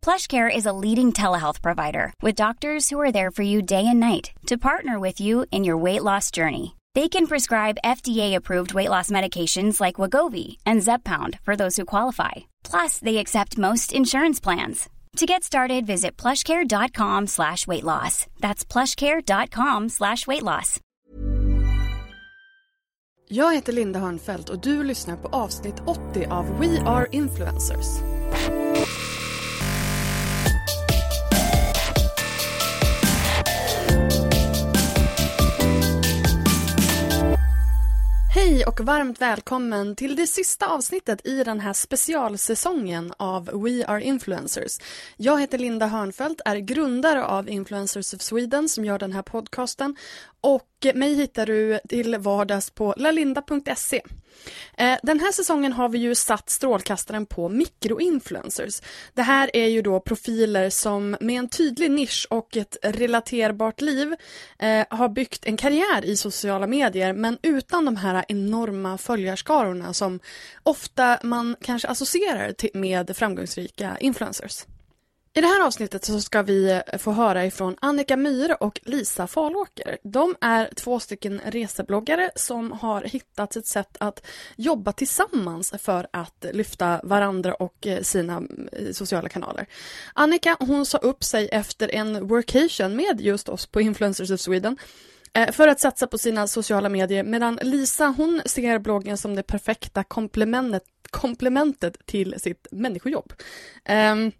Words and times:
PlushCare 0.00 0.54
is 0.54 0.64
a 0.64 0.72
leading 0.72 1.12
telehealth 1.12 1.60
provider 1.60 2.14
with 2.22 2.34
doctors 2.34 2.88
who 2.88 2.98
are 3.00 3.12
there 3.12 3.30
for 3.30 3.42
you 3.42 3.60
day 3.60 3.84
and 3.86 4.00
night 4.00 4.30
to 4.46 4.56
partner 4.56 4.98
with 4.98 5.20
you 5.20 5.44
in 5.50 5.64
your 5.64 5.76
weight 5.76 6.02
loss 6.02 6.30
journey. 6.30 6.76
They 6.94 7.08
can 7.08 7.26
prescribe 7.26 7.84
FDA-approved 7.84 8.72
weight 8.72 8.88
loss 8.88 9.10
medications 9.10 9.80
like 9.80 9.96
Wagovi 9.96 10.56
and 10.64 10.80
Zepbound 10.80 11.38
for 11.42 11.54
those 11.54 11.76
who 11.76 11.84
qualify. 11.84 12.48
Plus, 12.64 12.98
they 12.98 13.18
accept 13.18 13.58
most 13.58 13.92
insurance 13.92 14.40
plans. 14.40 14.88
To 15.16 15.26
get 15.26 15.44
started, 15.44 15.86
visit 15.86 16.16
plushcare.com 16.16 17.26
slash 17.26 17.66
weight 17.66 17.84
loss. 17.84 18.26
That's 18.40 18.64
plushcare.com 18.64 19.88
slash 19.88 20.26
weight 20.26 20.42
loss. 20.42 20.80
Jag 23.30 23.54
heter 23.54 23.72
Linda 23.72 23.98
Hörnfeldt 23.98 24.48
och 24.48 24.58
du 24.60 24.84
lyssnar 24.84 25.16
på 25.16 25.28
avsnitt 25.28 25.82
80 25.86 26.26
av 26.30 26.58
We 26.60 26.80
Are 26.86 27.06
Influencers. 27.12 27.86
Hej 38.30 38.64
och 38.64 38.80
varmt 38.80 39.20
välkommen 39.20 39.96
till 39.96 40.16
det 40.16 40.26
sista 40.26 40.66
avsnittet 40.66 41.26
i 41.26 41.44
den 41.44 41.60
här 41.60 41.72
specialsäsongen 41.72 43.12
av 43.16 43.44
We 43.44 43.86
Are 43.86 44.02
Influencers. 44.02 44.78
Jag 45.16 45.40
heter 45.40 45.58
Linda 45.58 45.86
Hörnfeldt, 45.86 46.40
är 46.44 46.56
grundare 46.56 47.24
av 47.24 47.48
Influencers 47.48 48.14
of 48.14 48.20
Sweden 48.20 48.68
som 48.68 48.84
gör 48.84 48.98
den 48.98 49.12
här 49.12 49.22
podcasten 49.22 49.96
och 50.40 50.94
mig 50.94 51.14
hittar 51.14 51.46
du 51.46 51.80
till 51.88 52.16
vardags 52.16 52.70
på 52.70 52.94
lalinda.se. 52.96 54.02
Eh, 54.76 54.98
den 55.02 55.20
här 55.20 55.32
säsongen 55.32 55.72
har 55.72 55.88
vi 55.88 55.98
ju 55.98 56.14
satt 56.14 56.50
strålkastaren 56.50 57.26
på 57.26 57.48
mikroinfluencers. 57.48 58.82
Det 59.14 59.22
här 59.22 59.50
är 59.56 59.66
ju 59.66 59.82
då 59.82 60.00
profiler 60.00 60.70
som 60.70 61.16
med 61.20 61.38
en 61.38 61.48
tydlig 61.48 61.90
nisch 61.90 62.26
och 62.30 62.56
ett 62.56 62.76
relaterbart 62.82 63.80
liv 63.80 64.14
eh, 64.58 64.86
har 64.90 65.08
byggt 65.08 65.46
en 65.46 65.56
karriär 65.56 66.04
i 66.04 66.16
sociala 66.16 66.66
medier 66.66 67.12
men 67.12 67.38
utan 67.42 67.84
de 67.84 67.96
här 67.96 68.24
enorma 68.28 68.98
följarskarorna 68.98 69.92
som 69.92 70.20
ofta 70.62 71.18
man 71.22 71.56
kanske 71.60 71.88
associerar 71.88 72.54
med 72.74 73.16
framgångsrika 73.16 73.96
influencers. 74.00 74.64
I 75.34 75.40
det 75.40 75.46
här 75.46 75.66
avsnittet 75.66 76.04
så 76.04 76.20
ska 76.20 76.42
vi 76.42 76.70
eh, 76.70 76.98
få 76.98 77.12
höra 77.12 77.46
ifrån 77.46 77.76
Annika 77.80 78.16
Myhre 78.16 78.54
och 78.54 78.80
Lisa 78.84 79.26
Falåker. 79.26 79.98
De 80.02 80.36
är 80.40 80.70
två 80.74 81.00
stycken 81.00 81.40
resebloggare 81.44 82.30
som 82.34 82.72
har 82.72 83.02
hittat 83.02 83.56
ett 83.56 83.66
sätt 83.66 83.96
att 84.00 84.26
jobba 84.56 84.92
tillsammans 84.92 85.74
för 85.78 86.06
att 86.10 86.46
lyfta 86.52 87.00
varandra 87.02 87.54
och 87.54 87.86
eh, 87.86 88.02
sina 88.02 88.42
eh, 88.72 88.92
sociala 88.92 89.28
kanaler. 89.28 89.66
Annika 90.14 90.56
hon 90.60 90.86
sa 90.86 90.98
upp 90.98 91.24
sig 91.24 91.48
efter 91.48 91.94
en 91.94 92.26
workation 92.26 92.96
med 92.96 93.20
just 93.20 93.48
oss 93.48 93.66
på 93.66 93.80
Influencers 93.80 94.30
of 94.30 94.40
Sweden 94.40 94.76
för 95.52 95.68
att 95.68 95.80
satsa 95.80 96.06
på 96.06 96.18
sina 96.18 96.46
sociala 96.46 96.88
medier 96.88 97.24
medan 97.24 97.58
Lisa 97.62 98.14
hon 98.16 98.42
ser 98.46 98.78
bloggen 98.78 99.18
som 99.18 99.34
det 99.34 99.42
perfekta 99.42 100.04
komplementet, 100.04 100.82
komplementet 101.10 102.06
till 102.06 102.34
sitt 102.38 102.66
människojobb. 102.70 103.32
Um, 103.88 104.32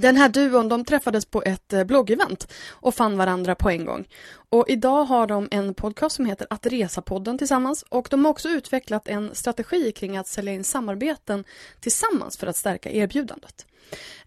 den 0.00 0.16
här 0.16 0.28
duon 0.28 0.68
de 0.68 0.84
träffades 0.84 1.24
på 1.24 1.42
ett 1.42 1.72
eh, 1.72 1.84
bloggevent 1.84 2.52
och 2.70 2.94
fann 2.94 3.18
varandra 3.18 3.54
på 3.54 3.70
en 3.70 3.84
gång. 3.84 4.08
Och 4.50 4.64
idag 4.68 5.04
har 5.04 5.26
de 5.26 5.48
en 5.50 5.74
podcast 5.74 6.16
som 6.16 6.26
heter 6.26 6.46
Att 6.50 6.66
resa-podden 6.66 7.38
tillsammans 7.38 7.84
och 7.88 8.08
de 8.10 8.24
har 8.24 8.30
också 8.30 8.48
utvecklat 8.48 9.08
en 9.08 9.34
strategi 9.34 9.92
kring 9.92 10.16
att 10.16 10.26
sälja 10.26 10.52
in 10.52 10.64
samarbeten 10.64 11.44
tillsammans 11.80 12.36
för 12.36 12.46
att 12.46 12.56
stärka 12.56 12.90
erbjudandet. 12.90 13.66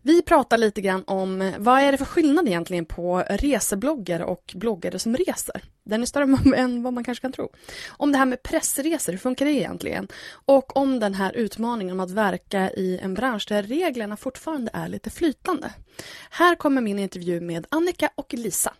Vi 0.01 0.22
pratar 0.22 0.57
lite 0.57 0.81
grann 0.81 1.03
om 1.07 1.53
vad 1.57 1.79
är 1.81 1.91
det 1.91 1.97
för 1.97 2.05
skillnad 2.05 2.47
egentligen 2.47 2.85
på 2.85 3.23
resebloggare 3.29 4.23
och 4.25 4.53
bloggare 4.55 4.99
som 4.99 5.17
reser. 5.17 5.63
Den 5.83 6.01
är 6.01 6.05
större 6.05 6.57
än 6.57 6.83
vad 6.83 6.94
man 6.94 7.03
kanske 7.03 7.22
kan 7.22 7.31
tro. 7.31 7.51
Om 7.89 8.11
det 8.11 8.17
här 8.17 8.25
med 8.25 8.44
pressresor, 8.44 9.11
hur 9.11 9.19
funkar 9.19 9.45
det 9.45 9.51
egentligen? 9.51 10.07
Och 10.45 10.77
om 10.77 10.99
den 10.99 11.13
här 11.13 11.35
utmaningen 11.35 11.94
om 11.94 11.99
att 11.99 12.11
verka 12.11 12.72
i 12.72 12.99
en 13.03 13.13
bransch 13.13 13.45
där 13.49 13.63
reglerna 13.63 14.17
fortfarande 14.17 14.72
är 14.73 14.88
lite 14.88 15.09
flytande. 15.09 15.73
Här 16.29 16.55
kommer 16.55 16.81
min 16.81 16.99
intervju 16.99 17.41
med 17.41 17.67
Annika 17.69 18.09
och 18.16 18.33
Lisa. 18.33 18.73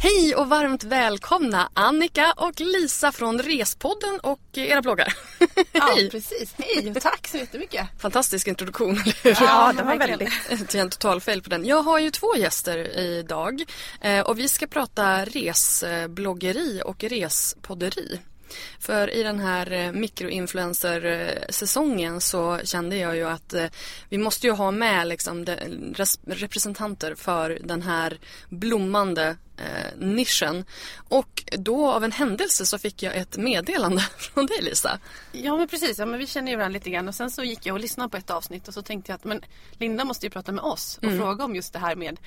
Hej 0.00 0.34
och 0.34 0.48
varmt 0.48 0.84
välkomna 0.84 1.70
Annika 1.74 2.34
och 2.36 2.60
Lisa 2.60 3.12
från 3.12 3.38
Respodden 3.38 4.20
och 4.22 4.40
era 4.52 4.82
bloggar. 4.82 5.14
Ja, 5.72 5.96
precis. 6.10 6.54
Hej 6.58 6.90
och 6.90 7.02
tack 7.02 7.28
så 7.28 7.36
jättemycket. 7.36 7.86
Fantastisk 7.98 8.48
introduktion, 8.48 8.90
eller 8.90 9.16
hur? 9.22 9.36
Ja, 9.40 9.72
det 9.76 9.82
var 9.82 9.96
väldigt. 9.96 10.32
Det 10.70 10.74
är 10.74 10.82
en 10.82 10.90
total 10.90 11.20
fel 11.20 11.42
på 11.42 11.50
den. 11.50 11.64
Jag 11.64 11.82
har 11.82 11.98
ju 11.98 12.10
två 12.10 12.36
gäster 12.36 12.98
idag 12.98 13.64
eh, 14.00 14.20
och 14.20 14.38
vi 14.38 14.48
ska 14.48 14.66
prata 14.66 15.24
resbloggeri 15.24 16.82
och 16.84 17.04
respodderi. 17.04 18.20
För 18.80 19.10
i 19.10 19.22
den 19.22 19.40
här 19.40 19.92
mikroinfluencer-säsongen 19.92 22.20
så 22.20 22.60
kände 22.64 22.96
jag 22.96 23.16
ju 23.16 23.28
att 23.28 23.54
vi 24.08 24.18
måste 24.18 24.46
ju 24.46 24.52
ha 24.52 24.70
med 24.70 25.08
liksom 25.08 25.46
representanter 26.26 27.14
för 27.14 27.58
den 27.64 27.82
här 27.82 28.18
blommande 28.48 29.36
eh, 29.58 29.98
nischen. 29.98 30.64
Och 31.08 31.44
då 31.52 31.90
av 31.90 32.04
en 32.04 32.12
händelse 32.12 32.66
så 32.66 32.78
fick 32.78 33.02
jag 33.02 33.16
ett 33.16 33.36
meddelande 33.36 34.00
från 34.18 34.46
dig 34.46 34.62
Lisa. 34.62 34.98
Ja 35.32 35.56
men 35.56 35.68
precis, 35.68 35.98
ja, 35.98 36.06
men 36.06 36.18
vi 36.18 36.26
känner 36.26 36.50
ju 36.50 36.56
varandra 36.56 36.74
lite 36.74 36.90
grann 36.90 37.08
och 37.08 37.14
sen 37.14 37.30
så 37.30 37.44
gick 37.44 37.66
jag 37.66 37.74
och 37.74 37.80
lyssnade 37.80 38.10
på 38.10 38.16
ett 38.16 38.30
avsnitt 38.30 38.68
och 38.68 38.74
så 38.74 38.82
tänkte 38.82 39.12
jag 39.12 39.16
att 39.16 39.24
men 39.24 39.40
Linda 39.72 40.04
måste 40.04 40.26
ju 40.26 40.30
prata 40.30 40.52
med 40.52 40.64
oss 40.64 40.98
och 40.98 41.04
mm. 41.04 41.18
fråga 41.18 41.44
om 41.44 41.54
just 41.54 41.72
det 41.72 41.78
här 41.78 41.96
med 41.96 42.18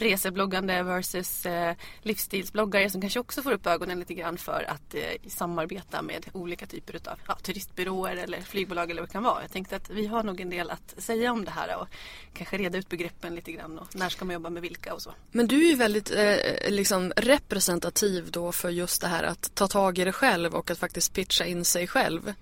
resebloggande 0.00 0.82
versus 0.82 1.46
eh, 1.46 1.74
livsstilsbloggare 2.02 2.90
som 2.90 3.00
kanske 3.00 3.20
också 3.20 3.42
får 3.42 3.52
upp 3.52 3.66
ögonen 3.66 3.98
lite 3.98 4.14
grann 4.14 4.38
för 4.38 4.64
att 4.68 4.94
eh, 4.94 5.00
samarbeta 5.28 6.02
med 6.02 6.26
olika 6.32 6.66
typer 6.66 6.94
av 7.10 7.18
ja, 7.28 7.34
turistbyråer 7.34 8.16
eller 8.16 8.40
flygbolag 8.40 8.90
eller 8.90 9.02
vad 9.02 9.08
det 9.08 9.12
kan 9.12 9.22
vara. 9.22 9.42
Jag 9.42 9.52
tänkte 9.52 9.76
att 9.76 9.90
vi 9.90 10.06
har 10.06 10.22
nog 10.22 10.40
en 10.40 10.50
del 10.50 10.70
att 10.70 10.94
säga 10.98 11.32
om 11.32 11.44
det 11.44 11.50
här 11.50 11.76
och 11.76 11.88
kanske 12.34 12.58
reda 12.58 12.78
ut 12.78 12.88
begreppen 12.88 13.34
lite 13.34 13.52
grann 13.52 13.78
och 13.78 13.96
när 13.96 14.08
ska 14.08 14.24
man 14.24 14.34
jobba 14.34 14.50
med 14.50 14.62
vilka 14.62 14.94
och 14.94 15.02
så. 15.02 15.14
Men 15.32 15.46
du 15.46 15.64
är 15.64 15.68
ju 15.68 15.74
väldigt 15.74 16.10
eh, 16.10 16.70
liksom 16.80 17.12
representativ 17.16 18.30
då 18.30 18.52
för 18.52 18.70
just 18.70 19.00
det 19.00 19.06
här 19.06 19.22
att 19.22 19.54
ta 19.54 19.68
tag 19.68 19.98
i 19.98 20.04
det 20.04 20.12
själv 20.12 20.54
och 20.54 20.70
att 20.70 20.78
faktiskt 20.78 21.12
pitcha 21.12 21.44
in 21.44 21.64
sig 21.64 21.86
själv. 21.86 22.34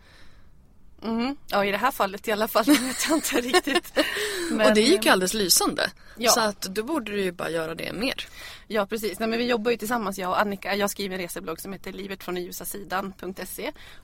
Mm. 1.03 1.37
Ja 1.47 1.65
i 1.65 1.71
det 1.71 1.79
här 1.79 1.91
fallet 1.91 2.29
i 2.29 2.33
alla 2.33 2.49
fall, 2.49 2.65
Jag 2.67 2.81
vet 2.81 3.11
inte 3.11 3.41
riktigt. 3.41 3.93
Men, 4.51 4.67
och 4.67 4.75
det 4.75 4.81
gick 4.81 5.05
ju 5.05 5.11
alldeles 5.11 5.35
lysande. 5.35 5.91
Ja. 6.17 6.31
Så 6.31 6.41
att 6.41 6.63
då 6.63 6.83
borde 6.83 7.13
du 7.13 7.23
ju 7.23 7.33
bara 7.33 7.51
göra 7.51 7.75
det 7.75 7.93
mer. 7.93 8.27
Ja 8.67 8.87
precis, 8.87 9.19
Nej, 9.19 9.29
men 9.29 9.39
vi 9.39 9.47
jobbar 9.47 9.71
ju 9.71 9.77
tillsammans 9.77 10.19
jag 10.19 10.31
och 10.31 10.41
Annika. 10.41 10.75
Jag 10.75 10.91
skriver 10.91 11.15
en 11.15 11.23
reseblogg 11.23 11.61
som 11.61 11.73
heter 11.73 11.93
livetfrånljusa 11.93 12.65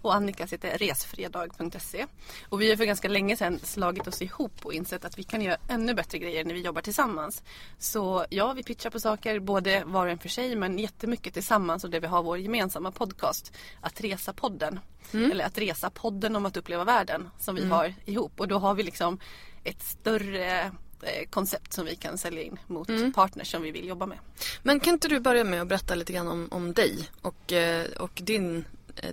och 0.03 0.15
Annikas 0.15 0.53
heter 0.53 0.79
resfredag.se. 0.79 2.07
Och 2.49 2.61
vi 2.61 2.71
har 2.71 2.77
för 2.77 2.85
ganska 2.85 3.09
länge 3.09 3.37
sedan 3.37 3.61
slagit 3.63 4.07
oss 4.07 4.23
ihop 4.23 4.53
och 4.63 4.75
insett 4.75 5.05
att 5.05 5.19
vi 5.19 5.23
kan 5.23 5.43
göra 5.43 5.57
ännu 5.69 5.95
bättre 5.95 6.19
grejer 6.19 6.45
när 6.45 6.55
vi 6.55 6.61
jobbar 6.61 6.83
tillsammans. 6.83 7.43
Så 7.79 8.27
ja, 8.31 8.53
vi 8.53 8.63
pitchar 8.63 8.91
på 8.91 9.01
saker 9.01 9.39
både 9.39 9.83
var 9.87 10.07
och 10.07 10.13
en 10.13 10.19
för 10.19 10.29
sig 10.29 10.57
men 10.57 10.79
jättemycket 10.79 11.35
tillsammans 11.35 11.85
och 11.85 11.91
där 11.91 12.01
vi 12.01 12.07
har 12.07 12.23
vår 12.23 12.39
gemensamma 12.39 12.91
podcast 12.91 13.53
Att 13.81 14.01
resa-podden. 14.01 14.81
Eller 15.13 15.45
Att 15.45 15.59
resa-podden 15.59 16.37
om 16.37 16.47
att 16.47 16.57
uppleva 16.57 16.85
världen 16.85 17.31
som 17.39 17.55
vi 17.55 17.65
har 17.65 17.95
ihop. 18.05 18.41
Och 18.41 18.49
då 18.49 18.59
har 18.59 18.75
vi 18.75 18.83
liksom 18.83 19.19
ett 19.65 19.83
större 19.83 20.61
eh, 21.03 21.29
koncept 21.31 21.73
som 21.73 21.87
vi 21.87 21.97
kan 21.97 22.19
sälja 22.19 22.43
in 22.43 22.59
mot 22.67 23.15
partners 23.15 23.51
som 23.51 23.63
vi 23.63 23.71
vill 23.71 23.89
jobba 23.89 24.07
med. 24.07 24.19
Men 24.63 24.81
kan 24.81 24.93
inte 24.95 25.09
du 25.09 25.21
börja 25.21 25.45
med 25.45 25.63
att 25.63 25.69
berätta 25.69 25.95
lite 25.95 26.13
grann 26.13 26.29
om, 26.29 26.49
om 26.51 26.73
dig 26.73 27.09
och, 27.23 27.53
eh, 27.53 27.87
och 28.01 28.21
din, 28.25 28.65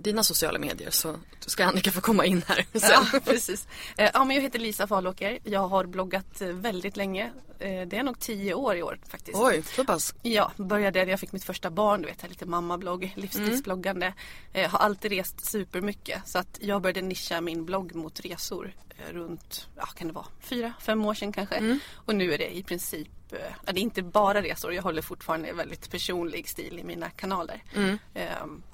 dina 0.01 0.23
sociala 0.23 0.59
medier 0.59 0.89
så 0.91 1.15
ska 1.45 1.65
Annika 1.65 1.91
få 1.91 2.01
komma 2.01 2.25
in 2.25 2.43
här 2.47 2.65
sen. 2.79 3.05
Ja, 3.13 3.19
precis. 3.25 3.67
Eh, 3.97 4.09
Ja, 4.13 4.23
men 4.25 4.35
jag 4.35 4.43
heter 4.43 4.59
Lisa 4.59 4.87
Falåker. 4.87 5.39
Jag 5.43 5.67
har 5.67 5.85
bloggat 5.85 6.41
eh, 6.41 6.47
väldigt 6.47 6.97
länge. 6.97 7.31
Eh, 7.59 7.87
Det 7.87 7.97
är 7.97 8.03
nog 8.03 8.19
tio 8.19 8.53
år 8.53 8.75
i 8.75 8.83
år 8.83 8.99
faktiskt. 9.07 9.37
Oj, 9.37 9.63
så 9.75 9.85
pass. 9.85 10.15
Ja, 10.21 10.51
började 10.57 11.03
när 11.05 11.11
jag 11.11 11.19
fick 11.19 11.31
mitt 11.31 11.43
första 11.43 11.69
barn, 11.69 12.01
du 12.01 12.07
vet, 12.07 12.29
lite 12.29 12.45
mammablogg, 12.45 13.13
livsstilsbloggande. 13.15 14.13
Eh, 14.53 14.69
har 14.69 14.79
alltid 14.79 15.11
rest 15.11 15.45
supermycket 15.45 16.21
så 16.25 16.39
att 16.39 16.57
jag 16.61 16.81
började 16.81 17.01
nischa 17.01 17.41
min 17.41 17.65
blogg 17.65 17.95
mot 17.95 18.19
resor 18.19 18.73
eh, 18.89 19.13
runt, 19.13 19.67
ja 19.77 19.85
kan 19.85 20.07
det 20.07 20.13
vara, 20.13 20.25
fyra, 20.39 20.73
fem 20.81 21.05
år 21.05 21.13
sedan 21.13 21.31
kanske. 21.33 21.79
Och 21.95 22.15
nu 22.15 22.33
är 22.33 22.37
det 22.37 22.57
i 22.57 22.63
princip, 22.63 23.33
eh, 23.33 23.39
det 23.73 23.79
är 23.79 23.83
inte 23.83 24.01
bara 24.01 24.41
resor, 24.41 24.73
jag 24.73 24.83
håller 24.83 25.01
fortfarande 25.01 25.53
väldigt 25.53 25.91
personlig 25.91 26.49
stil 26.49 26.79
i 26.79 26.83
mina 26.83 27.09
kanaler. 27.09 27.63
Eh, 28.13 28.29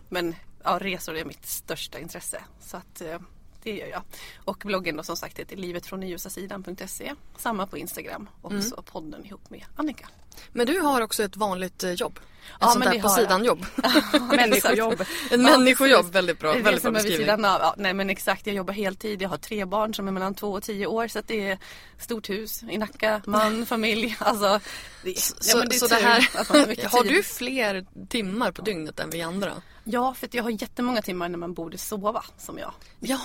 Men 0.10 0.36
ja, 0.68 0.78
resor 0.82 1.18
är 1.18 1.26
mitt 1.26 1.46
största 1.46 2.00
intresse. 2.00 2.44
Så 2.60 2.78
att 2.78 3.02
eh, 3.02 3.20
det 3.64 3.76
gör 3.76 3.88
jag. 3.88 4.02
Och 4.46 4.64
bloggen 4.66 4.98
då 4.98 5.04
som 5.04 5.18
sagt 5.18 5.40
heter 5.40 5.56
livetfrånljusasidan.se. 5.56 7.14
Samma 7.38 7.68
på 7.68 7.78
Instagram 7.78 8.30
och 8.42 8.64
så 8.64 8.82
podden 8.82 9.26
ihop 9.26 9.50
med 9.50 9.64
Annika. 9.76 10.08
Men 10.52 10.66
du 10.68 10.80
har 10.80 11.02
också 11.02 11.24
ett 11.24 11.38
vanligt 11.38 11.84
eh, 11.84 11.92
jobb. 11.92 12.20
Ett 12.50 12.56
Ja, 12.60 12.68
sånt 12.68 12.80
men 12.80 12.88
där 12.88 12.96
det 12.96 13.02
på 13.02 13.10
sidan-jobb. 13.10 13.66
Människojobb. 14.36 15.04
En 15.32 15.44
människojobb, 15.44 16.12
väldigt 16.12 16.40
bra. 16.40 16.50
Det 16.52 16.56
är 16.56 16.58
det 16.58 16.64
väldigt 16.64 16.84
bra 16.84 16.92
beskrivning. 16.92 17.30
av. 17.30 17.40
Ja, 17.62 17.76
nej 17.78 17.94
men 17.94 18.10
exakt, 18.10 18.48
jag 18.48 18.56
jobbar 18.56 18.74
heltid. 18.74 19.22
Jag 19.22 19.30
har 19.30 19.38
tre 19.38 19.66
barn 19.66 19.94
som 19.94 20.08
är 20.08 20.12
mellan 20.12 20.34
två 20.36 20.52
och 20.52 20.64
tio 20.64 20.88
år. 20.88 21.08
Så 21.08 21.20
att 21.20 21.28
det 21.28 21.50
är 21.50 21.58
stort 22.00 22.30
hus 22.30 22.64
i 22.64 22.78
Nacka, 22.78 23.22
man, 23.26 23.66
familj. 23.66 24.18
Alltså, 24.20 24.60
det, 25.04 25.10
ja, 25.10 25.16
Så, 25.40 25.58
men 25.58 25.70
det 25.70 25.76
så 25.76 25.88
det 25.88 25.96
här, 25.96 26.30
man 26.36 26.92
har 26.92 27.04
du 27.04 27.24
fler 27.24 27.86
timmar 28.10 28.52
på 28.52 28.62
dygnet 28.62 29.00
än 29.00 29.10
vi 29.10 29.22
andra? 29.22 29.52
Ja, 29.90 30.14
för 30.14 30.26
att 30.28 30.34
jag 30.34 30.44
har 30.44 30.50
jättemånga 30.50 31.02
timmar 31.02 31.30
när 31.30 31.38
man 31.38 31.54
borde 31.54 31.78
sova 31.78 32.24
som 32.38 32.58
jag. 32.58 32.74
Jaha, 33.00 33.20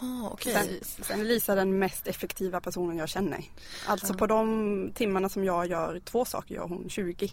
jaha 0.00 0.28
okej. 0.32 0.80
Sen, 0.82 1.04
sen 1.04 1.20
är 1.20 1.24
Lisa 1.24 1.54
den 1.54 1.78
mest 1.78 2.06
effektiva 2.06 2.60
personen 2.60 2.96
jag 2.98 3.08
känner. 3.08 3.44
Alltså 3.86 4.14
på 4.14 4.26
de 4.26 4.92
timmarna 4.94 5.28
som 5.28 5.44
jag 5.44 5.66
gör 5.66 5.91
två 6.00 6.24
saker 6.24 6.54
gör 6.54 6.62
hon 6.68 6.88
20. 6.90 7.32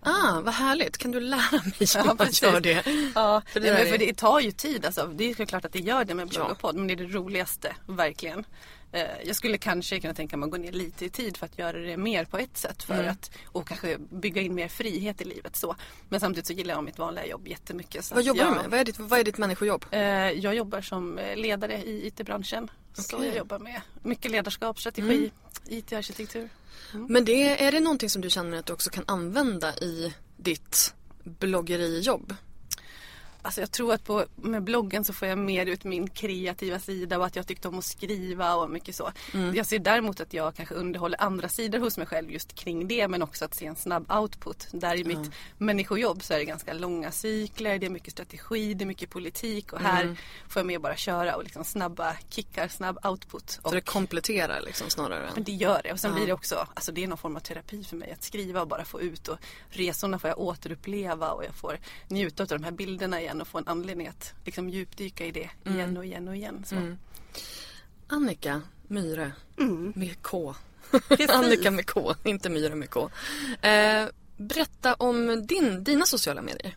Ah, 0.00 0.40
vad 0.40 0.54
härligt. 0.54 0.98
Kan 0.98 1.10
du 1.10 1.20
lära 1.20 1.50
mig 1.52 1.72
hur 1.78 1.88
Ja, 1.94 2.14
man 2.18 2.28
gör 2.32 2.60
det? 2.60 2.82
Ja, 3.14 3.42
För 3.52 3.60
det 3.60 3.68
är- 3.68 3.86
för 3.86 3.98
det 3.98 4.16
tar 4.16 4.40
ju 4.40 4.50
tid 4.52 4.84
alltså. 4.86 5.06
Det 5.06 5.30
är 5.40 5.46
klart 5.46 5.64
att 5.64 5.72
det 5.72 5.78
gör 5.80 6.04
det 6.04 6.14
med 6.14 6.28
blogg 6.28 6.50
och 6.50 6.58
podd. 6.58 6.76
Men 6.76 6.86
det 6.86 6.94
är 6.94 6.96
det 6.96 7.06
roligaste, 7.06 7.74
verkligen. 7.86 8.44
Eh, 8.92 9.02
Jag 9.24 9.36
skulle 9.36 9.58
kanske 9.58 10.00
kunna 10.00 10.14
tänka 10.14 10.36
mig 10.36 10.46
att 10.46 10.50
gå 10.50 10.56
ner 10.58 10.72
lite 10.72 11.04
i 11.04 11.10
tid 11.10 11.36
för 11.36 11.46
att 11.46 11.58
göra 11.58 11.78
det 11.78 11.96
mer 11.96 12.24
på 12.24 12.38
ett 12.38 12.56
sätt. 12.58 12.82
För 12.82 12.94
Mm. 12.94 13.10
att, 13.10 13.30
och 13.44 13.68
kanske 13.68 13.98
bygga 13.98 14.42
in 14.42 14.54
mer 14.54 14.68
frihet 14.68 15.20
i 15.20 15.24
livet. 15.24 15.56
Så. 15.56 15.76
Men 16.08 16.20
samtidigt 16.20 16.46
så 16.46 16.52
gillar 16.52 16.74
jag 16.74 16.84
mitt 16.84 16.98
vanliga 16.98 17.26
jobb 17.26 17.48
jättemycket. 17.48 18.04
Så 18.04 18.14
Vad 18.14 18.24
jobbar 18.24 18.42
jag, 18.44 18.52
du 18.54 18.56
med? 18.60 18.70
Vad 18.70 18.80
är 18.80 18.84
ditt, 18.84 18.98
vad 18.98 19.20
är 19.20 19.24
ditt 19.24 19.38
människojobb? 19.38 19.84
Eh, 19.90 20.00
Jag 20.30 20.54
jobbar 20.54 20.80
som 20.80 21.20
ledare 21.36 21.82
i 21.84 22.06
IT-branschen. 22.06 22.70
Så 22.94 23.16
Okej. 23.16 23.28
jag 23.28 23.36
jobbar 23.36 23.58
med 23.58 23.80
mycket 24.02 24.30
ledarskap, 24.30 24.80
strategi, 24.80 25.30
IT-arkitektur. 25.68 26.48
Men 27.08 27.24
det, 27.24 27.62
är 27.64 27.72
det 27.72 27.80
någonting 27.80 28.10
som 28.10 28.22
du 28.22 28.30
känner 28.30 28.58
att 28.58 28.66
du 28.66 28.72
också 28.72 28.90
kan 28.90 29.04
använda 29.06 29.74
i 29.76 30.14
ditt 30.36 30.94
bloggerijobb? 31.24 32.34
Alltså 33.42 33.60
jag 33.60 33.70
tror 33.70 33.92
att 33.92 34.04
på, 34.04 34.24
med 34.36 34.62
bloggen 34.62 35.04
så 35.04 35.12
får 35.12 35.28
jag 35.28 35.38
mer 35.38 35.66
ut 35.66 35.84
min 35.84 36.08
kreativa 36.08 36.78
sida 36.78 37.18
och 37.18 37.26
att 37.26 37.36
jag 37.36 37.46
tyckte 37.46 37.68
om 37.68 37.78
att 37.78 37.84
skriva 37.84 38.54
och 38.54 38.70
mycket 38.70 38.94
så. 38.94 39.12
Jag 39.54 39.66
ser 39.66 39.78
däremot 39.78 40.20
att 40.20 40.34
jag 40.34 40.54
kanske 40.54 40.74
underhåller 40.74 41.22
andra 41.22 41.48
sidor 41.48 41.78
hos 41.78 41.98
mig 41.98 42.06
själv 42.06 42.30
just 42.30 42.54
kring 42.54 42.88
det 42.88 43.08
men 43.08 43.22
också 43.22 43.44
att 43.44 43.54
se 43.54 43.66
en 43.66 43.76
snabb 43.76 44.12
output. 44.12 44.68
Där 44.72 44.96
i 44.96 45.04
mitt 45.04 45.30
människojobb 45.58 46.22
så 46.22 46.34
är 46.34 46.38
det 46.38 46.44
ganska 46.44 46.72
långa 46.72 47.10
cykler, 47.10 47.78
det 47.78 47.86
är 47.86 47.90
mycket 47.90 48.12
strategi, 48.12 48.74
det 48.74 48.84
är 48.84 48.86
mycket 48.86 49.10
politik 49.10 49.72
och 49.72 49.80
här 49.80 50.16
får 50.48 50.60
jag 50.60 50.66
mer 50.66 50.78
bara 50.78 50.96
köra 50.96 51.36
och 51.36 51.44
liksom 51.44 51.64
snabba 51.64 52.16
kickar, 52.28 52.68
snabb 52.68 52.98
output. 53.06 53.50
Så 53.50 53.60
Och, 53.62 53.74
det 53.74 53.80
kompletterar 53.80 54.60
liksom 54.60 54.90
snarare 54.90 55.30
men 55.34 55.44
det 55.44 55.52
gör 55.52 55.80
det 55.84 55.92
och 55.92 56.00
sen 56.00 56.14
blir 56.14 56.26
det 56.26 56.32
också, 56.32 56.66
alltså 56.74 56.92
det 56.92 57.04
är 57.04 57.08
någon 57.08 57.18
form 57.18 57.36
av 57.36 57.40
terapi 57.40 57.84
för 57.84 57.96
mig 57.96 58.12
att 58.12 58.22
skriva 58.22 58.60
och 58.60 58.68
bara 58.68 58.84
få 58.84 59.00
ut 59.00 59.28
och 59.28 59.38
resorna 59.70 60.18
får 60.18 60.30
jag 60.30 60.38
återuppleva 60.38 61.30
och 61.30 61.44
jag 61.44 61.54
får 61.54 61.78
njuta 62.08 62.42
av 62.42 62.48
de 62.48 62.64
här 62.64 62.70
bilderna 62.70 63.20
igen 63.20 63.29
och 63.40 63.48
få 63.48 63.58
en 63.58 63.68
anledning 63.68 64.06
att 64.06 64.34
liksom 64.44 64.68
djupdyka 64.68 65.26
i 65.26 65.30
det 65.30 65.50
igen 65.64 65.96
och 65.96 66.04
igen 66.04 66.28
och 66.28 66.36
igen. 66.36 66.64
Så. 66.66 66.96
Annika 68.06 68.62
Myhre 68.86 69.32
med 69.94 70.22
K. 70.22 70.54
Annika 71.28 71.70
med 71.70 71.86
K, 71.86 72.14
inte 72.24 72.50
Myhre 72.50 72.74
med 72.74 72.90
K. 72.90 73.10
Eh, 73.62 74.06
berätta 74.36 74.94
om 74.94 75.46
din, 75.46 75.84
dina 75.84 76.06
sociala 76.06 76.42
medier. 76.42 76.76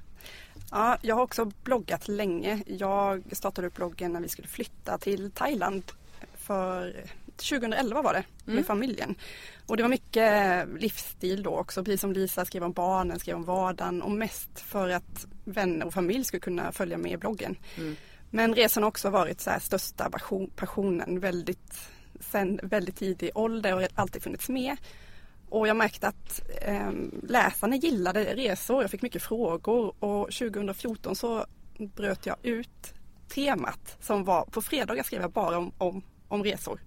Ja, 0.71 0.97
jag 1.01 1.15
har 1.15 1.23
också 1.23 1.51
bloggat 1.63 2.07
länge. 2.07 2.63
Jag 2.67 3.23
startade 3.31 3.67
upp 3.67 3.75
bloggen 3.75 4.13
när 4.13 4.21
vi 4.21 4.29
skulle 4.29 4.47
flytta 4.47 4.97
till 4.97 5.31
Thailand 5.31 5.83
för 6.38 7.06
2011 7.38 8.01
var 8.01 8.13
det 8.13 8.23
med 8.45 8.65
familjen. 8.65 9.15
Och 9.67 9.77
det 9.77 9.83
var 9.83 9.89
mycket 9.89 10.67
livsstil 10.79 11.44
då 11.44 11.49
också, 11.49 11.83
precis 11.83 12.01
som 12.01 12.13
Lisa 12.13 12.45
skrev 12.45 12.63
om 12.63 12.71
barnen, 12.71 13.19
skrev 13.19 13.35
om 13.35 13.44
vardagen 13.44 14.01
och 14.01 14.11
mest 14.11 14.59
för 14.59 14.89
att 14.89 15.27
vänner 15.44 15.86
och 15.86 15.94
familj 15.94 16.24
skulle 16.24 16.40
kunna 16.40 16.72
följa 16.72 16.98
med 16.98 17.12
i 17.12 17.18
bloggen. 17.18 17.56
Men 18.30 18.56
resan 18.56 18.84
har 18.84 18.88
också 18.88 19.10
varit 19.10 19.42
så 19.42 19.51
största 19.60 20.10
passion, 20.10 20.51
passionen 20.56 21.19
väldigt, 21.19 21.90
sen 22.19 22.60
väldigt 22.63 22.95
tidig 22.95 23.31
ålder 23.36 23.75
och 23.75 23.88
alltid 23.95 24.24
funnits 24.24 24.50
med. 24.50 24.78
Och 25.50 25.68
jag 25.68 25.78
märkte 25.78 26.07
att 26.07 26.42
eh, 26.62 26.92
läsarna 27.24 27.75
gillade 27.75 28.24
resor. 28.24 28.81
Jag 28.81 28.92
fick 28.92 29.01
mycket 29.01 29.24
frågor 29.24 29.94
och 30.00 30.31
2014 30.31 31.16
så 31.16 31.45
bröt 31.78 32.25
jag 32.25 32.36
ut 32.44 32.94
temat 33.28 33.98
som 34.00 34.24
var 34.24 34.45
på 34.45 34.62
fredagar 34.62 35.04
skrev 35.04 35.22
jag 35.22 35.31
bara 35.31 35.57
om, 35.57 35.72
om, 35.78 36.01
om 36.28 36.44
resor. 36.44 36.80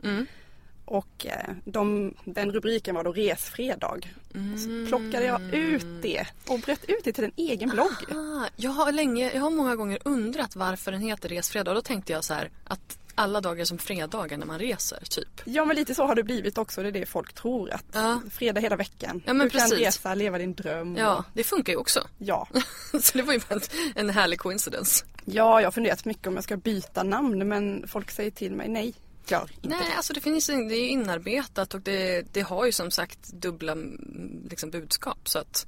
Och 0.86 1.26
eh, 1.26 1.54
de, 1.64 2.14
den 2.24 2.52
rubriken 2.52 2.94
var 2.94 3.04
då 3.04 3.12
Resfredag. 3.12 4.14
Så 4.32 4.86
plockade 4.88 5.24
jag 5.26 5.54
ut 5.54 5.86
det 6.02 6.26
och 6.48 6.58
bröt 6.60 6.84
ut 6.84 7.04
det 7.04 7.12
till 7.12 7.24
en 7.24 7.32
egen 7.36 7.68
blogg. 7.68 8.04
Ah, 8.10 8.46
jag, 8.56 8.70
har 8.70 8.92
länge, 8.92 9.32
jag 9.34 9.40
har 9.40 9.50
många 9.50 9.76
gånger 9.76 9.98
undrat 10.04 10.56
varför 10.56 10.92
den 10.92 11.00
heter 11.00 11.28
Resfredag. 11.28 11.74
Då 11.74 11.82
tänkte 11.82 12.12
jag 12.12 12.24
så 12.24 12.34
här 12.34 12.50
att 12.64 12.98
alla 13.18 13.40
dagar 13.40 13.64
som 13.64 13.78
fredagar 13.78 14.36
när 14.38 14.46
man 14.46 14.58
reser, 14.58 14.98
typ. 15.10 15.28
Ja 15.44 15.64
men 15.64 15.76
lite 15.76 15.94
så 15.94 16.06
har 16.06 16.14
det 16.14 16.22
blivit 16.22 16.58
också. 16.58 16.82
Det 16.82 16.88
är 16.88 16.92
det 16.92 17.06
folk 17.06 17.32
tror 17.32 17.70
att 17.70 17.84
Ja. 17.92 18.20
fredag 18.30 18.60
hela 18.60 18.76
veckan. 18.76 19.22
Ja, 19.26 19.32
du 19.32 19.38
kan 19.40 19.50
precis. 19.50 19.78
resa, 19.78 20.14
leva 20.14 20.38
din 20.38 20.54
dröm. 20.54 20.96
Ja, 20.96 21.16
och- 21.16 21.24
det 21.34 21.44
funkar 21.44 21.72
ju 21.72 21.76
också. 21.76 22.00
ja. 22.18 22.48
Så 23.00 23.18
det 23.18 23.22
var 23.22 23.32
ju 23.32 23.40
en, 23.48 23.60
en 23.94 24.10
härlig 24.10 24.38
coincidence. 24.38 25.04
Ja, 25.24 25.60
jag 25.60 25.66
har 25.66 25.72
funderat 25.72 26.04
mycket 26.04 26.26
om 26.26 26.34
jag 26.34 26.44
ska 26.44 26.56
byta 26.56 27.02
namn 27.02 27.48
men 27.48 27.88
folk 27.88 28.10
säger 28.10 28.30
till 28.30 28.52
mig 28.52 28.68
nej, 28.68 28.94
inte 29.30 29.48
Nej, 29.68 29.92
alltså 29.96 30.12
det 30.12 30.20
finns 30.20 30.46
det 30.46 30.52
är 30.52 30.80
ju 30.80 30.88
inarbetat 30.88 31.74
och 31.74 31.80
det, 31.80 32.22
det 32.32 32.40
har 32.40 32.66
ju 32.66 32.72
som 32.72 32.90
sagt 32.90 33.32
dubbla 33.32 33.72
mm, 33.72 34.46
liksom, 34.50 34.70
budskap 34.70 35.28
så 35.28 35.38
att 35.38 35.66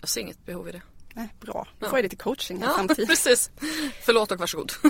jag 0.00 0.08
ser 0.08 0.20
inget 0.20 0.46
behov 0.46 0.68
i 0.68 0.72
det. 0.72 0.82
Nej, 1.14 1.28
bra. 1.40 1.66
Då 1.78 1.86
Ja. 1.86 1.90
får 1.90 1.98
jag 1.98 2.02
lite 2.02 2.16
coaching 2.16 2.58
här 2.62 2.66
Ja, 2.68 2.74
samtidigt. 2.76 3.08
precis. 3.08 3.50
Förlåt 4.02 4.32
och 4.32 4.38
varsågod. 4.38 4.72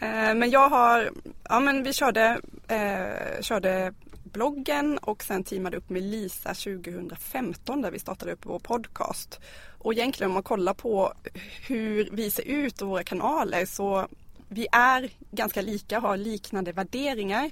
Eh, 0.00 0.34
Men 0.34 0.50
jag 0.50 0.68
har, 0.68 1.10
ja 1.48 1.60
men 1.60 1.82
vi 1.82 1.92
körde, 1.92 2.40
eh, 2.68 3.42
körde 3.42 3.94
bloggen 4.24 4.98
och 4.98 5.22
sen 5.24 5.44
teamade 5.44 5.76
upp 5.76 5.90
med 5.90 6.02
Lisa 6.02 6.54
2015 6.54 7.82
där 7.82 7.90
vi 7.90 7.98
startade 7.98 8.32
upp 8.32 8.40
vår 8.46 8.58
podcast. 8.58 9.40
Och 9.78 9.92
egentligen 9.92 10.30
om 10.30 10.34
man 10.34 10.42
kollar 10.42 10.74
på 10.74 11.12
hur 11.66 12.08
vi 12.12 12.30
ser 12.30 12.42
ut 12.48 12.82
och 12.82 12.88
våra 12.88 13.04
kanaler 13.04 13.66
så 13.66 14.08
vi 14.48 14.66
är 14.72 15.10
ganska 15.30 15.62
lika, 15.62 16.00
har 16.00 16.16
liknande 16.16 16.72
värderingar. 16.72 17.50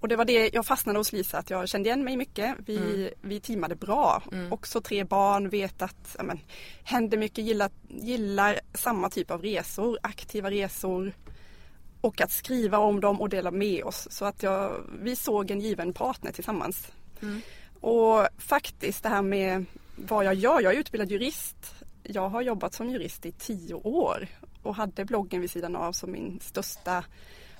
Och 0.00 0.08
det 0.08 0.16
var 0.16 0.24
det 0.24 0.54
jag 0.54 0.66
fastnade 0.66 0.98
hos 0.98 1.12
Lisa, 1.12 1.38
att 1.38 1.50
jag 1.50 1.68
kände 1.68 1.88
igen 1.88 2.04
mig 2.04 2.16
mycket. 2.16 2.54
Vi, 2.66 3.10
vi 3.20 3.40
teamade 3.40 3.76
bra. 3.76 4.22
Också 4.50 4.80
tre 4.80 5.04
barn, 5.04 5.48
vet 5.48 5.82
att 5.82 6.16
men, 6.24 6.40
händer 6.82 7.18
mycket, 7.18 7.44
gillar, 7.44 7.70
gillar 7.88 8.60
samma 8.74 9.10
typ 9.10 9.30
av 9.30 9.42
resor, 9.42 9.98
aktiva 10.02 10.50
resor. 10.50 11.12
och 12.00 12.20
att 12.20 12.30
skriva 12.30 12.78
om 12.78 13.00
dem 13.00 13.20
och 13.20 13.28
dela 13.28 13.50
med 13.50 13.84
oss. 13.84 14.08
Så 14.10 14.24
att 14.24 14.42
jag, 14.42 14.84
vi 15.02 15.16
såg 15.16 15.50
en 15.50 15.60
given 15.60 15.92
partner 15.92 16.32
tillsammans. 16.32 16.92
Mm. 17.22 17.40
Och 17.80 18.28
faktiskt 18.38 19.02
det 19.02 19.08
här 19.08 19.22
med 19.22 19.64
vad 19.96 20.24
jag 20.24 20.34
gör, 20.34 20.60
jag 20.60 20.74
är 20.74 20.78
utbildad 20.78 21.10
jurist. 21.10 21.74
Jag 22.02 22.28
har 22.28 22.42
jobbat 22.42 22.74
som 22.74 22.90
jurist 22.90 23.26
i 23.26 23.32
tio 23.32 23.74
år 23.74 24.28
och 24.64 24.74
hade 24.74 25.04
bloggen 25.04 25.40
vid 25.40 25.50
sidan 25.50 25.76
av 25.76 25.92
som 25.92 26.12
min 26.12 26.40
största 26.40 27.04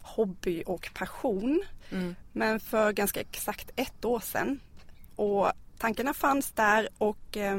hobby 0.02 0.62
och 0.66 0.90
passion. 0.94 1.62
Mm. 1.90 2.14
Men 2.32 2.60
för 2.60 2.92
ganska 2.92 3.20
exakt 3.20 3.70
ett 3.76 4.04
år 4.04 4.20
sedan. 4.20 4.60
Och 5.16 5.52
tankarna 5.78 6.14
fanns 6.14 6.52
där 6.52 6.88
och 6.98 7.36
eh, 7.36 7.56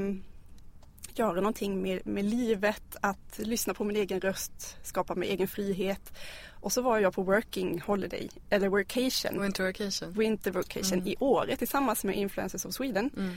göra 1.16 1.36
någonting 1.36 1.82
med, 1.82 2.08
med 2.08 2.26
livet, 2.26 2.96
att 3.02 3.38
lyssna 3.40 3.74
på 3.74 3.84
min 3.84 3.96
egen 3.96 4.20
röst, 4.20 4.78
skapa 4.84 5.16
min 5.16 5.30
egen 5.30 5.48
frihet. 5.48 6.14
Och 6.62 6.72
så 6.72 6.82
var 6.82 7.00
jag 7.00 7.14
på 7.14 7.24
working 7.24 7.82
holiday, 7.82 8.30
eller 8.50 8.70
workation. 8.70 9.42
Winter 9.42 9.64
vacation. 9.64 10.14
Winter 10.14 10.52
vacation 10.52 11.00
mm. 11.00 11.08
i 11.08 11.16
Åre 11.20 11.56
tillsammans 11.56 12.04
med 12.04 12.16
Influencers 12.16 12.66
of 12.66 12.74
Sweden. 12.74 13.10
Mm. 13.18 13.36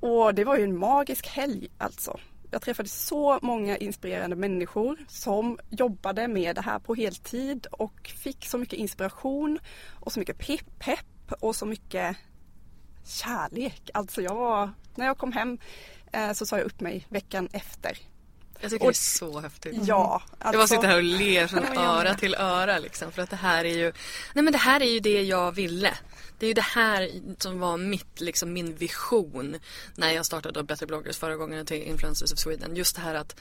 Och 0.00 0.34
det 0.34 0.44
var 0.44 0.56
ju 0.56 0.64
en 0.64 0.78
magisk 0.78 1.26
helg 1.26 1.68
alltså. 1.78 2.20
Jag 2.54 2.62
träffade 2.62 2.88
så 2.88 3.38
många 3.42 3.76
inspirerande 3.76 4.36
människor 4.36 4.98
som 5.08 5.58
jobbade 5.70 6.28
med 6.28 6.56
det 6.56 6.60
här 6.60 6.78
på 6.78 6.94
heltid 6.94 7.66
och 7.66 8.12
fick 8.16 8.46
så 8.46 8.58
mycket 8.58 8.78
inspiration 8.78 9.58
och 10.00 10.12
så 10.12 10.18
mycket 10.18 10.38
pepp, 10.38 10.78
pepp 10.78 11.32
och 11.40 11.56
så 11.56 11.66
mycket 11.66 12.16
kärlek. 13.04 13.90
Alltså 13.94 14.22
jag 14.22 14.34
var, 14.34 14.70
när 14.94 15.06
jag 15.06 15.18
kom 15.18 15.32
hem 15.32 15.58
eh, 16.12 16.32
så 16.32 16.46
sa 16.46 16.58
jag 16.58 16.66
upp 16.66 16.80
mig 16.80 17.06
veckan 17.08 17.48
efter. 17.52 17.98
Jag 18.64 18.70
tycker 18.70 18.84
och, 18.84 18.92
det 18.92 18.96
är 18.96 19.18
så 19.18 19.40
häftigt. 19.40 19.74
Ja. 19.82 20.22
Alltså, 20.22 20.36
jag 20.44 20.52
bara 20.52 20.60
alltså- 20.62 20.74
sitter 20.74 20.88
här 20.88 20.96
och 20.96 21.02
ler 21.02 21.46
från 21.46 21.78
öra 21.78 22.14
till 22.14 22.34
öra 22.34 22.78
liksom. 22.78 23.12
För 23.12 23.22
att 23.22 23.30
det 23.30 23.36
här 23.36 23.64
är 23.64 23.76
ju, 23.76 23.92
nej 24.34 24.44
men 24.44 24.52
det 24.52 24.58
här 24.58 24.80
är 24.80 24.90
ju 24.90 25.00
det 25.00 25.22
jag 25.22 25.52
ville. 25.52 25.94
Det 26.38 26.46
är 26.46 26.48
ju 26.48 26.54
det 26.54 26.60
här 26.60 27.10
som 27.38 27.58
var 27.58 27.76
mitt, 27.76 28.20
liksom 28.20 28.52
min 28.52 28.74
vision 28.74 29.56
när 29.94 30.10
jag 30.10 30.26
startade 30.26 30.62
Better 30.62 30.86
bloggers 30.86 31.18
förra 31.18 31.36
gången 31.36 31.66
till 31.66 31.82
Influencers 31.82 32.32
of 32.32 32.38
Sweden. 32.38 32.76
Just 32.76 32.96
det 32.96 33.02
här 33.02 33.14
att 33.14 33.36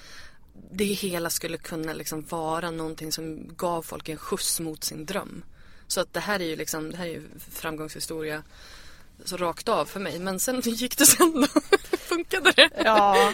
det 0.71 0.85
hela 0.85 1.29
skulle 1.29 1.57
kunna 1.57 1.93
liksom 1.93 2.21
vara 2.21 2.71
någonting 2.71 3.11
som 3.11 3.55
gav 3.55 3.81
folk 3.81 4.09
en 4.09 4.17
skjuts 4.17 4.59
mot 4.59 4.83
sin 4.83 5.05
dröm. 5.05 5.43
Så 5.87 6.01
att 6.01 6.13
det 6.13 6.19
här 6.19 6.39
är 6.39 6.45
ju 6.45 6.55
liksom, 6.55 6.91
det 6.91 6.97
här 6.97 7.05
är 7.05 7.09
ju 7.09 7.29
framgångshistoria 7.51 8.43
så 9.25 9.37
rakt 9.37 9.69
av 9.69 9.85
för 9.85 9.99
mig. 9.99 10.19
Men 10.19 10.39
sen 10.39 10.61
gick 10.65 10.97
det 10.97 11.05
sen 11.05 11.41
då? 11.41 11.61
Funkade 11.97 12.51
det? 12.51 12.69
Ja, 12.83 13.33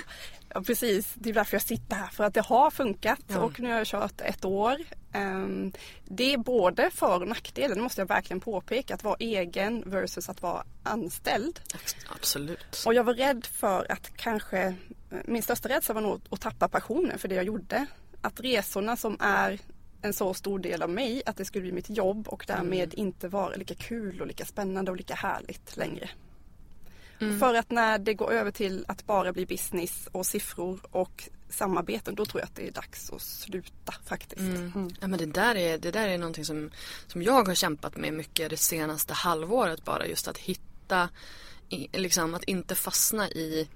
ja, 0.54 0.62
precis. 0.62 1.14
Det 1.16 1.30
är 1.30 1.34
därför 1.34 1.56
jag 1.56 1.62
sitter 1.62 1.96
här. 1.96 2.08
För 2.08 2.24
att 2.24 2.34
det 2.34 2.42
har 2.42 2.72
funkat 2.72 3.20
ja. 3.28 3.40
och 3.40 3.60
nu 3.60 3.70
har 3.70 3.78
jag 3.78 3.88
kört 3.88 4.22
ett 4.22 4.46
år. 4.46 4.78
Um, 5.16 5.72
det 6.06 6.34
är 6.34 6.38
både 6.38 6.90
för 6.92 7.22
och 7.22 7.28
nackdelen, 7.28 7.78
det 7.78 7.84
måste 7.84 8.02
jag 8.02 8.08
verkligen 8.08 8.40
påpeka. 8.40 8.94
Att 8.94 9.04
vara 9.04 9.16
egen 9.20 9.84
versus 9.86 10.30
att 10.30 10.42
vara 10.42 10.64
anställd. 10.84 11.60
Absolut. 12.16 12.84
Och 12.86 12.94
jag 12.94 13.04
var 13.04 13.14
rädd 13.14 13.46
för 13.46 13.92
att 13.92 14.18
kanske, 14.18 14.76
min 15.26 15.44
största 15.44 15.70
rädsla 15.70 15.94
var 15.94 16.02
nog 16.02 16.22
att 16.30 16.42
tappa 16.42 16.68
passionen 16.68 17.20
för 17.20 17.28
det 17.28 17.36
jag 17.36 17.46
gjorde. 17.46 17.86
Att 18.22 18.40
resorna 18.40 18.96
som 18.96 19.18
är 19.20 19.60
en 20.02 20.14
så 20.14 20.34
stor 20.34 20.60
del 20.60 20.82
av 20.82 20.90
mig 20.90 21.22
att 21.26 21.38
det 21.38 21.46
skulle 21.46 21.62
bli 21.62 21.72
mitt 21.72 21.90
jobb 21.90 22.28
och 22.28 22.44
därmed 22.48 22.94
mm. 22.94 23.08
inte 23.08 23.28
vara 23.28 23.56
lika 23.56 23.76
kul 23.76 24.22
och 24.22 24.28
lika 24.28 24.46
spännande 24.46 24.92
och 24.92 24.98
lika 24.98 25.16
härligt 25.16 25.78
längre. 25.78 26.10
Mm. 27.20 27.40
För 27.40 27.54
att 27.54 27.72
när 27.72 28.00
det 28.00 28.14
går 28.14 28.32
över 28.32 28.52
till 28.52 28.86
att 28.88 29.06
bara 29.06 29.34
bli 29.34 29.46
business 29.46 30.10
och 30.12 30.26
siffror 30.26 30.80
och 30.92 31.30
samarbeten 31.50 32.16
då 32.16 32.26
tror 32.26 32.42
jag 32.42 32.48
att 32.48 32.56
det 32.56 32.68
är 32.68 32.72
dags 32.72 33.10
att 33.10 33.22
sluta 33.22 33.94
faktiskt. 34.06 34.42
Mm. 34.42 34.72
Mm. 34.76 34.90
Ja, 35.02 35.08
men 35.08 35.20
det, 35.20 35.26
där 35.26 35.56
är, 35.56 35.78
det 35.78 35.92
där 35.92 36.08
är 36.08 36.18
någonting 36.18 36.46
som, 36.46 36.72
som 37.08 37.24
jag 37.24 37.48
har 37.48 37.56
kämpat 37.56 37.98
med 37.98 38.14
mycket 38.14 38.50
det 38.50 38.58
senaste 38.58 39.14
halvåret 39.14 39.86
bara 39.86 40.06
just 40.08 40.28
att 40.28 40.38
hitta, 40.38 41.10
liksom 41.92 42.36
att 42.36 42.44
inte 42.44 42.76
fastna 42.76 43.30
i 43.30 43.68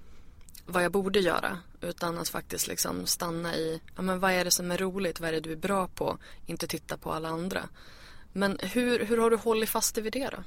vad 0.65 0.83
jag 0.83 0.91
borde 0.91 1.19
göra. 1.19 1.57
Utan 1.81 2.17
att 2.17 2.29
faktiskt 2.29 2.67
liksom 2.67 3.05
stanna 3.05 3.55
i, 3.55 3.81
ja 3.95 4.01
men 4.01 4.19
vad 4.19 4.31
är 4.31 4.45
det 4.45 4.51
som 4.51 4.71
är 4.71 4.77
roligt, 4.77 5.19
vad 5.19 5.29
är 5.29 5.33
det 5.33 5.39
du 5.39 5.51
är 5.51 5.55
bra 5.55 5.87
på? 5.87 6.17
Inte 6.45 6.67
titta 6.67 6.97
på 6.97 7.11
alla 7.11 7.29
andra. 7.29 7.69
Men 8.33 8.59
hur, 8.61 9.05
hur 9.05 9.17
har 9.17 9.29
du 9.29 9.37
hållit 9.37 9.69
fast 9.69 9.97
vid 9.97 10.13
det 10.13 10.29
då? 10.29 10.43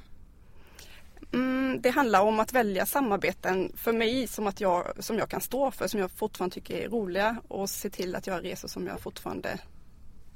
Mm, 1.33 1.81
det 1.83 1.91
handlar 1.91 2.21
om 2.21 2.41
att 2.41 2.53
välja 2.53 2.87
samarbeten 2.87 3.73
för 3.77 3.93
mig 3.93 4.27
som, 4.27 4.47
att 4.47 4.61
jag, 4.61 5.05
som 5.05 5.19
jag 5.19 5.29
kan 5.29 5.41
stå 5.41 5.71
för, 5.71 5.89
som 5.89 6.01
jag 6.01 6.11
fortfarande 6.11 6.55
tycker 6.55 6.77
är 6.77 6.89
roliga 6.89 7.37
och 7.49 7.71
se 7.71 7.91
till 7.91 8.15
att 8.15 8.27
göra 8.27 8.43
resor 8.43 8.69
som 8.69 8.87
jag 8.87 9.01
fortfarande 9.01 9.59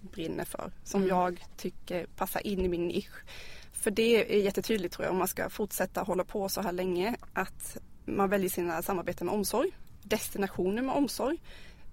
brinner 0.00 0.44
för. 0.44 0.72
Som 0.84 1.02
mm. 1.02 1.16
jag 1.16 1.44
tycker 1.56 2.06
passar 2.06 2.46
in 2.46 2.64
i 2.64 2.68
min 2.68 2.88
nisch. 2.88 3.24
För 3.72 3.90
det 3.90 4.36
är 4.36 4.42
jättetydligt 4.42 4.94
tror 4.94 5.04
jag 5.04 5.12
om 5.12 5.18
man 5.18 5.28
ska 5.28 5.50
fortsätta 5.50 6.02
hålla 6.02 6.24
på 6.24 6.48
så 6.48 6.60
här 6.60 6.72
länge 6.72 7.16
att 7.32 7.76
man 8.04 8.30
väljer 8.30 8.50
sina 8.50 8.82
samarbeten 8.82 9.26
med 9.26 9.34
omsorg, 9.34 9.70
destinationer 10.02 10.82
med 10.82 10.94
omsorg, 10.94 11.38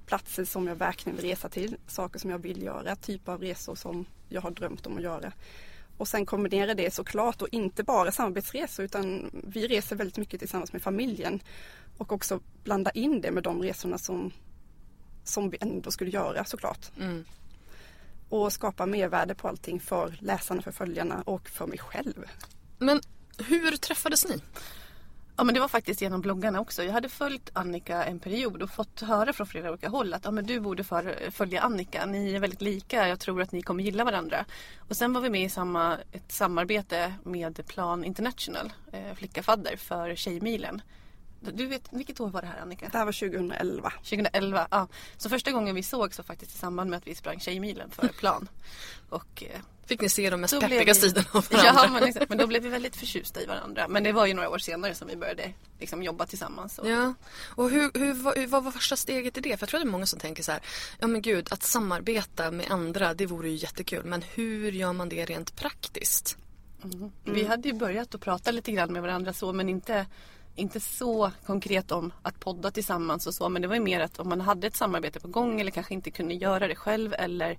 platser 0.05 0.45
som 0.45 0.67
jag 0.67 0.75
verkligen 0.75 1.15
vill 1.15 1.25
resa 1.25 1.49
till, 1.49 1.77
saker 1.87 2.19
som 2.19 2.29
jag 2.29 2.39
vill 2.39 2.63
göra, 2.63 2.95
typer 2.95 3.31
av 3.31 3.41
resor 3.41 3.75
som 3.75 4.05
jag 4.29 4.41
har 4.41 4.51
drömt 4.51 4.87
om 4.87 4.97
att 4.97 5.03
göra. 5.03 5.31
Och 5.97 6.07
sen 6.07 6.25
kombinera 6.25 6.73
det 6.73 6.93
såklart 6.93 7.41
och 7.41 7.47
inte 7.51 7.83
bara 7.83 8.11
samarbetsresor 8.11 8.85
utan 8.85 9.29
vi 9.33 9.67
reser 9.67 9.95
väldigt 9.95 10.17
mycket 10.17 10.39
tillsammans 10.39 10.73
med 10.73 10.81
familjen 10.81 11.39
och 11.97 12.11
också 12.11 12.39
blanda 12.63 12.91
in 12.91 13.21
det 13.21 13.31
med 13.31 13.43
de 13.43 13.61
resorna 13.61 13.97
som, 13.97 14.31
som 15.23 15.49
vi 15.49 15.57
ändå 15.61 15.91
skulle 15.91 16.11
göra 16.11 16.45
såklart. 16.45 16.91
Mm. 16.99 17.25
Och 18.29 18.53
skapa 18.53 18.85
mervärde 18.85 19.35
på 19.35 19.47
allting 19.47 19.79
för 19.79 20.17
läsarna, 20.19 20.61
för 20.61 20.71
följarna 20.71 21.21
och 21.25 21.49
för 21.49 21.67
mig 21.67 21.77
själv. 21.77 22.25
Men 22.79 23.01
hur 23.37 23.77
träffades 23.77 24.27
ni? 24.27 24.41
Ja 25.39 25.43
men 25.43 25.53
det 25.53 25.59
var 25.59 25.67
faktiskt 25.67 26.01
genom 26.01 26.21
bloggarna 26.21 26.59
också. 26.59 26.83
Jag 26.83 26.93
hade 26.93 27.09
följt 27.09 27.49
Annika 27.53 28.03
en 28.03 28.19
period 28.19 28.61
och 28.61 28.69
fått 28.69 29.01
höra 29.01 29.33
från 29.33 29.47
flera 29.47 29.69
olika 29.69 29.89
håll 29.89 30.13
att 30.13 30.25
ja, 30.25 30.31
men 30.31 30.45
du 30.45 30.59
borde 30.59 30.83
för, 30.83 31.31
följa 31.31 31.61
Annika. 31.61 32.05
Ni 32.05 32.33
är 32.33 32.39
väldigt 32.39 32.61
lika. 32.61 33.07
Jag 33.07 33.19
tror 33.19 33.41
att 33.41 33.51
ni 33.51 33.61
kommer 33.61 33.83
gilla 33.83 34.03
varandra. 34.03 34.45
Och 34.77 34.95
sen 34.97 35.13
var 35.13 35.21
vi 35.21 35.29
med 35.29 35.43
i 35.43 35.49
samma, 35.49 35.97
ett 36.11 36.31
samarbete 36.31 37.13
med 37.23 37.67
Plan 37.67 38.03
International, 38.03 38.73
eh, 38.91 39.13
Flickafadder 39.15 39.75
för 39.77 40.15
Tjejmilen. 40.15 40.81
Du 41.39 41.65
vet, 41.65 41.87
vilket 41.91 42.19
år 42.19 42.29
var 42.29 42.41
det 42.41 42.47
här 42.47 42.61
Annika? 42.61 42.89
Det 42.91 42.97
här 42.97 43.05
var 43.05 43.11
2011. 43.11 43.89
2011, 43.89 44.67
ja. 44.71 44.87
Så 45.17 45.29
första 45.29 45.51
gången 45.51 45.75
vi 45.75 45.83
sågs 45.83 46.17
var 46.17 46.25
faktiskt 46.25 46.55
i 46.55 46.57
samband 46.57 46.89
med 46.89 46.97
att 46.97 47.07
vi 47.07 47.15
sprang 47.15 47.39
Tjejmilen 47.39 47.91
för 47.91 48.07
Plan. 48.19 48.49
Och 49.09 49.43
eh, 49.43 49.61
Fick 49.87 50.01
ni 50.01 50.09
se 50.09 50.29
de 50.29 50.41
mest 50.41 50.59
peppiga 50.59 50.93
sidorna 50.93 51.27
av 51.31 51.45
varandra? 51.51 51.81
Ja, 51.83 51.99
men, 51.99 52.27
men 52.29 52.37
då 52.37 52.47
blev 52.47 52.63
vi 52.63 52.69
väldigt 52.69 52.95
förtjusta 52.95 53.41
i 53.41 53.45
varandra. 53.45 53.87
Men 53.87 54.03
det 54.03 54.11
var 54.11 54.25
ju 54.25 54.33
några 54.33 54.49
år 54.49 54.57
senare 54.57 54.95
som 54.95 55.07
vi 55.07 55.15
började 55.15 55.53
liksom, 55.79 56.03
jobba 56.03 56.25
tillsammans. 56.25 56.79
Och... 56.79 56.89
Ja, 56.89 57.13
och 57.55 57.69
hur, 57.69 57.91
hur, 57.93 58.35
hur, 58.35 58.47
vad 58.47 58.63
var 58.63 58.71
första 58.71 58.95
steget 58.95 59.37
i 59.37 59.41
det? 59.41 59.57
För 59.57 59.63
jag 59.63 59.69
tror 59.69 59.79
det 59.79 59.85
är 59.85 59.91
många 59.91 60.05
som 60.05 60.19
tänker 60.19 60.43
så 60.43 60.51
här, 60.51 60.61
ja 60.99 61.07
men 61.07 61.21
gud, 61.21 61.47
att 61.51 61.63
samarbeta 61.63 62.51
med 62.51 62.71
andra, 62.71 63.13
det 63.13 63.25
vore 63.25 63.49
ju 63.49 63.55
jättekul. 63.55 64.05
Men 64.05 64.21
hur 64.21 64.71
gör 64.71 64.93
man 64.93 65.09
det 65.09 65.25
rent 65.25 65.55
praktiskt? 65.55 66.37
Mm. 66.83 66.97
Mm. 66.97 67.11
Vi 67.23 67.43
hade 67.43 67.69
ju 67.69 67.73
börjat 67.73 68.15
att 68.15 68.21
prata 68.21 68.51
lite 68.51 68.71
grann 68.71 68.93
med 68.93 69.01
varandra 69.01 69.33
så, 69.33 69.53
men 69.53 69.69
inte 69.69 70.05
inte 70.57 70.79
så 70.79 71.31
konkret 71.45 71.91
om 71.91 72.13
att 72.21 72.39
podda 72.39 72.71
tillsammans 72.71 73.27
och 73.27 73.33
så 73.33 73.49
men 73.49 73.61
det 73.61 73.67
var 73.67 73.75
ju 73.75 73.81
mer 73.81 73.99
att 73.99 74.19
om 74.19 74.29
man 74.29 74.41
hade 74.41 74.67
ett 74.67 74.75
samarbete 74.75 75.19
på 75.19 75.27
gång 75.27 75.61
eller 75.61 75.71
kanske 75.71 75.93
inte 75.93 76.11
kunde 76.11 76.33
göra 76.33 76.67
det 76.67 76.75
själv 76.75 77.13
eller 77.13 77.57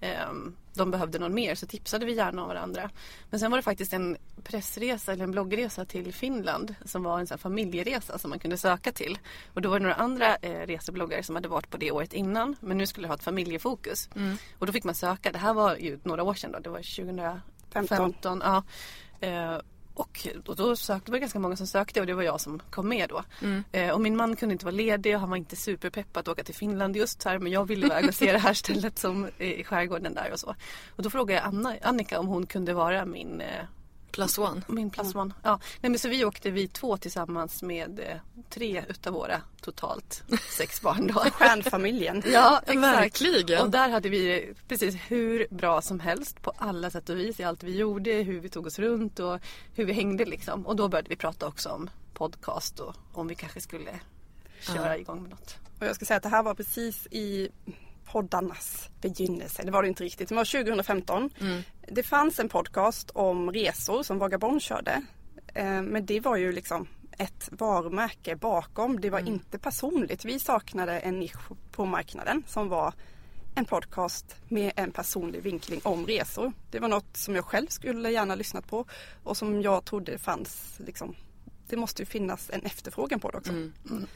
Ehm, 0.00 0.56
de 0.74 0.90
behövde 0.90 1.18
någon 1.18 1.34
mer 1.34 1.54
så 1.54 1.66
tipsade 1.66 2.06
vi 2.06 2.12
gärna 2.12 2.42
om 2.42 2.48
varandra. 2.48 2.90
Men 3.30 3.40
sen 3.40 3.50
var 3.50 3.58
det 3.58 3.62
faktiskt 3.62 3.92
en 3.92 4.16
pressresa 4.44 5.12
eller 5.12 5.24
en 5.24 5.30
bloggresa 5.30 5.84
till 5.84 6.14
Finland 6.14 6.74
som 6.84 7.02
var 7.02 7.20
en 7.20 7.26
sån 7.26 7.38
familjeresa 7.38 8.18
som 8.18 8.30
man 8.30 8.38
kunde 8.38 8.58
söka 8.58 8.92
till. 8.92 9.18
Och 9.54 9.62
då 9.62 9.70
var 9.70 9.78
det 9.78 9.82
några 9.82 9.94
andra 9.94 10.36
eh, 10.36 10.66
resebloggare 10.66 11.22
som 11.22 11.34
hade 11.34 11.48
varit 11.48 11.70
på 11.70 11.76
det 11.76 11.90
året 11.90 12.12
innan 12.12 12.56
men 12.60 12.78
nu 12.78 12.86
skulle 12.86 13.04
det 13.04 13.08
ha 13.08 13.14
ett 13.14 13.22
familjefokus. 13.22 14.08
Mm. 14.16 14.36
Och 14.58 14.66
då 14.66 14.72
fick 14.72 14.84
man 14.84 14.94
söka, 14.94 15.32
det 15.32 15.38
här 15.38 15.54
var 15.54 15.76
ju 15.76 15.98
några 16.02 16.22
år 16.22 16.34
sedan 16.34 16.52
då, 16.52 16.58
det 16.58 16.70
var 16.70 17.06
2015. 17.72 18.42
Ja. 18.44 18.64
Eh, 19.20 19.58
och 19.96 20.28
då, 20.44 20.54
då 20.54 20.76
sökte, 20.76 21.12
det 21.12 21.18
ganska 21.18 21.38
många 21.38 21.56
som 21.56 21.66
sökte 21.66 22.00
och 22.00 22.06
det 22.06 22.14
var 22.14 22.22
jag 22.22 22.40
som 22.40 22.62
kom 22.70 22.88
med 22.88 23.08
då. 23.08 23.22
Mm. 23.42 23.64
Eh, 23.72 23.90
och 23.90 24.00
min 24.00 24.16
man 24.16 24.36
kunde 24.36 24.52
inte 24.52 24.64
vara 24.64 24.74
ledig 24.74 25.14
och 25.14 25.20
han 25.20 25.30
var 25.30 25.36
inte 25.36 25.56
superpeppad 25.56 26.20
att 26.20 26.28
åka 26.28 26.44
till 26.44 26.54
Finland 26.54 26.96
just 26.96 27.24
här 27.24 27.38
men 27.38 27.52
jag 27.52 27.64
ville 27.64 27.86
iväg 27.86 28.08
och 28.08 28.14
se 28.14 28.32
det 28.32 28.38
här 28.38 28.54
stället 28.54 28.98
som 28.98 29.28
i 29.38 29.64
skärgården 29.64 30.14
där 30.14 30.32
och 30.32 30.40
så. 30.40 30.54
Och 30.96 31.02
då 31.02 31.10
frågade 31.10 31.40
jag 31.40 31.48
Anna, 31.48 31.76
Annika 31.82 32.20
om 32.20 32.26
hon 32.26 32.46
kunde 32.46 32.74
vara 32.74 33.04
min 33.04 33.40
eh, 33.40 33.64
Plus 34.16 34.38
one. 34.38 34.62
Min 34.66 34.90
plus 34.90 35.14
one. 35.14 35.34
Ja. 35.42 35.60
Nej, 35.80 35.90
men 35.90 35.98
så 35.98 36.08
vi 36.08 36.24
åkte 36.24 36.50
vi 36.50 36.68
två 36.68 36.96
tillsammans 36.96 37.62
med 37.62 38.00
eh, 38.00 38.16
tre 38.50 38.84
utav 38.88 39.12
våra 39.12 39.40
totalt 39.60 40.22
sex 40.58 40.80
barn. 40.82 41.06
Då. 41.06 41.14
Stjärnfamiljen. 41.14 42.22
ja, 42.26 42.60
exakt. 42.66 42.82
Verkligen. 42.82 43.62
Och 43.62 43.70
där 43.70 43.88
hade 43.88 44.08
vi 44.08 44.54
precis 44.68 44.96
hur 45.08 45.46
bra 45.50 45.82
som 45.82 46.00
helst 46.00 46.42
på 46.42 46.52
alla 46.56 46.90
sätt 46.90 47.08
och 47.08 47.18
vis 47.18 47.40
i 47.40 47.44
allt 47.44 47.62
vi 47.62 47.76
gjorde, 47.76 48.12
hur 48.12 48.40
vi 48.40 48.48
tog 48.48 48.66
oss 48.66 48.78
runt 48.78 49.20
och 49.20 49.38
hur 49.74 49.84
vi 49.84 49.92
hängde 49.92 50.24
liksom. 50.24 50.66
Och 50.66 50.76
då 50.76 50.88
började 50.88 51.08
vi 51.08 51.16
prata 51.16 51.46
också 51.46 51.68
om 51.68 51.90
podcast 52.14 52.80
och 52.80 52.94
om 53.12 53.28
vi 53.28 53.34
kanske 53.34 53.60
skulle 53.60 53.90
köra 54.60 54.88
ja. 54.88 54.96
igång 54.96 55.22
med 55.22 55.30
något. 55.30 55.56
Och 55.80 55.86
jag 55.86 55.96
ska 55.96 56.04
säga 56.04 56.16
att 56.16 56.22
det 56.22 56.28
här 56.28 56.42
var 56.42 56.54
precis 56.54 57.06
i 57.10 57.48
poddarnas 58.06 58.88
begynnelse. 59.00 59.62
Det 59.62 59.70
var 59.70 59.82
det 59.82 59.88
inte 59.88 60.04
riktigt. 60.04 60.28
Det 60.28 60.34
var 60.34 60.64
2015. 60.64 61.30
Mm. 61.40 61.62
Det 61.88 62.02
fanns 62.02 62.40
en 62.40 62.48
podcast 62.48 63.10
om 63.10 63.52
resor 63.52 64.02
som 64.02 64.18
Vagabond 64.18 64.62
körde. 64.62 65.02
Eh, 65.54 65.82
men 65.82 66.06
det 66.06 66.20
var 66.20 66.36
ju 66.36 66.52
liksom 66.52 66.88
ett 67.18 67.48
varumärke 67.52 68.36
bakom. 68.36 69.00
Det 69.00 69.10
var 69.10 69.20
mm. 69.20 69.32
inte 69.32 69.58
personligt. 69.58 70.24
Vi 70.24 70.38
saknade 70.38 70.98
en 71.00 71.18
nisch 71.18 71.48
på 71.72 71.84
marknaden 71.84 72.44
som 72.46 72.68
var 72.68 72.94
en 73.54 73.64
podcast 73.64 74.36
med 74.48 74.72
en 74.76 74.90
personlig 74.90 75.42
vinkling 75.42 75.80
om 75.84 76.06
resor. 76.06 76.52
Det 76.70 76.78
var 76.78 76.88
något 76.88 77.16
som 77.16 77.34
jag 77.34 77.44
själv 77.44 77.66
skulle 77.66 78.10
gärna 78.10 78.34
lyssnat 78.34 78.66
på 78.66 78.84
och 79.24 79.36
som 79.36 79.62
jag 79.62 79.84
trodde 79.84 80.18
fanns 80.18 80.80
liksom, 80.86 81.14
det 81.68 81.76
måste 81.76 82.02
ju 82.02 82.06
finnas 82.06 82.50
en 82.50 82.62
efterfrågan 82.62 83.20
på 83.20 83.30
det 83.30 83.38
också. 83.38 83.52
Mm. 83.52 83.72
Mm. 83.90 84.06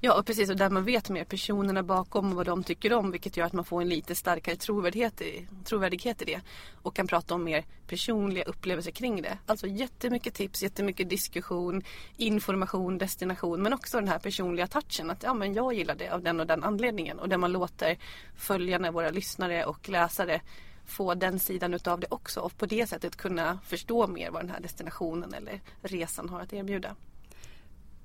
Ja 0.00 0.18
och 0.18 0.26
precis 0.26 0.50
och 0.50 0.56
där 0.56 0.70
man 0.70 0.84
vet 0.84 1.10
mer 1.10 1.24
personerna 1.24 1.82
bakom 1.82 2.30
och 2.30 2.36
vad 2.36 2.46
de 2.46 2.64
tycker 2.64 2.92
om 2.92 3.10
vilket 3.10 3.36
gör 3.36 3.46
att 3.46 3.52
man 3.52 3.64
får 3.64 3.82
en 3.82 3.88
lite 3.88 4.14
starkare 4.14 4.56
trovärdighet 4.56 5.20
i, 5.20 5.46
trovärdighet 5.64 6.22
i 6.22 6.24
det. 6.24 6.40
Och 6.82 6.96
kan 6.96 7.06
prata 7.06 7.34
om 7.34 7.44
mer 7.44 7.64
personliga 7.86 8.44
upplevelser 8.44 8.90
kring 8.90 9.22
det. 9.22 9.38
Alltså 9.46 9.66
jättemycket 9.66 10.34
tips, 10.34 10.62
jättemycket 10.62 11.10
diskussion, 11.10 11.82
information, 12.16 12.98
destination 12.98 13.62
men 13.62 13.72
också 13.72 14.00
den 14.00 14.08
här 14.08 14.18
personliga 14.18 14.66
touchen 14.66 15.10
att 15.10 15.22
ja 15.22 15.34
men 15.34 15.54
jag 15.54 15.74
gillar 15.74 15.94
det 15.94 16.08
av 16.08 16.22
den 16.22 16.40
och 16.40 16.46
den 16.46 16.64
anledningen 16.64 17.18
och 17.18 17.28
där 17.28 17.38
man 17.38 17.52
låter 17.52 17.98
följarna, 18.36 18.90
våra 18.90 19.10
lyssnare 19.10 19.64
och 19.64 19.88
läsare 19.88 20.40
få 20.86 21.14
den 21.14 21.38
sidan 21.38 21.74
utav 21.74 22.00
det 22.00 22.06
också 22.10 22.40
och 22.40 22.56
på 22.58 22.66
det 22.66 22.86
sättet 22.86 23.16
kunna 23.16 23.58
förstå 23.66 24.06
mer 24.06 24.30
vad 24.30 24.42
den 24.42 24.50
här 24.50 24.60
destinationen 24.60 25.34
eller 25.34 25.60
resan 25.82 26.28
har 26.28 26.40
att 26.40 26.52
erbjuda. 26.52 26.96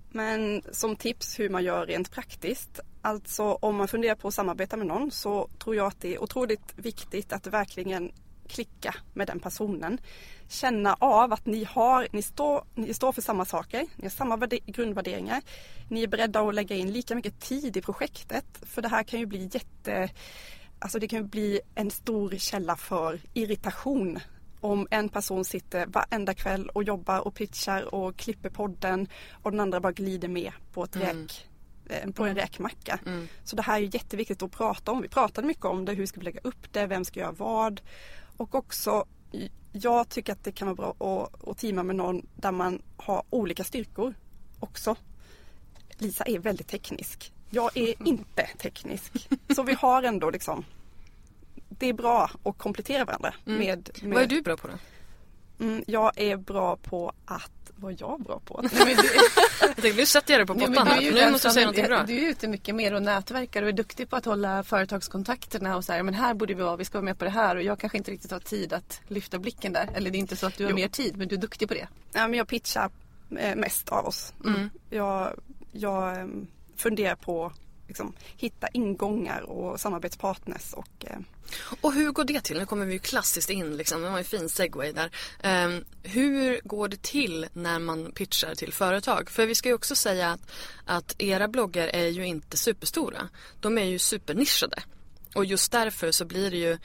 Men 0.09 0.61
som 0.71 0.95
tips 0.95 1.39
hur 1.39 1.49
man 1.49 1.63
gör 1.63 1.85
rent 1.85 2.11
praktiskt. 2.11 2.79
Alltså 3.01 3.43
om 3.43 3.75
man 3.75 3.87
funderar 3.87 4.15
på 4.15 4.27
att 4.27 4.33
samarbeta 4.33 4.77
med 4.77 4.87
någon 4.87 5.11
så 5.11 5.49
tror 5.59 5.75
jag 5.75 5.87
att 5.87 6.01
det 6.01 6.15
är 6.15 6.23
otroligt 6.23 6.73
viktigt 6.75 7.33
att 7.33 7.47
verkligen 7.47 8.11
klicka 8.47 8.95
med 9.13 9.27
den 9.27 9.39
personen. 9.39 9.97
Känna 10.49 10.93
av 10.99 11.33
att 11.33 11.45
ni, 11.45 11.63
har, 11.63 12.07
ni, 12.11 12.21
står, 12.21 12.63
ni 12.75 12.93
står 12.93 13.11
för 13.11 13.21
samma 13.21 13.45
saker, 13.45 13.85
ni 13.95 14.03
har 14.03 14.09
samma 14.09 14.37
grundvärderingar. 14.65 15.41
Ni 15.89 16.03
är 16.03 16.07
beredda 16.07 16.41
att 16.41 16.55
lägga 16.55 16.75
in 16.75 16.91
lika 16.91 17.15
mycket 17.15 17.39
tid 17.39 17.77
i 17.77 17.81
projektet. 17.81 18.45
För 18.61 18.81
det 18.81 18.87
här 18.87 19.03
kan 19.03 19.19
ju 19.19 19.25
bli 19.25 19.49
jätte 19.53 20.09
Alltså 20.79 20.99
det 20.99 21.07
kan 21.07 21.27
bli 21.27 21.59
en 21.75 21.91
stor 21.91 22.31
källa 22.37 22.75
för 22.75 23.19
irritation 23.33 24.19
om 24.61 24.87
en 24.91 25.09
person 25.09 25.45
sitter 25.45 25.85
varenda 25.85 26.33
kväll 26.33 26.69
och 26.69 26.83
jobbar 26.83 27.27
och 27.27 27.35
pitchar 27.35 27.95
och 27.95 28.15
klipper 28.15 28.49
podden 28.49 29.07
och 29.31 29.51
den 29.51 29.59
andra 29.59 29.79
bara 29.79 29.91
glider 29.91 30.27
med 30.27 30.51
på, 30.73 30.83
ett 30.83 30.95
mm. 30.95 31.07
räk, 31.07 31.47
eh, 31.89 32.11
på 32.11 32.23
en 32.23 32.31
mm. 32.31 32.41
räkmacka. 32.41 32.99
Mm. 33.05 33.27
Så 33.43 33.55
det 33.55 33.61
här 33.61 33.81
är 33.81 33.95
jätteviktigt 33.95 34.43
att 34.43 34.51
prata 34.51 34.91
om. 34.91 35.01
Vi 35.01 35.07
pratade 35.07 35.47
mycket 35.47 35.65
om 35.65 35.85
det, 35.85 35.93
hur 35.93 36.05
ska 36.05 36.19
vi 36.19 36.25
lägga 36.25 36.39
upp 36.43 36.73
det, 36.73 36.87
vem 36.87 37.05
ska 37.05 37.19
göra 37.19 37.31
vad? 37.31 37.81
Och 38.37 38.55
också, 38.55 39.05
jag 39.71 40.09
tycker 40.09 40.33
att 40.33 40.43
det 40.43 40.51
kan 40.51 40.67
vara 40.67 40.75
bra 40.75 41.23
att, 41.23 41.47
att 41.47 41.57
teama 41.57 41.83
med 41.83 41.95
någon 41.95 42.27
där 42.35 42.51
man 42.51 42.81
har 42.97 43.23
olika 43.29 43.63
styrkor 43.63 44.13
också. 44.59 44.95
Lisa 45.97 46.23
är 46.23 46.39
väldigt 46.39 46.67
teknisk. 46.67 47.33
Jag 47.49 47.77
är 47.77 47.95
inte 48.07 48.47
teknisk. 48.57 49.29
Så 49.55 49.63
vi 49.63 49.73
har 49.73 50.03
ändå 50.03 50.29
liksom 50.29 50.65
det 51.69 51.89
är 51.89 51.93
bra 51.93 52.31
att 52.43 52.57
komplettera 52.57 53.05
varandra. 53.05 53.33
Mm. 53.45 53.59
Med, 53.59 53.89
med, 54.01 54.13
Vad 54.13 54.23
är 54.23 54.27
du 54.27 54.41
bra 54.41 54.57
på 54.57 54.67
då? 54.67 54.73
Mm, 55.59 55.83
jag 55.87 56.11
är 56.15 56.37
bra 56.37 56.75
på 56.75 57.13
att 57.25 57.51
vad 57.79 57.91
är 57.91 57.97
jag 57.99 58.21
bra 58.21 58.39
på? 58.39 58.59
jag 58.71 59.75
tänkte 59.75 59.93
nu 59.93 60.05
sätter 60.05 60.33
jag 60.33 60.39
dig 60.39 60.47
på 60.47 60.53
pottan. 60.53 60.87
Nu 61.01 61.31
måste 61.31 61.47
jag 61.47 61.53
säga 61.53 61.67
något 61.67 61.87
bra. 61.87 62.03
Du 62.03 62.25
är 62.25 62.29
ute 62.29 62.47
mycket 62.47 62.75
mer 62.75 62.93
och 62.93 63.03
nätverkar 63.03 63.63
och 63.63 63.69
är 63.69 63.73
duktig 63.73 64.09
på 64.09 64.15
att 64.15 64.25
hålla 64.25 64.63
företagskontakterna 64.63 65.75
och 65.75 65.85
så 65.85 65.93
här. 65.93 66.03
Men 66.03 66.13
här 66.13 66.33
borde 66.33 66.53
vi 66.53 66.63
vara, 66.63 66.75
vi 66.75 66.85
ska 66.85 66.97
vara 66.97 67.05
med 67.05 67.19
på 67.19 67.25
det 67.25 67.31
här 67.31 67.55
och 67.55 67.61
jag 67.61 67.79
kanske 67.79 67.97
inte 67.97 68.11
riktigt 68.11 68.31
har 68.31 68.39
tid 68.39 68.73
att 68.73 69.01
lyfta 69.07 69.39
blicken 69.39 69.73
där. 69.73 69.89
Eller 69.93 70.11
det 70.11 70.17
är 70.17 70.19
inte 70.19 70.35
så 70.35 70.47
att 70.47 70.57
du 70.57 70.63
har 70.63 70.71
jo. 70.71 70.75
mer 70.75 70.87
tid 70.87 71.17
men 71.17 71.27
du 71.27 71.35
är 71.35 71.39
duktig 71.39 71.67
på 71.67 71.73
det. 71.73 71.87
Ja, 72.13 72.27
men 72.27 72.33
jag 72.33 72.47
pitchar 72.47 72.89
eh, 73.39 73.55
mest 73.55 73.89
av 73.89 74.05
oss. 74.05 74.33
Mm. 74.45 74.69
Jag, 74.89 75.39
jag 75.71 76.19
ehm, 76.19 76.47
funderar 76.75 77.15
på 77.15 77.51
liksom, 77.87 78.13
hitta 78.37 78.67
ingångar 78.67 79.41
och 79.41 79.79
samarbetspartners. 79.79 80.73
Och, 80.73 81.05
eh... 81.05 81.17
och 81.81 81.93
hur 81.93 82.11
går 82.11 82.23
det 82.23 82.41
till? 82.41 82.57
Nu 82.57 82.65
kommer 82.65 82.85
vi 82.85 82.93
ju 82.93 82.99
klassiskt 82.99 83.49
in, 83.49 83.77
liksom, 83.77 84.01
det 84.01 84.09
var 84.09 84.17
en 84.17 84.23
fin 84.23 84.49
segway 84.49 84.91
där. 84.91 85.11
Um, 85.65 85.85
hur 86.03 86.61
går 86.63 86.87
det 86.87 87.01
till 87.01 87.47
när 87.53 87.79
man 87.79 88.11
pitchar 88.11 88.55
till 88.55 88.73
företag? 88.73 89.29
För 89.29 89.45
vi 89.45 89.55
ska 89.55 89.69
ju 89.69 89.75
också 89.75 89.95
säga 89.95 90.31
att, 90.31 90.41
att 90.85 91.15
era 91.17 91.47
bloggar 91.47 91.87
är 91.87 92.07
ju 92.07 92.25
inte 92.27 92.57
superstora. 92.57 93.29
De 93.59 93.77
är 93.77 93.85
ju 93.85 93.99
supernischade. 93.99 94.83
Och 95.35 95.45
just 95.45 95.71
därför 95.71 96.11
så 96.11 96.25
blir 96.25 96.51
det 96.51 96.57
ju 96.57 96.77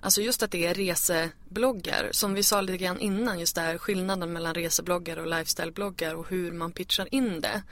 Alltså 0.00 0.20
just 0.20 0.42
att 0.42 0.50
det 0.50 0.66
är 0.66 0.74
resebloggar, 0.74 2.08
som 2.10 2.34
vi 2.34 2.42
sa 2.42 2.60
lite 2.60 2.78
grann 2.78 3.00
innan, 3.00 3.40
just 3.40 3.54
det 3.54 3.60
här 3.60 3.78
skillnaden 3.78 4.32
mellan 4.32 4.54
resebloggar 4.54 5.16
och 5.16 5.26
lifestylebloggar 5.26 6.14
och 6.14 6.28
hur 6.28 6.52
man 6.52 6.72
pitchar 6.72 7.14
in 7.14 7.40
det. 7.40 7.62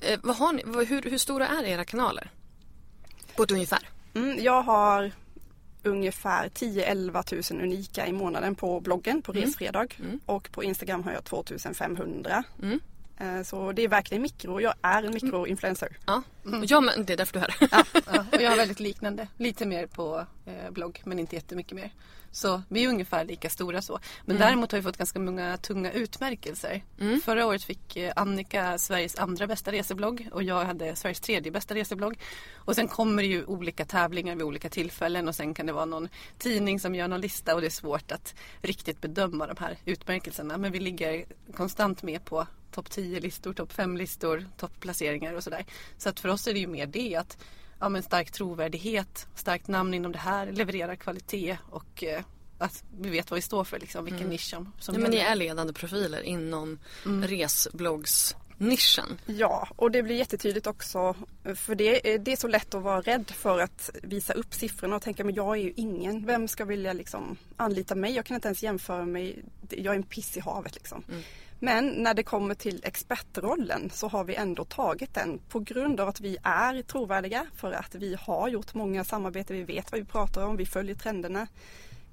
Eh, 0.00 0.18
vad 0.22 0.36
har 0.36 0.52
ni, 0.52 0.62
hur, 0.86 1.02
hur, 1.02 1.18
stora 1.18 1.48
är 1.48 1.64
era 1.64 1.84
kanaler? 1.84 2.30
På 3.36 3.42
ett 3.42 3.50
ungefär. 3.50 3.88
Mm, 4.14 4.44
jag 4.44 4.62
har 4.62 5.12
ungefär 5.82 6.48
10-11 6.48 7.52
000 7.54 7.62
unika 7.64 8.06
i 8.06 8.12
månaden 8.12 8.54
på 8.54 8.80
bloggen 8.80 9.22
på 9.22 9.32
mm. 9.32 9.44
Resfredag. 9.44 9.96
Mm. 10.00 10.20
Och 10.26 10.52
på 10.52 10.64
Instagram 10.64 11.02
har 11.02 11.12
jag 11.12 11.24
2500. 11.24 12.44
Mm. 12.62 12.80
Eh, 13.20 13.42
så 13.42 13.72
det 13.72 13.82
är 13.82 13.88
verkligen 13.88 14.22
mikro. 14.22 14.60
Jag 14.60 14.74
är 14.82 15.02
en 15.02 15.14
mikroinfluencer. 15.14 15.96
Ja, 16.06 16.22
mm. 16.46 16.64
ja 16.68 16.80
men 16.80 17.04
det 17.04 17.12
är 17.12 17.16
därför 17.16 17.32
du 17.32 17.38
är 17.38 17.48
här. 17.60 17.68
Ja, 17.70 18.00
ja, 18.12 18.24
och 18.32 18.42
jag 18.42 18.50
har 18.50 18.56
väldigt 18.56 18.80
liknande. 18.80 19.28
Lite 19.36 19.66
mer 19.66 19.86
på 19.86 20.26
eh, 20.46 20.70
blogg 20.70 21.02
men 21.04 21.18
inte 21.18 21.36
jättemycket 21.36 21.72
mer. 21.72 21.92
Så 22.30 22.62
vi 22.68 22.84
är 22.84 22.88
ungefär 22.88 23.24
lika 23.24 23.50
stora 23.50 23.82
så. 23.82 23.98
Men 24.24 24.36
mm. 24.36 24.46
däremot 24.48 24.72
har 24.72 24.78
vi 24.78 24.82
fått 24.82 24.96
ganska 24.96 25.18
många 25.18 25.56
tunga 25.56 25.92
utmärkelser. 25.92 26.84
Mm. 27.00 27.20
Förra 27.20 27.46
året 27.46 27.64
fick 27.64 27.96
eh, 27.96 28.12
Annika 28.16 28.78
Sveriges 28.78 29.16
andra 29.16 29.46
bästa 29.46 29.72
reseblogg 29.72 30.28
och 30.32 30.42
jag 30.42 30.64
hade 30.64 30.96
Sveriges 30.96 31.20
tredje 31.20 31.52
bästa 31.52 31.74
reseblogg. 31.74 32.18
Och 32.54 32.74
sen 32.74 32.88
kommer 32.88 33.22
det 33.22 33.28
ju 33.28 33.44
olika 33.44 33.84
tävlingar 33.84 34.34
vid 34.34 34.44
olika 34.44 34.68
tillfällen 34.68 35.28
och 35.28 35.34
sen 35.34 35.54
kan 35.54 35.66
det 35.66 35.72
vara 35.72 35.84
någon 35.84 36.08
tidning 36.38 36.80
som 36.80 36.94
gör 36.94 37.08
någon 37.08 37.20
lista 37.20 37.54
och 37.54 37.60
det 37.60 37.66
är 37.66 37.70
svårt 37.70 38.12
att 38.12 38.34
riktigt 38.62 39.00
bedöma 39.00 39.46
de 39.46 39.56
här 39.60 39.76
utmärkelserna. 39.84 40.58
Men 40.58 40.72
vi 40.72 40.80
ligger 40.80 41.24
konstant 41.54 42.02
med 42.02 42.24
på 42.24 42.46
topp 42.70 42.88
10-listor, 42.88 43.52
topp 43.52 43.72
5-listor, 43.72 44.46
topplaceringar 44.56 45.34
och 45.34 45.44
sådär. 45.44 45.64
Så 45.98 46.08
att 46.08 46.20
för 46.20 46.28
oss 46.28 46.46
är 46.46 46.52
det 46.52 46.60
ju 46.60 46.66
mer 46.66 46.86
det 46.86 47.16
att 47.16 47.38
ja, 47.78 47.88
men 47.88 48.02
stark 48.02 48.30
trovärdighet, 48.30 49.26
starkt 49.34 49.68
namn 49.68 49.94
inom 49.94 50.12
det 50.12 50.18
här, 50.18 50.52
levererar 50.52 50.96
kvalitet 50.96 51.58
och 51.70 52.04
eh, 52.04 52.22
att 52.58 52.84
vi 53.00 53.10
vet 53.10 53.30
vad 53.30 53.38
vi 53.38 53.42
står 53.42 53.64
för, 53.64 53.78
liksom, 53.78 54.04
vilken 54.04 54.20
mm. 54.20 54.30
nisch 54.30 54.50
som, 54.50 54.72
som 54.78 54.94
ja, 54.94 55.00
men 55.00 55.10
Ni 55.10 55.16
är 55.16 55.36
ledande 55.36 55.72
profiler 55.72 56.20
inom 56.20 56.78
mm. 57.06 57.28
resbloggs 57.28 58.36
nischen. 58.58 59.20
Ja, 59.26 59.68
och 59.76 59.90
det 59.90 60.02
blir 60.02 60.16
jättetydligt 60.16 60.66
också 60.66 61.14
för 61.54 61.74
det, 61.74 62.18
det 62.18 62.32
är 62.32 62.36
så 62.36 62.48
lätt 62.48 62.74
att 62.74 62.82
vara 62.82 63.00
rädd 63.00 63.30
för 63.30 63.60
att 63.60 63.90
visa 64.02 64.32
upp 64.32 64.54
siffrorna 64.54 64.96
och 64.96 65.02
tänka 65.02 65.24
men 65.24 65.34
jag 65.34 65.56
är 65.56 65.62
ju 65.62 65.72
ingen. 65.76 66.26
Vem 66.26 66.48
ska 66.48 66.64
vilja 66.64 66.92
liksom 66.92 67.36
anlita 67.56 67.94
mig? 67.94 68.14
Jag 68.14 68.24
kan 68.24 68.34
inte 68.34 68.48
ens 68.48 68.62
jämföra 68.62 69.06
mig. 69.06 69.44
Jag 69.70 69.92
är 69.92 69.98
en 69.98 70.02
piss 70.02 70.36
i 70.36 70.40
havet 70.40 70.74
liksom. 70.74 71.04
Mm. 71.08 71.22
Men 71.58 71.88
när 71.88 72.14
det 72.14 72.22
kommer 72.22 72.54
till 72.54 72.80
expertrollen 72.84 73.90
så 73.90 74.08
har 74.08 74.24
vi 74.24 74.34
ändå 74.34 74.64
tagit 74.64 75.14
den 75.14 75.38
på 75.48 75.60
grund 75.60 76.00
av 76.00 76.08
att 76.08 76.20
vi 76.20 76.36
är 76.42 76.82
trovärdiga 76.82 77.46
för 77.56 77.72
att 77.72 77.94
vi 77.94 78.16
har 78.20 78.48
gjort 78.48 78.74
många 78.74 79.04
samarbeten, 79.04 79.56
vi 79.56 79.62
vet 79.62 79.92
vad 79.92 80.00
vi 80.00 80.06
pratar 80.06 80.44
om, 80.44 80.56
vi 80.56 80.66
följer 80.66 80.94
trenderna. 80.94 81.46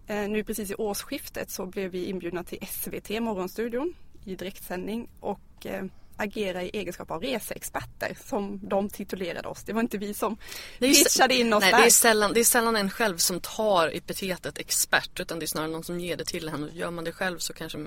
Eh, 0.08 0.29
nu 0.29 0.43
precis 0.43 0.71
i 0.71 0.75
årsskiftet 0.75 1.51
så 1.51 1.65
blev 1.65 1.91
vi 1.91 2.05
inbjudna 2.05 2.43
till 2.43 2.67
SVT 2.67 3.10
Morgonstudion 3.10 3.93
i 4.25 4.36
direktsändning 4.36 5.10
och 5.19 5.65
eh, 5.65 5.84
agera 6.17 6.63
i 6.63 6.69
egenskap 6.73 7.12
av 7.12 7.21
reseexperter 7.21 8.17
som 8.25 8.60
de 8.63 8.89
titulerade 8.89 9.47
oss. 9.47 9.63
Det 9.63 9.73
var 9.73 9.81
inte 9.81 9.97
vi 9.97 10.13
som 10.13 10.38
pitchade 10.79 11.36
in 11.36 11.53
oss 11.53 11.62
nej, 11.62 11.71
där. 11.71 11.79
Det 11.79 11.86
är, 11.86 11.89
sällan, 11.89 12.34
det 12.34 12.39
är 12.39 12.43
sällan 12.43 12.75
en 12.75 12.89
själv 12.89 13.17
som 13.17 13.39
tar 13.39 13.88
epitetet 13.88 14.58
expert 14.58 15.19
utan 15.19 15.39
det 15.39 15.45
är 15.45 15.47
snarare 15.47 15.71
någon 15.71 15.84
som 15.84 15.99
ger 15.99 16.17
det 16.17 16.25
till 16.25 16.49
henne. 16.49 16.69
Gör 16.73 16.91
man 16.91 17.03
det 17.03 17.12
själv 17.12 17.39
så 17.39 17.53
kanske 17.53 17.77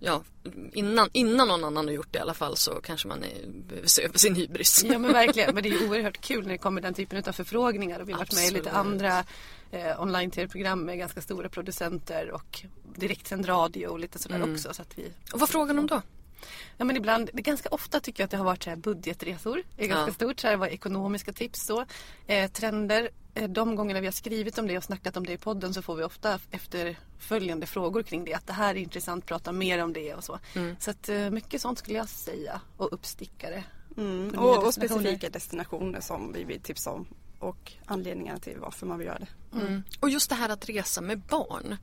ja, 0.00 0.22
innan, 0.72 1.08
innan 1.12 1.48
någon 1.48 1.64
annan 1.64 1.86
har 1.86 1.94
gjort 1.94 2.12
det 2.12 2.18
i 2.18 2.22
alla 2.22 2.34
fall 2.34 2.56
så 2.56 2.80
kanske 2.80 3.08
man 3.08 3.24
behöver 3.68 3.88
se 3.88 4.04
över 4.04 4.18
sin 4.18 4.34
hybris. 4.34 4.84
Ja 4.84 4.98
men 4.98 5.12
verkligen, 5.12 5.54
men 5.54 5.62
det 5.62 5.68
är 5.68 5.88
oerhört 5.88 6.20
kul 6.20 6.42
när 6.42 6.52
det 6.52 6.58
kommer 6.58 6.80
den 6.80 6.94
typen 6.94 7.22
av 7.26 7.32
förfrågningar 7.32 8.00
och 8.00 8.08
vi 8.08 8.12
har 8.12 8.18
varit 8.18 8.34
med 8.34 8.44
i 8.44 8.50
lite 8.50 8.70
andra 8.70 9.24
eh, 9.70 10.02
online-tv-program 10.02 10.84
med 10.84 10.98
ganska 10.98 11.20
stora 11.20 11.48
producenter 11.48 12.30
och 12.30 12.62
direktsänd 12.96 13.48
radio 13.48 13.86
och 13.86 13.98
lite 13.98 14.18
sådär 14.18 14.36
mm. 14.36 14.52
också. 14.52 14.74
Så 14.74 14.82
att 14.82 14.98
vi... 14.98 15.12
Och 15.32 15.40
vad 15.40 15.48
frågar 15.48 15.74
de 15.74 15.86
då? 15.86 16.02
Ja 16.76 16.84
men 16.84 16.96
ibland, 16.96 17.30
det 17.32 17.42
ganska 17.42 17.68
ofta 17.68 18.00
tycker 18.00 18.22
jag 18.22 18.24
att 18.24 18.30
det 18.30 18.36
har 18.36 18.44
varit 18.44 18.62
så 18.62 18.70
här 18.70 18.76
budgetresor. 18.76 19.62
Det 19.76 19.84
är 19.84 19.88
ganska 19.88 20.10
ja. 20.10 20.14
stort, 20.14 20.40
så 20.40 20.46
här, 20.46 20.56
vad 20.56 20.68
ekonomiska 20.68 21.32
tips 21.32 21.66
så. 21.66 21.86
Eh, 22.26 22.50
trender, 22.50 23.10
de 23.48 23.76
gångerna 23.76 24.00
vi 24.00 24.06
har 24.06 24.12
skrivit 24.12 24.58
om 24.58 24.66
det 24.66 24.76
och 24.76 24.84
snackat 24.84 25.16
om 25.16 25.26
det 25.26 25.32
i 25.32 25.38
podden 25.38 25.74
så 25.74 25.82
får 25.82 25.96
vi 25.96 26.04
ofta 26.04 26.40
efterföljande 26.50 27.66
frågor 27.66 28.02
kring 28.02 28.24
det. 28.24 28.34
Att 28.34 28.46
det 28.46 28.52
här 28.52 28.74
är 28.74 28.78
intressant, 28.78 29.26
prata 29.26 29.52
mer 29.52 29.82
om 29.84 29.92
det 29.92 30.14
och 30.14 30.24
så. 30.24 30.38
Mm. 30.54 30.76
Så 30.80 30.90
att 30.90 31.08
eh, 31.08 31.30
mycket 31.30 31.60
sånt 31.60 31.78
skulle 31.78 31.98
jag 31.98 32.08
säga 32.08 32.60
och 32.76 32.92
uppstickare. 32.92 33.64
Mm. 33.96 34.38
Och, 34.38 34.66
och 34.66 34.74
specifika 34.74 35.30
destinationer 35.30 36.00
som 36.00 36.32
vi 36.32 36.44
vill 36.44 36.60
tipsa 36.60 36.90
om. 36.90 37.06
och 37.38 37.72
anledningarna 37.84 38.38
till 38.38 38.58
varför 38.58 38.86
man 38.86 38.98
vill 38.98 39.06
göra 39.06 39.18
det. 39.18 39.58
Mm. 39.58 39.82
Och 40.00 40.10
just 40.10 40.28
det 40.28 40.34
här 40.34 40.48
att 40.48 40.68
resa 40.68 41.00
med 41.00 41.18
barn. 41.18 41.76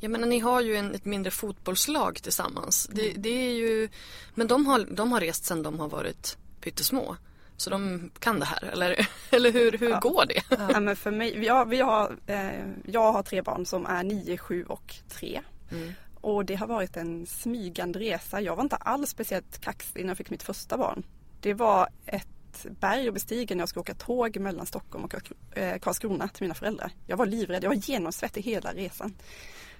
Jag 0.00 0.10
menar 0.10 0.26
ni 0.26 0.38
har 0.38 0.60
ju 0.60 0.76
en, 0.76 0.94
ett 0.94 1.04
mindre 1.04 1.30
fotbollslag 1.30 2.22
tillsammans. 2.22 2.88
Det, 2.92 3.12
det 3.12 3.28
är 3.28 3.52
ju, 3.52 3.88
men 4.34 4.46
de 4.46 4.66
har, 4.66 4.80
de 4.90 5.12
har 5.12 5.20
rest 5.20 5.44
sedan 5.44 5.62
de 5.62 5.80
har 5.80 5.88
varit 5.88 6.38
pyttesmå. 6.60 7.16
Så 7.56 7.70
de 7.70 8.10
kan 8.18 8.38
det 8.40 8.44
här, 8.46 8.64
eller, 8.64 9.08
eller 9.30 9.52
hur, 9.52 9.72
hur 9.78 9.90
Ja. 9.90 9.98
går 10.00 10.24
det? 10.26 10.42
Ja. 10.72 10.80
men 10.80 10.96
för 10.96 11.10
mig, 11.10 11.38
vi 11.38 11.48
har, 11.48 11.64
vi 11.66 11.80
har, 11.80 12.16
eh, 12.26 12.64
jag 12.84 13.12
har 13.12 13.22
tre 13.22 13.42
barn 13.42 13.66
som 13.66 13.86
är 13.86 14.02
9, 14.04 14.38
7 14.38 14.64
och 14.64 14.94
3. 15.08 15.40
Mm. 15.72 15.92
Och 16.20 16.44
det 16.44 16.54
har 16.54 16.66
varit 16.66 16.96
en 16.96 17.26
smygande 17.26 17.98
resa. 17.98 18.40
Jag 18.40 18.56
var 18.56 18.62
inte 18.62 18.76
alls 18.76 19.10
speciellt 19.10 19.60
kaxig 19.60 20.00
när 20.02 20.10
jag 20.10 20.16
fick 20.16 20.30
mitt 20.30 20.42
första 20.42 20.76
barn. 20.78 21.06
Det 21.40 21.54
var 21.54 21.88
ett 22.06 22.66
berg 22.80 23.08
att 23.08 23.14
bestiga 23.14 23.54
när 23.56 23.62
jag 23.62 23.68
skulle 23.68 23.80
åka 23.80 23.94
tåg 23.94 24.38
mellan 24.38 24.66
Stockholm 24.66 25.04
och 25.04 25.14
eh, 25.58 25.78
Karlskrona 25.78 26.28
till 26.28 26.42
mina 26.42 26.54
föräldrar. 26.54 26.90
Jag 27.06 27.16
var 27.16 27.26
livrädd, 27.26 27.64
jag 27.64 27.68
var 27.68 27.76
genomsvettig 27.90 28.42
hela 28.42 28.72
resan. 28.72 29.14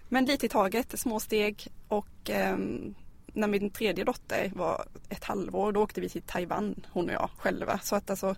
Men 0.09 0.25
lite 0.25 0.47
i 0.47 0.49
taget, 0.49 0.99
små 1.01 1.21
steg 1.21 1.69
och 1.89 2.31
ehm, 2.31 2.95
när 3.35 3.49
min 3.49 3.71
tredje 3.71 4.05
dotter 4.05 4.51
var 4.55 4.87
ett 5.09 5.25
halvår 5.25 5.73
då 5.73 5.83
åkte 5.83 6.01
vi 6.01 6.09
till 6.09 6.23
Taiwan 6.23 6.87
hon 6.93 7.09
och 7.09 7.15
jag 7.15 7.31
själva. 7.39 7.79
Så 7.83 7.97
att 7.97 8.11
alltså, 8.11 8.35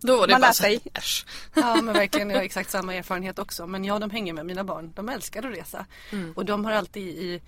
Då 0.00 0.16
var 0.16 0.26
det 0.26 0.32
Man 0.32 0.40
bara 0.40 0.46
lär 0.46 0.52
så 0.52 0.62
sig. 0.62 0.80
äsch. 0.94 1.26
Ja 1.54 1.82
men 1.82 1.94
verkligen, 1.94 2.30
jag 2.30 2.36
har 2.36 2.44
exakt 2.44 2.70
samma 2.70 2.94
erfarenhet 2.94 3.38
också. 3.38 3.66
Men 3.66 3.84
ja, 3.84 3.98
de 3.98 4.10
hänger 4.10 4.32
med 4.32 4.46
mina 4.46 4.64
barn. 4.64 4.92
De 4.94 5.08
älskar 5.08 5.42
att 5.46 5.56
resa. 5.56 5.86
Och 6.34 6.44
de 6.44 6.64
har 6.64 6.72
alltid 6.72 7.06
i, 7.08 7.40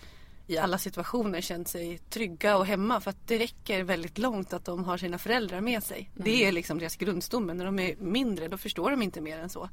i 0.51 0.59
alla 0.59 0.79
situationer 0.79 1.41
känt 1.41 1.69
sig 1.69 1.99
trygga 1.99 2.57
och 2.57 2.67
hemma 2.67 3.01
för 3.01 3.11
att 3.11 3.27
det 3.29 3.39
räcker 3.39 3.83
väldigt 3.83 4.19
långt 4.19 4.53
att 4.53 4.65
de 4.65 4.85
har 4.85 4.97
sina 4.99 5.19
föräldrar 5.19 5.61
med 5.61 5.83
sig. 5.83 6.11
Det 6.15 6.45
är 6.45 6.53
liksom 6.53 6.79
deras 6.79 6.97
grundstomme. 6.97 7.55
När 7.55 7.65
de 7.65 7.79
är 7.79 7.97
mindre 7.97 8.49
då 8.49 8.59
förstår 8.59 8.91
de 8.91 9.03
inte 9.03 9.21
mer 9.21 9.39
än 9.39 9.49
så. 9.49 9.69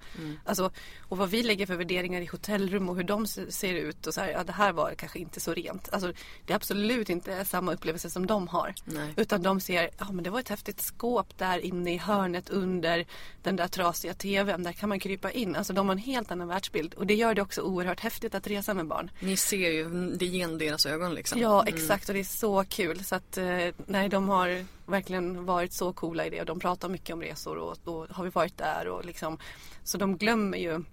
Alltså, 0.46 0.72
och 1.00 1.18
vad 1.18 1.30
vi 1.30 1.44
lägger 1.44 1.66
för 1.66 1.76
värderingar 1.76 2.22
i 2.22 2.26
hotellrum 2.26 2.90
och 2.90 2.96
hur 2.96 3.04
de 3.04 3.28
se- 3.28 3.52
ser 3.52 3.74
ut 3.74 4.08
och 4.08 4.14
så 4.14 4.22
här, 4.22 4.30
ja 4.30 4.44
det 4.44 4.52
här 4.52 4.72
var 4.72 4.94
kanske 4.98 5.20
inte 5.20 5.40
så 5.40 5.54
rent. 5.54 5.94
Alltså, 5.94 6.14
det 6.46 6.54
är 6.54 6.56
absolut 6.56 7.10
inte 7.10 7.46
samma 7.46 7.74
upplevelse 7.74 8.10
som 8.10 8.26
de 8.28 8.48
har. 8.48 8.74
Nej. 8.86 9.14
Utan 9.18 9.42
de 9.44 9.60
ser, 9.60 9.90
ja 9.98 10.12
men 10.12 10.24
det 10.24 10.30
var 10.30 10.40
ett 10.40 10.50
häftigt 10.50 10.82
skåp 10.82 11.38
där 11.38 11.60
inne 11.60 11.94
i 11.94 11.98
hörnet 11.98 12.50
under 12.50 13.06
den 13.44 13.56
där 13.56 13.68
trasiga 13.68 14.14
tvn. 14.14 14.64
Där 14.64 14.72
kan 14.72 14.90
man 14.90 15.00
krypa 15.00 15.32
in. 15.32 15.56
Alltså 15.56 15.74
de 15.74 15.88
har 15.88 15.96
en 15.96 16.02
helt 16.02 16.32
annan 16.32 16.48
världsbild. 16.48 16.94
Och 16.94 17.08
det 17.08 17.16
gör 17.16 17.36
det 17.36 17.42
också 17.42 17.62
oerhört 17.62 18.00
häftigt 18.00 18.36
att 18.36 18.48
resa 18.48 18.74
med 18.74 18.88
barn. 18.88 19.12
Ni 19.20 19.38
ser 19.38 19.70
ju 19.72 20.12
det 20.16 20.26
genom 20.26 20.58
deras 20.68 20.86
ögon 20.86 21.14
liksom. 21.14 21.40
Ja 21.40 21.64
exakt 21.68 22.10
och 22.10 22.14
det 22.14 22.20
är 22.20 22.24
så 22.24 22.64
kul. 22.64 23.04
Så 23.04 23.16
att 23.16 23.38
eh, 23.38 23.68
nej 23.86 24.10
de 24.10 24.30
har 24.30 24.66
verkligen 24.86 25.46
varit 25.46 25.74
så 25.74 25.94
coola 25.94 26.26
i 26.26 26.30
det. 26.30 26.40
Och 26.40 26.46
de 26.46 26.60
pratar 26.60 26.90
mycket 26.90 27.14
om 27.14 27.22
resor 27.22 27.58
och 27.58 27.78
då 27.84 28.08
har 28.10 28.24
vi 28.24 28.30
varit 28.30 28.58
där 28.58 28.88
och 28.88 29.06
liksom. 29.06 29.38
Så 29.84 29.98
de 29.98 30.18
glömmer 30.18 30.58
ju 30.58 30.84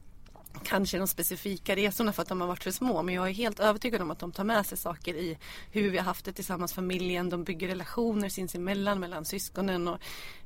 kanske 0.62 0.98
de 0.98 1.08
specifika 1.08 1.76
resorna 1.76 2.12
för 2.12 2.22
att 2.22 2.28
de 2.28 2.40
har 2.40 2.48
varit 2.48 2.62
för 2.62 2.70
små. 2.70 3.02
Men 3.02 3.14
jag 3.14 3.28
är 3.28 3.32
helt 3.32 3.60
övertygad 3.60 4.02
om 4.02 4.10
att 4.10 4.18
de 4.18 4.32
tar 4.32 4.44
med 4.44 4.66
sig 4.66 4.78
saker 4.78 5.14
i 5.14 5.38
hur 5.72 5.90
vi 5.90 5.98
har 5.98 6.04
haft 6.04 6.24
det 6.24 6.32
tillsammans 6.32 6.72
familjen. 6.72 7.30
De 7.30 7.44
bygger 7.44 7.68
relationer 7.68 8.28
sinsemellan 8.28 9.00
mellan 9.00 9.24
syskonen. 9.24 9.88
Och, 9.88 9.98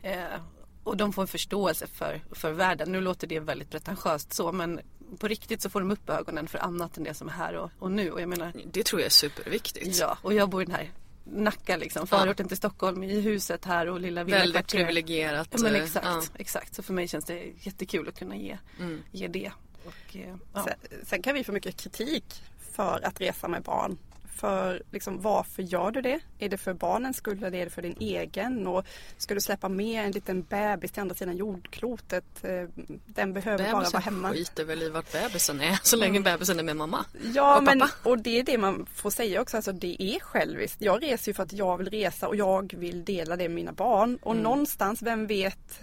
eh, 0.02 0.40
och 0.84 0.96
de 0.96 1.12
får 1.12 1.22
en 1.22 1.28
förståelse 1.28 1.86
för, 1.86 2.22
för 2.32 2.52
världen. 2.52 2.92
Nu 2.92 3.00
låter 3.00 3.26
det 3.26 3.40
väldigt 3.40 3.70
pretentiöst 3.70 4.32
så 4.32 4.52
men 4.52 4.80
på 5.18 5.28
riktigt 5.28 5.62
så 5.62 5.70
får 5.70 5.80
de 5.80 5.90
upp 5.90 6.10
ögonen 6.10 6.46
för 6.48 6.58
annat 6.58 6.96
än 6.96 7.04
det 7.04 7.14
som 7.14 7.28
är 7.28 7.32
här 7.32 7.54
och, 7.56 7.70
och 7.78 7.90
nu. 7.90 8.10
Och 8.10 8.20
jag 8.20 8.28
menar, 8.28 8.52
Det 8.72 8.84
tror 8.84 9.00
jag 9.00 9.06
är 9.06 9.10
superviktigt. 9.10 9.98
Ja, 10.00 10.18
och 10.22 10.34
jag 10.34 10.48
bor 10.48 10.62
i 10.62 10.64
den 10.64 10.74
här 10.74 10.90
Nacka 11.24 11.76
liksom, 11.76 12.06
förorten 12.06 12.48
till 12.48 12.56
Stockholm 12.56 13.02
i 13.02 13.20
huset 13.20 13.64
här 13.64 13.86
och 13.86 14.00
lilla 14.00 14.24
Väldigt 14.24 14.42
villakvarteret. 14.42 14.86
privilegierat. 14.86 15.48
Ja 15.50 15.58
men 15.62 15.74
eh, 15.74 15.82
exakt, 15.82 16.06
ja. 16.06 16.22
exakt. 16.38 16.74
Så 16.74 16.82
för 16.82 16.92
mig 16.92 17.08
känns 17.08 17.24
det 17.24 17.44
jättekul 17.60 18.08
att 18.08 18.18
kunna 18.18 18.36
ge, 18.36 18.58
Mm. 18.80 19.02
ge 19.12 19.28
det. 19.28 19.52
Och, 19.84 20.16
eh, 20.16 20.34
ja. 20.54 20.64
Sen, 20.64 20.74
sen 21.06 21.22
kan 21.22 21.34
vi 21.34 21.44
få 21.44 21.52
mycket 21.52 21.76
kritik 21.76 22.42
för 22.72 23.00
att 23.04 23.20
resa 23.20 23.48
med 23.48 23.62
barn. 23.62 23.98
För 24.38 24.82
liksom, 24.90 25.20
varför 25.20 25.62
gör 25.62 25.90
du 25.90 26.00
det? 26.00 26.20
Är 26.38 26.48
det 26.48 26.56
för 26.58 26.72
barnens 26.74 27.16
skull 27.16 27.44
eller 27.44 27.58
är 27.58 27.64
det 27.64 27.70
för 27.70 27.82
din 27.82 27.96
egen? 28.00 28.66
Och 28.66 28.84
ska 29.16 29.34
du 29.34 29.40
släppa 29.40 29.68
med 29.68 30.04
en 30.04 30.12
liten 30.12 30.42
bebis 30.42 30.92
till 30.92 31.00
andra 31.00 31.14
sidan 31.14 31.36
jordklotet? 31.36 32.24
Eh, 32.44 32.64
Den 33.06 33.32
behöver 33.32 33.64
bara 33.64 33.72
vara 33.72 33.80
Bebisen 33.82 34.02
hemma. 34.02 34.30
skiter 34.32 34.64
väl 34.64 34.82
i 34.82 34.88
vart 34.90 35.12
bebisen 35.12 35.60
är 35.60 35.78
så 35.82 35.96
länge 35.96 36.20
bebisen 36.20 36.58
är 36.58 36.62
med 36.62 36.76
mamma. 36.76 37.04
Ja, 37.34 37.56
Och 37.58 37.64
men, 37.64 37.80
pappa. 37.80 38.10
och 38.10 38.18
det 38.18 38.38
är 38.38 38.42
det 38.42 38.58
man 38.58 38.86
får 38.94 39.10
säga 39.10 39.40
också. 39.40 39.56
Alltså, 39.56 39.72
det 39.72 40.02
är 40.02 40.20
själviskt. 40.20 40.76
Jag 40.82 41.02
reser 41.02 41.30
ju 41.30 41.34
för 41.34 41.42
att 41.42 41.52
jag 41.52 41.76
vill 41.78 41.90
resa 41.90 42.28
och 42.28 42.36
jag 42.36 42.74
vill 42.76 43.04
dela 43.04 43.36
det 43.36 43.48
med 43.48 43.54
mina 43.54 43.72
barn. 43.72 44.18
Och 44.22 44.36
någonstans, 44.36 45.02
vem 45.02 45.26
vet 45.26 45.80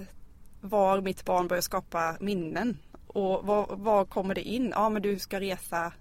var 0.61 1.01
mitt 1.01 1.25
barn 1.25 1.47
börjar 1.47 1.61
skapa 1.61 2.17
minnen? 2.19 2.77
Och 3.07 3.45
var, 3.45 3.67
var 3.75 4.05
kommer 4.05 4.35
det 4.35 4.41
in? 4.41 4.69
Ja, 4.75 4.89
men 4.89 5.01
du 5.01 5.19
ska 5.19 5.39
resa. 5.39 5.93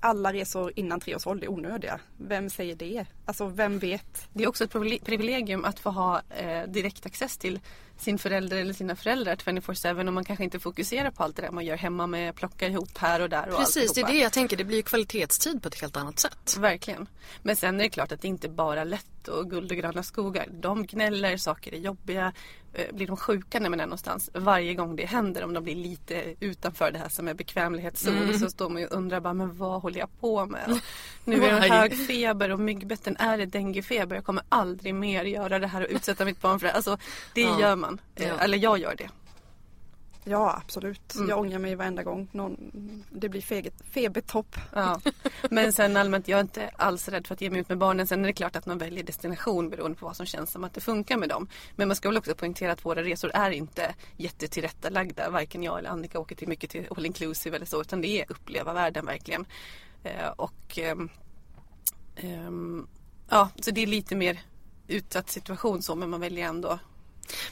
Alla 0.00 0.32
resor 0.32 0.72
innan 0.76 1.00
tre 1.00 1.14
års 1.14 1.26
ålder 1.26 1.46
är 1.46 1.50
onödiga. 1.50 2.00
Vem 2.16 2.50
säger 2.50 2.74
det? 2.74 3.06
Alltså, 3.30 3.46
vem 3.46 3.78
vet? 3.78 4.28
Det 4.32 4.44
är 4.44 4.48
också 4.48 4.64
ett 4.64 4.72
privile- 4.72 5.04
privilegium 5.04 5.64
att 5.64 5.78
få 5.80 5.90
ha 5.90 6.22
eh, 6.30 6.62
direktaccess 6.68 7.36
till 7.36 7.60
sin 7.98 8.18
förälder 8.18 8.56
eller 8.56 8.72
sina 8.74 8.96
föräldrar 8.96 9.36
24-7 9.36 10.06
och 10.06 10.12
man 10.12 10.24
kanske 10.24 10.44
inte 10.44 10.58
fokuserar 10.60 11.10
på 11.10 11.22
allt 11.22 11.36
det 11.36 11.42
där 11.42 11.50
man 11.50 11.64
gör 11.64 11.76
hemma 11.76 12.06
med 12.06 12.34
plocka 12.34 12.66
ihop 12.66 12.98
här 12.98 13.20
och 13.20 13.28
där 13.28 13.48
och 13.52 13.58
Precis, 13.58 13.74
det 13.74 13.80
är 13.80 13.88
alltihopa. 14.04 14.12
det 14.12 14.18
jag 14.18 14.32
tänker. 14.32 14.56
Det 14.56 14.64
blir 14.64 14.76
ju 14.76 14.82
kvalitetstid 14.82 15.62
på 15.62 15.68
ett 15.68 15.80
helt 15.80 15.96
annat 15.96 16.18
sätt. 16.18 16.56
Verkligen. 16.58 17.06
Men 17.42 17.56
sen 17.56 17.74
är 17.80 17.84
det 17.84 17.90
klart 17.90 18.12
att 18.12 18.22
det 18.22 18.28
inte 18.28 18.48
bara 18.48 18.80
är 18.80 18.84
lätt 18.84 19.28
och 19.28 19.50
guld 19.50 19.70
och 19.70 19.76
gröna 19.76 20.02
skogar. 20.02 20.46
De 20.50 20.86
gnäller, 20.86 21.36
saker 21.36 21.74
är 21.74 21.78
jobbiga. 21.78 22.32
Eh, 22.74 22.94
Blir 22.94 23.06
de 23.06 23.16
sjuka 23.16 23.60
när 23.60 23.70
man 23.70 23.80
är 23.80 23.86
någonstans? 23.86 24.30
Varje 24.34 24.74
gång 24.74 24.96
det 24.96 25.04
händer, 25.06 25.44
om 25.44 25.54
de 25.54 25.64
blir 25.64 25.74
lite 25.74 26.34
utanför 26.40 26.90
det 26.90 26.98
här 26.98 27.08
som 27.08 27.28
är 27.28 27.34
bekvämlighetszon 27.34 28.16
Mm. 28.16 28.38
så 28.38 28.50
står 28.50 28.68
man 28.68 28.82
ju 28.82 28.88
och 28.88 28.96
undrar 28.96 29.20
bara, 29.20 29.34
men 29.34 29.56
vad 29.56 29.82
håller 29.82 29.98
jag 30.00 30.20
på 30.20 30.46
med? 30.46 30.80
Nu 31.24 31.44
är 31.44 31.60
det 31.60 31.68
hög 31.74 32.06
feber 32.06 32.50
och 32.50 32.60
myggbetten 32.60 33.16
är 33.32 33.38
det 33.38 33.46
denguefeber. 33.46 34.14
Jag 34.16 34.24
kommer 34.24 34.42
aldrig 34.48 34.94
mer 34.94 35.24
göra 35.24 35.58
det 35.58 35.66
här 35.66 35.80
och 35.82 35.88
utsätta 35.90 36.24
mitt 36.24 36.40
barn 36.40 36.60
för 36.60 36.66
det. 36.66 36.72
Alltså 36.72 36.98
det 37.34 37.40
Ja. 37.40 37.60
gör 37.60 37.76
man. 37.76 38.00
Eh, 38.16 38.28
Ja. 38.28 38.38
Eller 38.38 38.58
jag 38.58 38.78
gör 38.78 38.94
det. 38.98 39.08
Ja, 40.24 40.60
absolut. 40.64 41.14
Jag 41.28 41.38
ångrar 41.38 41.58
mig 41.58 41.74
varenda 41.74 42.02
gång 42.02 42.28
någon, 42.32 42.56
det 43.10 43.28
blir 43.28 43.40
feget, 43.42 43.74
febertopp. 43.90 44.56
Ja. 44.74 45.00
Men 45.50 45.72
sen 45.72 45.96
allmänt, 45.96 46.28
jag 46.28 46.36
är 46.36 46.40
inte 46.40 46.70
alls 46.76 47.08
rädd 47.08 47.26
för 47.26 47.34
att 47.34 47.40
ge 47.40 47.50
mig 47.50 47.60
ut 47.60 47.68
med 47.68 47.78
barnen. 47.78 48.06
Sen 48.06 48.22
är 48.22 48.26
det 48.26 48.32
klart 48.32 48.56
att 48.56 48.66
man 48.66 48.78
väljer 48.78 49.04
destination 49.04 49.70
beroende 49.70 49.98
på 49.98 50.06
vad 50.06 50.16
som 50.16 50.26
känns 50.26 50.50
som 50.52 50.64
att 50.64 50.74
det 50.74 50.80
funkar 50.80 51.16
med 51.16 51.28
dem. 51.28 51.48
Men 51.76 51.88
man 51.88 51.96
ska 51.96 52.08
väl 52.08 52.18
också 52.18 52.34
poängtera 52.34 52.72
att 52.72 52.84
våra 52.84 53.02
resor 53.02 53.30
är 53.34 53.50
inte 53.50 53.94
jättetillrättalagda. 54.16 55.30
Varken 55.30 55.62
jag 55.62 55.78
eller 55.78 55.90
Annika 55.90 56.18
åker 56.20 56.36
till 56.36 56.48
mycket 56.48 56.70
till 56.70 56.86
all 56.96 57.06
inclusive 57.06 57.56
eller 57.56 57.66
så. 57.66 57.80
Utan 57.80 58.00
det 58.00 58.08
är 58.08 58.24
uppleva 58.32 58.72
världen 58.72 59.06
verkligen. 59.06 59.44
Eh, 60.04 60.28
och 60.36 60.78
ehm, 62.16 62.86
ja, 63.30 63.48
så 63.60 63.70
det 63.70 63.82
är 63.82 63.86
lite 63.86 64.16
mer 64.16 64.40
utsatt 64.88 65.30
situation 65.30 65.82
så 65.82 65.94
men 65.94 66.10
man 66.10 66.20
väljer 66.20 66.48
ändå 66.48 66.78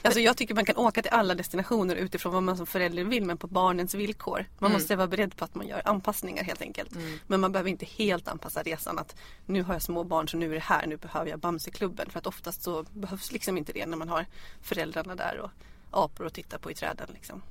Alltså 0.01 0.19
jag 0.19 0.37
tycker 0.37 0.55
man 0.55 0.65
kan 0.65 0.77
åka 0.77 1.01
till 1.01 1.11
alla 1.11 1.35
destinationer 1.35 1.95
utifrån 1.95 2.33
vad 2.33 2.43
man 2.43 2.57
som 2.57 2.65
förälder 2.65 3.03
vill 3.03 3.25
men 3.25 3.37
på 3.37 3.47
barnens 3.47 3.93
villkor. 3.93 4.45
Man 4.59 4.71
måste 4.71 4.95
vara 4.95 5.07
beredd 5.07 5.35
på 5.35 5.45
att 5.45 5.55
man 5.55 5.67
gör 5.67 5.81
anpassningar 5.85 6.43
helt 6.43 6.61
enkelt. 6.61 6.89
Men 7.27 7.39
man 7.39 7.51
behöver 7.51 7.69
inte 7.69 7.85
helt 7.85 8.27
anpassa 8.27 8.63
resan 8.63 8.99
att 8.99 9.15
nu 9.45 9.63
har 9.63 9.73
jag 9.73 9.81
små 9.81 10.03
barn 10.03 10.27
så 10.27 10.37
nu 10.37 10.49
är 10.49 10.55
det 10.55 10.59
här, 10.59 10.87
nu 10.87 10.97
behöver 10.97 11.29
jag 11.29 11.39
Bamseklubben. 11.39 12.09
För 12.09 12.19
att 12.19 12.27
oftast 12.27 12.63
så 12.63 12.83
behövs 12.83 13.31
liksom 13.31 13.57
inte 13.57 13.73
det 13.73 13.85
när 13.85 13.97
man 13.97 14.09
har 14.09 14.25
föräldrarna 14.61 15.15
där 15.15 15.39
och 15.39 15.49
apor 15.91 16.25
att 16.25 16.33
titta 16.33 16.59
på 16.59 16.71
i 16.71 16.75
träden 16.75 17.07
liksom. 17.13 17.41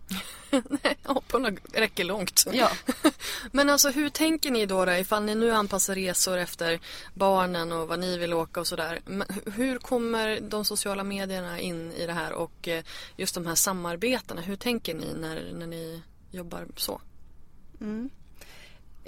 Aporna 1.03 1.51
räcker 1.73 2.05
långt. 2.05 2.45
Ja. 2.53 2.71
Men 3.53 3.71
alltså 3.71 3.91
hur 3.91 4.09
tänker 4.09 4.51
ni 4.51 4.67
då, 4.67 4.85
då 4.85 4.93
ifall 4.93 5.25
ni 5.25 5.35
nu 5.35 5.51
anpassar 5.51 5.95
resor 5.95 6.39
efter 6.39 6.81
barnen 7.15 7.73
och 7.73 7.89
vad 7.89 7.99
ni 7.99 8.19
vill 8.19 8.35
åka 8.35 8.61
och 8.61 8.67
sådär. 8.67 9.01
Hur 9.47 9.79
kommer 9.79 10.41
de 10.41 10.65
sociala 10.65 11.05
medierna 11.05 11.61
in 11.61 11.93
i 11.93 12.07
det 12.07 12.13
här 12.13 12.33
och 12.33 12.69
eh, 12.69 12.85
just 13.17 13.35
de 13.35 13.47
här 13.47 13.55
samarbetena? 13.55 14.41
Hur 14.41 14.57
tänker 14.57 14.95
ni 14.95 15.15
när, 15.15 15.53
när 15.53 15.67
ni 15.67 16.03
jobbar 16.31 16.67
så? 16.77 17.01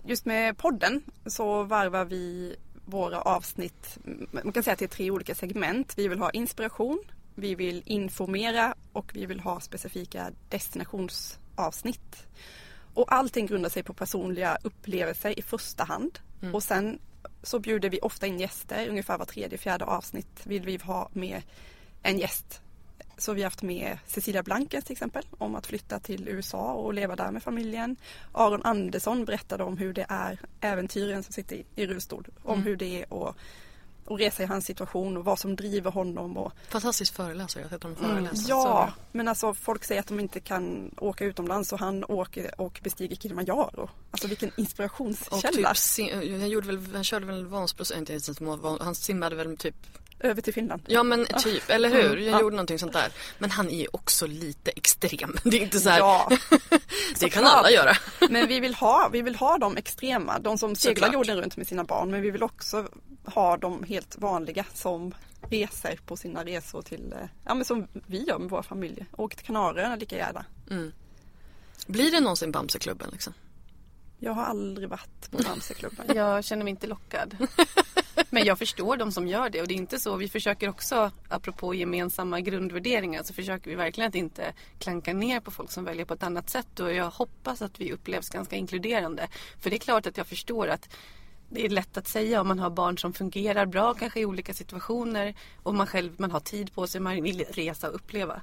Just 0.04 0.24
med 0.24 0.58
podden 0.58 1.02
så 1.26 1.62
varvar 1.62 2.04
vi 2.04 2.56
våra 2.84 3.20
avsnitt, 3.20 3.98
man 4.30 4.52
kan 4.52 4.62
säga 4.62 4.72
att 4.72 4.78
det 4.78 4.84
är 4.84 4.88
tre 4.88 5.10
olika 5.10 5.34
segment. 5.34 5.92
Vi 5.96 6.08
vill 6.08 6.18
ha 6.18 6.30
inspiration, 6.30 6.98
vi 7.40 7.54
vill 7.54 7.82
informera 7.86 8.74
och 8.92 9.10
vi 9.14 9.26
vill 9.26 9.40
ha 9.40 9.60
specifika 9.60 10.30
destinationsavsnitt. 10.48 12.26
Och 12.94 13.12
allting 13.12 13.46
grundar 13.46 13.70
sig 13.70 13.82
på 13.82 13.92
personliga 13.94 14.58
upplevelser 14.62 15.38
i 15.38 15.42
första 15.42 15.84
hand. 15.84 16.18
Och 16.54 16.62
sen 16.62 16.98
så 17.42 17.58
bjuder 17.58 17.90
vi 17.90 18.00
ofta 18.00 18.26
in 18.26 18.40
gäster, 18.40 18.88
ungefär 18.88 19.18
var 19.18 19.24
tredje, 19.24 19.58
fjärde 19.58 19.84
avsnitt 19.84 20.40
vill 20.44 20.62
vi 20.64 20.76
ha 20.76 21.08
med 21.12 21.42
en 22.02 22.18
gäst. 22.18 22.60
Så 23.18 23.32
vi 23.32 23.40
har 23.42 23.46
haft 23.46 23.62
med 23.62 23.98
Cecilia 24.06 24.42
Blankens 24.42 24.84
till 24.84 24.92
exempel 24.92 25.24
om 25.38 25.54
att 25.54 25.66
flytta 25.66 25.98
till 26.00 26.28
USA 26.28 26.72
och 26.72 26.94
leva 26.94 27.16
där 27.16 27.30
med 27.30 27.42
familjen. 27.42 27.96
Aron 28.32 28.62
Andersson 28.62 29.24
berättade 29.24 29.64
om 29.64 29.76
hur 29.78 29.92
det 29.92 30.06
är, 30.08 30.38
äventyren 30.60 31.22
som 31.22 31.32
sitter 31.32 31.62
i- 31.76 31.86
rullstol, 31.86 32.26
om 32.42 32.62
hur 32.62 32.76
det 32.76 33.02
är 33.02 33.28
att 33.28 33.36
och 34.04 34.18
resa 34.18 34.42
i 34.42 34.46
hans 34.46 34.66
situation 34.66 35.16
och 35.16 35.24
vad 35.24 35.38
som 35.38 35.56
driver 35.56 35.90
honom. 35.90 36.36
Och, 36.36 36.52
Fantastisk 36.68 37.14
föreläsare, 37.14 37.62
jag 37.62 37.68
har 37.68 37.76
sett 37.76 37.82
honom 37.82 37.98
Mm, 38.04 38.10
föreläsa. 38.16 38.44
ja, 38.48 38.92
men 39.12 39.28
alltså 39.28 39.54
folk 39.54 39.84
säger 39.84 40.00
att 40.00 40.06
de 40.06 40.20
inte 40.20 40.40
kan 40.40 40.94
åka 40.98 41.24
utomlands 41.24 41.72
och 41.72 41.78
han 41.78 42.04
åker 42.04 42.60
och 42.60 42.80
bestiger 42.82 43.16
Kilimanjaro. 43.16 43.90
Alltså 44.10 44.28
vilken 44.28 44.48
Och 44.48 44.58
inspirationskälla. 44.58 45.68
typ, 45.68 45.76
sim- 45.76 46.40
han, 46.40 46.48
gjorde 46.50 46.66
väl, 46.66 46.86
han 46.94 47.04
körde 47.04 47.26
väl 47.26 47.46
Vansbro, 47.46 47.84
inte 47.96 48.12
ens 48.12 48.30
han 48.80 48.94
simmade 48.94 49.36
väl 49.36 49.56
typ 49.56 49.74
Över 50.22 50.42
till 50.42 50.54
Finland. 50.54 50.82
Ja 50.86 51.02
men 51.02 51.26
typ, 51.26 51.70
eller 51.70 51.88
hur? 51.90 52.16
Jag 52.16 52.34
Ja. 52.34 52.40
gjorde 52.40 52.56
någonting 52.56 52.78
sånt 52.78 52.92
där. 52.92 53.08
Men 53.38 53.50
han 53.50 53.68
är 53.70 53.80
ju 53.80 53.86
också 53.92 54.26
lite 54.26 54.70
extrem. 54.70 55.36
Det 55.44 55.56
är 55.56 55.60
inte 55.62 55.80
så 55.80 55.90
här, 55.90 55.98
Ja, 55.98 56.28
det 56.50 57.28
kan 57.30 57.42
såklart. 57.42 57.52
alla 57.54 57.70
göra. 57.70 57.96
men 58.30 58.48
vi 58.48 58.60
vill, 58.60 58.74
ha, 58.74 59.08
vi 59.12 59.22
vill 59.22 59.34
ha 59.36 59.58
de 59.58 59.76
extrema, 59.76 60.38
de 60.38 60.58
som 60.58 60.76
seglar 60.76 61.12
jorden 61.12 61.36
runt 61.40 61.56
med 61.56 61.66
sina 61.66 61.84
barn. 61.84 62.10
Men 62.10 62.22
vi 62.22 62.30
vill 62.30 62.42
också 62.42 62.88
ha 63.24 63.56
de 63.56 63.82
helt 63.84 64.18
vanliga 64.18 64.64
som 64.74 65.14
reser 65.50 65.98
på 66.06 66.16
sina 66.16 66.44
resor 66.44 66.82
till, 66.82 67.12
eh, 67.12 67.28
ja 67.44 67.54
men 67.54 67.64
som 67.64 67.88
vi 67.92 68.24
gör 68.24 68.38
med 68.38 68.50
våra 68.50 68.62
familjer. 68.62 69.06
Åker 69.12 69.36
till 69.36 69.46
Kanarieöarna 69.46 69.96
lika 69.96 70.16
gärna. 70.16 70.44
Blir 71.86 72.10
det 72.10 72.20
någonsin 72.20 72.52
Bamseklubben 72.52 73.08
liksom? 73.12 73.32
Jag 74.18 74.32
har 74.32 74.44
aldrig 74.44 74.88
varit 74.88 75.30
på 75.30 75.38
Bamseklubben. 75.42 76.06
Jag 76.16 76.44
känner 76.44 76.64
mig 76.64 76.70
inte 76.70 76.86
lockad. 76.86 77.36
Men 78.30 78.44
jag 78.44 78.58
förstår 78.58 78.96
de 78.96 79.12
som 79.12 79.28
gör 79.28 79.50
det 79.50 79.60
och 79.60 79.68
det 79.68 79.74
är 79.74 79.76
inte 79.76 79.98
så. 79.98 80.16
Vi 80.16 80.28
försöker 80.28 80.68
också, 80.68 81.10
apropå 81.28 81.74
gemensamma 81.74 82.40
grundvärderingar, 82.40 83.22
så 83.22 83.34
försöker 83.34 83.70
vi 83.70 83.76
verkligen 83.76 84.08
att 84.08 84.14
inte 84.14 84.52
klanka 84.78 85.12
ner 85.12 85.40
på 85.40 85.50
folk 85.50 85.72
som 85.72 85.84
väljer 85.84 86.04
på 86.04 86.14
ett 86.14 86.22
annat 86.22 86.50
sätt 86.50 86.80
och 86.80 86.92
jag 86.92 87.10
hoppas 87.10 87.62
att 87.62 87.80
vi 87.80 87.92
upplevs 87.92 88.28
ganska 88.28 88.56
inkluderande. 88.56 89.28
För 89.60 89.70
det 89.70 89.76
är 89.76 89.78
klart 89.78 90.06
att 90.06 90.16
jag 90.16 90.26
förstår 90.26 90.68
att 90.68 90.88
det 91.50 91.64
är 91.64 91.68
lätt 91.68 91.96
att 91.96 92.08
säga 92.08 92.40
om 92.40 92.48
man 92.48 92.58
har 92.58 92.70
barn 92.70 92.98
som 92.98 93.12
fungerar 93.12 93.66
bra 93.66 93.94
kanske 93.94 94.20
i 94.20 94.24
olika 94.24 94.54
situationer 94.54 95.34
och 95.62 95.74
man 95.74 95.86
själv 95.86 96.12
man 96.18 96.30
har 96.30 96.40
tid 96.40 96.74
på 96.74 96.86
sig, 96.86 97.00
man 97.00 97.22
vill 97.22 97.44
resa 97.50 97.88
och 97.88 97.94
uppleva. 97.94 98.40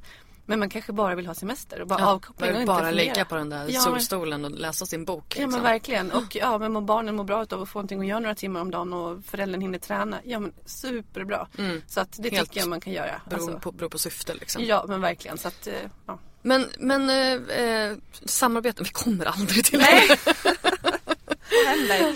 Men 0.50 0.60
man 0.60 0.70
kanske 0.70 0.93
bara 0.93 1.15
vill 1.15 1.28
ha 1.28 1.34
semester 1.36 1.82
och 1.82 1.88
bara 1.88 2.08
avkoppling 2.08 2.50
och 2.50 2.56
inte 2.56 2.67
bara 2.67 2.78
fundera. 2.78 2.96
ligga 2.96 3.26
på 3.26 3.36
den 3.36 3.50
där 3.50 3.65
Ja, 3.70 3.82
solstolen 3.82 4.46
och 4.46 4.52
läsa 4.52 4.86
sin 4.86 5.06
bok. 5.06 5.24
Ja 5.38 5.41
Liksom. 5.41 5.52
men 5.52 5.63
verkligen. 5.63 6.12
Och 6.12 6.36
ja, 6.36 6.58
men 6.58 6.86
barnen 6.86 7.15
mår 7.15 7.24
bra 7.24 7.46
av 7.52 7.62
att 7.62 7.70
få 7.70 7.80
någonting 7.80 8.00
att 8.00 8.08
göra 8.08 8.20
några 8.20 8.36
timmar 8.36 8.62
om 8.62 8.72
dagen 8.72 8.93
och 8.93 9.26
föräldern 9.26 9.62
hinner 9.62 9.80
träna. 9.80 10.17
Ja 10.24 10.39
men 10.39 10.54
superbra. 10.65 11.48
Så 11.88 12.00
att 12.02 12.12
det 12.12 12.20
Mm. 12.28 12.36
Helt 12.38 12.50
tycker 12.50 12.60
jag 12.62 12.70
man 12.70 12.82
kan 12.82 12.93
göra. 12.93 13.22
Beror, 13.30 13.41
Alltså, 13.41 13.60
på, 13.60 13.72
beror 13.72 13.89
på 13.89 13.98
syfte 14.00 14.34
liksom. 14.34 14.63
ja 14.65 14.86
men 14.88 15.02
verkligen. 15.02 15.38
Så 15.38 15.48
att, 15.48 15.67
eh, 15.67 15.74
ja. 16.06 16.20
Men, 16.41 16.65
men 16.80 17.10
eh, 17.10 17.60
eh, 17.65 17.98
samarbeten, 18.26 18.84
vi 18.84 18.89
kommer 18.91 19.26
aldrig 19.26 19.65
till 19.65 19.80
det. 19.80 20.17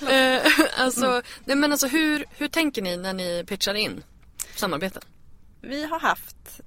Eh, 0.10 0.52
alltså, 0.78 1.22
nej, 1.46 1.58
men 1.58 1.72
alltså 1.72 1.88
hur, 1.88 2.26
hur 2.38 2.48
tänker 2.48 2.82
ni 2.82 2.98
när 2.98 3.14
ni 3.14 3.44
pitchar 3.48 3.74
in 3.74 4.04
samarbeten? 4.56 5.02
Vi 5.62 5.86
har 5.86 6.00
haft, 6.00 6.62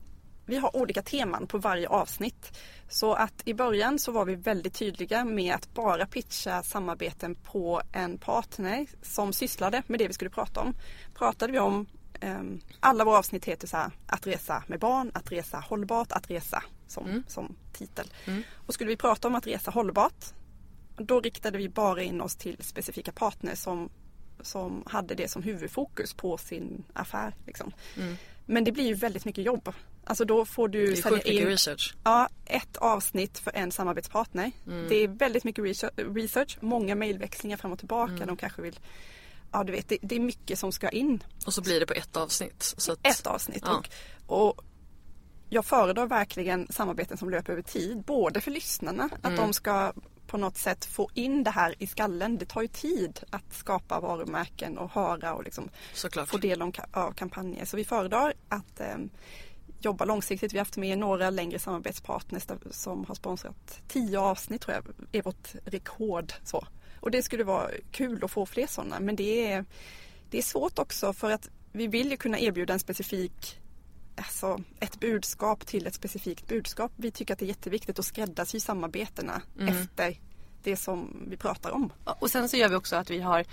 vi 0.47 0.57
har 0.57 0.77
olika 0.77 1.03
teman 1.03 1.47
på 1.47 1.59
varje 1.59 1.89
avsnitt. 1.89 2.59
Så 2.89 3.15
att 3.15 3.43
i 3.45 3.55
början 3.55 3.99
så 3.99 4.13
var 4.13 4.25
vi 4.25 4.35
väldigt 4.35 4.75
tydliga 4.75 5.25
med 5.25 5.55
att 5.55 5.75
bara 5.75 6.07
pitcha 6.07 6.63
samarbeten 6.63 7.35
på 7.35 7.83
en 7.93 8.19
partner 8.19 8.87
som 9.03 9.33
sysslade 9.33 9.83
med 9.87 9.99
det 9.99 10.09
vi 10.09 10.15
skulle 10.15 10.31
prata 10.31 10.61
om. 10.61 10.75
Pratade 11.15 11.53
vi 11.53 11.59
om, 11.59 11.87
ehm, 12.21 12.61
alla 12.81 13.05
våra 13.05 13.19
avsnitt 13.19 13.45
heter 13.45 13.67
så 13.67 13.77
här, 13.77 13.91
att 14.07 14.27
resa 14.27 14.65
med 14.67 14.81
barn, 14.81 15.11
att 15.15 15.33
resa 15.33 15.59
hållbart, 15.59 16.13
att 16.13 16.31
resa 16.31 16.63
som, 16.87 17.05
som 17.29 17.57
titel. 17.73 18.07
Och 18.67 18.75
skulle 18.75 18.89
vi 18.89 18.97
prata 18.97 19.29
om 19.29 19.35
att 19.35 19.47
resa 19.47 19.71
hållbart 19.71 20.25
då 20.97 21.21
riktade 21.21 21.59
vi 21.59 21.69
bara 21.69 22.03
in 22.03 22.21
oss 22.21 22.37
till 22.37 22.57
specifika 22.61 23.13
partner 23.13 23.55
som, 23.55 23.91
som 24.41 24.83
hade 24.87 25.15
det 25.15 25.29
som 25.29 25.43
huvudfokus 25.43 26.15
på 26.15 26.39
sin 26.39 26.85
affär. 26.93 27.35
Liksom. 27.47 27.73
Men 28.47 28.65
det 28.65 28.73
blir 28.73 28.85
ju 28.87 28.95
väldigt 28.95 29.25
mycket 29.25 29.45
jobb. 29.45 29.73
Alltså 30.07 30.25
då 30.25 30.45
får 30.45 30.69
du 30.69 30.97
sälja 30.97 31.23
in 31.23 31.47
research. 31.47 31.95
ja, 32.05 32.29
ett 32.45 32.77
avsnitt 32.77 33.39
för 33.39 33.53
en 33.57 33.73
samarbetspartner. 33.73 34.53
Det 34.89 34.95
är 34.97 35.09
väldigt 35.09 35.45
mycket 35.45 35.65
research, 35.97 36.59
många 36.61 36.95
mejlväxlingar 36.95 37.57
fram 37.57 37.73
och 37.73 37.79
tillbaka. 37.79 38.27
De 38.27 38.37
kanske 38.37 38.63
vill 38.63 38.79
Ja 39.53 39.65
du 39.65 39.73
vet, 39.73 39.89
det, 39.89 39.99
det 40.03 40.17
är 40.17 40.21
mycket 40.21 40.59
som 40.59 40.73
ska 40.73 40.89
in 40.89 41.25
Och 41.47 41.55
så 41.55 41.63
blir 41.63 41.81
det 41.81 41.87
på 41.87 41.93
ett 41.93 42.17
avsnitt. 42.17 42.75
Så 42.77 42.93
att, 42.93 43.07
ett 43.07 43.27
avsnitt. 43.27 43.63
Ja. 43.67 43.83
Och, 44.27 44.49
och 44.49 44.65
jag 45.49 45.65
föredrar 45.65 46.07
verkligen 46.07 46.67
samarbeten 46.71 47.17
som 47.17 47.31
löper 47.31 47.53
över 47.53 47.63
tid. 47.63 48.03
Både 48.03 48.41
för 48.41 48.51
lyssnarna, 48.51 49.05
att 49.05 49.25
Mm. 49.25 49.37
de 49.37 49.53
ska 49.53 49.93
på 50.35 50.39
något 50.39 50.57
sätt 50.57 50.85
få 50.85 51.09
in 51.15 51.45
det 51.45 51.51
här 51.51 51.75
i 51.79 51.87
skallen. 51.87 52.39
Det 52.39 52.45
tar 52.47 52.63
ju 52.63 52.69
tid 52.69 53.21
att 53.31 53.55
skapa 53.55 54.01
varumärken 54.01 54.79
och 54.79 54.91
höra 54.91 55.35
och 55.35 55.45
liksom 55.45 55.69
Såklart. 55.93 56.29
få 56.29 56.37
del 56.39 56.63
av 56.63 56.71
ka- 56.73 56.87
av 56.93 57.13
kampanjer. 57.13 57.65
Så 57.65 57.77
vi 57.77 57.85
föredrar 57.85 58.35
att 58.49 58.81
eh, 58.81 58.97
jobba 59.81 60.05
långsiktigt. 60.05 60.53
Vi 60.53 60.59
har 60.59 60.65
haft 60.65 60.77
med 60.77 60.99
några 60.99 61.31
längre 61.31 61.59
samarbetspartners 61.59 62.43
som 62.71 63.05
har 63.05 63.15
sponsrat 63.15 63.81
tio 63.89 64.19
avsnitt 64.21 64.61
tror 64.63 64.75
jag 64.75 64.85
är 65.13 65.23
vårt 65.23 65.49
rekord. 65.65 66.33
Så. 66.45 66.67
Och 67.01 67.11
det 67.11 67.23
skulle 67.23 67.45
vara 67.45 67.71
kul 67.91 68.25
att 68.25 68.31
få 68.31 68.47
fler 68.47 68.67
sådana 68.67 69.01
men 69.01 69.17
det 69.17 69.53
är, 69.53 69.65
det 70.31 70.39
är 70.39 70.43
svårt 70.43 70.79
också 70.79 71.13
för 71.13 71.31
att 71.31 71.49
vi 71.73 71.87
vill 71.87 72.11
ju 72.11 72.17
kunna 72.17 72.39
erbjuda 72.39 72.73
en 72.73 72.79
specifik 72.81 73.61
Alltså 74.17 74.61
ett 74.81 75.01
budskap 75.01 75.67
till 75.67 75.87
ett 75.87 75.95
specifikt 75.95 76.49
budskap. 76.49 76.93
Vi 76.97 77.11
tycker 77.11 77.33
att 77.35 77.39
det 77.39 77.45
är 77.45 77.49
jätteviktigt 77.49 77.99
att 77.99 78.05
skräddarsy 78.05 78.61
samarbetena 78.61 79.43
efter 79.69 80.19
det 80.63 80.77
som 80.77 81.25
vi 81.29 81.37
pratar 81.37 81.71
om. 81.71 81.93
Och 82.05 82.31
sen 82.31 82.49
så 82.49 82.57
gör 82.57 82.69
vi 82.69 82.75
också 82.75 82.97
att 82.97 83.11
vi 83.11 83.21
har 83.21 83.45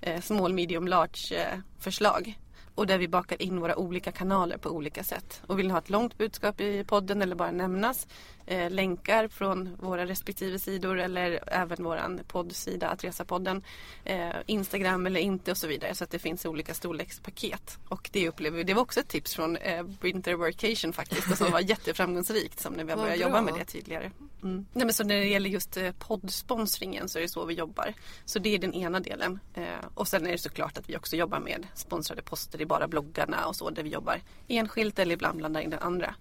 eh, 0.00 0.20
small, 0.20 0.52
medium, 0.52 0.88
large 0.88 1.36
eh, 1.36 1.58
förslag. 1.78 2.38
Och 2.74 2.86
där 2.86 2.98
vi 2.98 3.08
bakar 3.08 3.42
in 3.42 3.60
våra 3.60 3.76
olika 3.76 4.12
kanaler 4.12 4.56
på 4.56 4.70
olika 4.70 5.04
sätt. 5.04 5.42
Och 5.46 5.58
vill 5.58 5.66
ni 5.66 5.72
ha 5.72 5.78
ett 5.78 5.90
långt 5.90 6.18
budskap 6.18 6.60
i 6.60 6.84
podden 6.84 7.22
eller 7.22 7.36
bara 7.36 7.50
nämnas 7.50 8.06
eh, 8.46 8.70
länkar 8.70 9.28
från 9.28 9.76
våra 9.80 10.06
respektive 10.06 10.58
sidor 10.58 11.00
eller 11.00 11.40
även 11.46 11.84
våran 11.84 12.20
poddsida 12.28 12.88
att 12.88 13.04
resa 13.04 13.24
podden 13.24 13.62
eh, 14.04 14.30
Instagram 14.46 15.06
eller 15.06 15.20
inte 15.20 15.50
och 15.50 15.56
så 15.56 15.66
vidare 15.66 15.94
så 15.94 16.04
att 16.04 16.10
det 16.10 16.18
finns 16.18 16.46
olika 16.46 16.74
storlekspaket. 16.74 17.78
Och 17.88 18.10
det 18.12 18.28
upplever 18.28 18.56
vi, 18.56 18.64
det 18.64 18.74
var 18.74 18.82
också 18.82 19.00
ett 19.00 19.08
tips 19.08 19.34
från 19.34 19.56
eh, 19.56 19.82
Winter 20.00 20.34
Workation 20.34 20.92
faktiskt 20.92 21.30
och 21.30 21.38
som 21.38 21.50
var 21.50 21.60
jätteframgångsrikt 21.70 22.60
som 22.60 22.72
när 22.72 22.84
vi 22.84 22.92
har 22.92 22.98
börjat 22.98 23.20
jobba 23.20 23.42
med 23.42 23.54
det 23.54 23.64
tidigare. 23.64 24.10
Mm. 24.42 24.66
Nej, 24.72 24.84
men 24.84 24.94
så 24.94 25.04
när 25.04 25.14
det 25.14 25.26
gäller 25.26 25.50
just 25.50 25.76
eh, 25.76 25.92
poddsponsringen 25.92 27.08
så 27.08 27.18
är 27.18 27.22
det 27.22 27.28
så 27.28 27.44
vi 27.44 27.54
jobbar. 27.54 27.94
Så 28.24 28.38
det 28.38 28.54
är 28.54 28.58
den 28.58 28.74
ena 28.74 29.00
delen. 29.00 29.40
Eh, 29.54 29.64
och 29.94 30.08
sen 30.08 30.26
är 30.26 30.32
det 30.32 30.38
såklart 30.38 30.78
att 30.78 30.88
vi 30.88 30.96
också 30.96 31.16
jobbar 31.16 31.40
med 31.40 31.66
sponsrade 31.74 32.22
poster 32.22 32.60
i 32.60 32.66
bara 32.66 32.88
bloggarna 32.88 33.46
och 33.46 33.56
så 33.56 33.70
där 33.70 33.82
vi 33.82 33.90
jobbar 33.90 34.20
enskilt 34.48 34.98
eller 34.98 35.14
ibland 35.14 35.38
blandar 35.38 35.60
in 35.60 35.70
det 35.70 35.78
andra. 35.78 36.14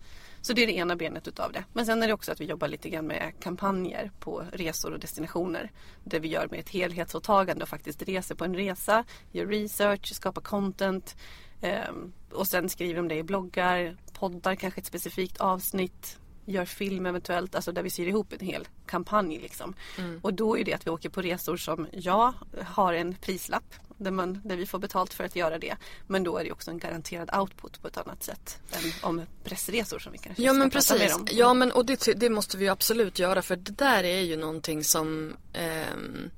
Så 0.46 0.54
det 0.54 0.64
är 0.64 0.68
det 0.68 0.74
ena 0.74 0.96
benet 0.96 1.28
utav 1.28 1.52
det. 1.52 1.64
Men 1.74 1.86
sen 1.86 2.04
är 2.04 2.08
det 2.08 2.14
också 2.14 2.32
att 2.32 2.42
vi 2.42 2.46
jobbar 2.46 2.68
lite 2.68 2.90
grann 2.90 3.08
med 3.08 3.34
kampanjer 3.40 4.12
på 4.20 4.46
resor 4.54 4.94
och 4.94 5.00
destinationer. 5.00 5.72
Där 6.04 6.20
vi 6.20 6.28
gör 6.28 6.48
med 6.52 6.60
ett 6.60 6.70
helhetsåtagande 6.70 7.64
och 7.64 7.70
faktiskt 7.70 8.02
reser 8.02 8.36
på 8.36 8.46
en 8.46 8.56
resa, 8.56 9.04
gör 9.32 9.46
research, 9.46 10.14
skapar 10.14 10.42
content 10.42 11.16
ehm, 11.62 12.14
och 12.32 12.48
sen 12.48 12.70
skriver 12.70 13.00
om 13.00 13.08
det 13.08 13.16
i 13.16 13.24
bloggar, 13.24 13.98
poddar 14.14 14.56
kanske 14.56 14.82
ett 14.82 14.86
specifikt 14.86 15.38
avsnitt, 15.38 16.20
gör 16.46 16.66
film 16.66 17.06
eventuellt, 17.06 17.56
alltså 17.56 17.72
där 17.72 17.84
vi 17.84 17.90
syr 17.90 18.08
ihop 18.08 18.34
en 18.34 18.46
hel 18.46 18.68
kampanj 18.86 19.40
liksom. 19.40 19.76
Och 20.22 20.34
då 20.34 20.58
är 20.58 20.64
det 20.64 20.74
att 20.74 20.88
vi 20.88 20.92
åker 20.92 21.10
på 21.10 21.22
resor 21.22 21.58
som 21.58 21.88
jag 21.92 22.34
har 22.66 22.94
en 22.94 23.16
prislapp 23.16 23.74
där, 24.04 24.12
man, 24.12 24.42
där 24.44 24.58
vi 24.58 24.66
får 24.66 24.80
betalt 24.80 25.14
för 25.14 25.24
att 25.24 25.36
göra 25.36 25.60
det. 25.60 25.76
Men 26.08 26.24
då 26.24 26.38
är 26.38 26.44
det 26.44 26.52
också 26.52 26.72
en 26.72 26.78
garanterad 26.78 27.36
output 27.36 27.82
på 27.82 27.88
ett 27.88 27.98
annat 27.98 28.24
sätt 28.24 28.60
än 28.72 28.92
om 29.10 29.22
pressresor 29.44 30.00
som 30.00 30.12
vi 30.12 30.18
kanske 30.18 30.44
Ja 30.44 30.54
men 30.54 30.70
prata 30.70 30.94
mer 30.94 31.00
precis. 31.00 31.16
om. 31.16 31.28
Ja 31.32 31.54
men 31.54 31.72
och 31.72 31.86
det, 31.86 32.14
det 32.16 32.30
måste 32.30 32.58
vi 32.58 32.70
absolut 32.70 33.20
göra 33.20 33.42
för 33.42 33.56
det 33.56 33.78
där 33.78 34.04
är 34.04 34.22
ju 34.22 34.38
någonting 34.38 34.84
som 34.84 35.34
ehm, 35.54 36.32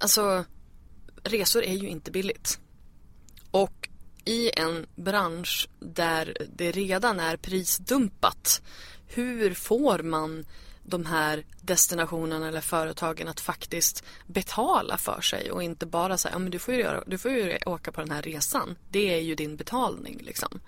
Alltså 0.00 0.44
resor 1.22 1.62
är 1.62 1.74
ju 1.74 1.88
inte 1.88 2.10
billigt. 2.10 2.58
Och 3.50 3.88
i 4.24 4.50
en 4.56 4.86
bransch 4.96 5.68
där 5.80 6.36
det 6.56 6.70
redan 6.70 7.20
är 7.20 7.36
prisdumpat 7.36 8.62
hur 9.06 9.54
får 9.54 9.98
man 9.98 10.44
de 10.88 11.06
här 11.06 11.44
destinationerna 11.62 12.48
eller 12.48 12.60
företagen 12.60 13.28
att 13.28 13.40
faktiskt 13.40 14.04
betala 14.26 14.96
för 14.96 15.20
sig 15.20 15.50
och 15.50 15.62
inte 15.62 15.86
bara 15.86 16.18
säga 16.18 16.34
ja 16.34 16.38
men 16.38 16.50
du 16.50 16.58
får 16.58 16.74
ju, 16.74 16.80
göra, 16.80 17.04
du 17.06 17.18
får 17.18 17.30
ju 17.30 17.58
åka 17.66 17.92
på 17.92 18.00
den 18.00 18.10
här 18.10 18.22
resan. 18.22 18.76
Det 18.90 19.14
är 19.14 19.20
ju 19.20 19.34
din 19.34 19.56
betalning 19.56 20.20
liksom. 20.22 20.60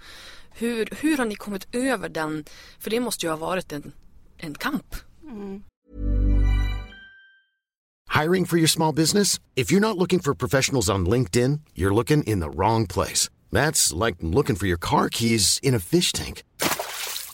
Hur, 0.50 0.88
hur 1.00 1.16
har 1.16 1.24
ni 1.24 1.34
kommit 1.34 1.74
över 1.74 2.08
den? 2.08 2.44
För 2.78 2.90
det 2.90 3.00
måste 3.00 3.26
ju 3.26 3.30
ha 3.30 3.36
varit 3.36 3.72
en, 3.72 3.92
en 4.36 4.54
kamp. 4.54 4.96
Hiring 8.22 8.44
for 8.46 8.58
your 8.58 8.68
small 8.68 8.94
business? 8.94 9.40
If 9.54 9.72
you're 9.72 9.80
not 9.80 9.96
looking 9.96 10.20
for 10.20 10.34
professionals 10.34 10.90
on 10.90 11.06
LinkedIn, 11.06 11.60
you're 11.74 11.94
looking 11.94 12.22
in 12.24 12.40
the 12.40 12.50
wrong 12.50 12.86
place. 12.86 13.30
That's 13.52 14.06
like 14.06 14.16
looking 14.20 14.56
for 14.56 14.66
your 14.66 14.78
car 14.78 15.08
keys 15.08 15.60
in 15.62 15.74
a 15.74 15.78
fish 15.78 16.12
tank. 16.12 16.42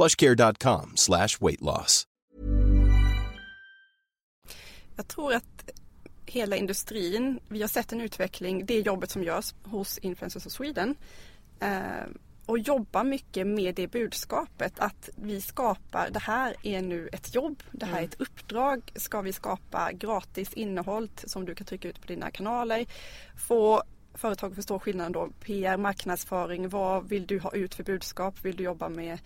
plushcare.com 0.00 0.92
slash 0.94 1.28
weight 1.40 1.60
loss. 1.60 2.06
Jag 4.96 5.08
tror 5.08 5.34
att 5.34 5.70
hela 6.26 6.56
industrin, 6.56 7.40
vi 7.48 7.60
har 7.60 7.68
sett 7.68 7.92
en 7.92 8.00
utveckling, 8.00 8.66
det 8.66 8.80
jobbet 8.80 9.10
som 9.10 9.22
görs 9.22 9.54
hos 9.64 9.98
Influencers 9.98 10.46
of 10.46 10.52
Sweden 10.52 10.94
eh, 11.60 11.70
och 12.46 12.58
jobbar 12.58 13.04
mycket 13.04 13.46
med 13.46 13.74
det 13.74 13.86
budskapet 13.86 14.72
att 14.78 15.08
vi 15.16 15.40
skapar, 15.40 16.10
det 16.10 16.18
här 16.18 16.54
är 16.62 16.82
nu 16.82 17.08
ett 17.12 17.34
jobb, 17.34 17.62
det 17.72 17.86
här 17.86 18.00
är 18.00 18.04
ett 18.04 18.20
uppdrag, 18.20 18.92
ska 18.96 19.20
vi 19.20 19.32
skapa 19.32 19.92
gratis 19.92 20.52
innehåll 20.52 21.10
som 21.24 21.44
du 21.44 21.54
kan 21.54 21.66
trycka 21.66 21.88
ut 21.88 22.00
på 22.00 22.06
dina 22.06 22.30
kanaler, 22.30 22.86
få 23.36 23.82
företag 24.14 24.54
förstå 24.54 24.78
skillnaden 24.78 25.12
då, 25.12 25.28
PR, 25.40 25.76
marknadsföring, 25.76 26.68
vad 26.68 27.08
vill 27.08 27.26
du 27.26 27.38
ha 27.38 27.52
ut 27.52 27.74
för 27.74 27.84
budskap, 27.84 28.34
vill 28.42 28.56
du 28.56 28.64
jobba 28.64 28.88
med, 28.88 29.18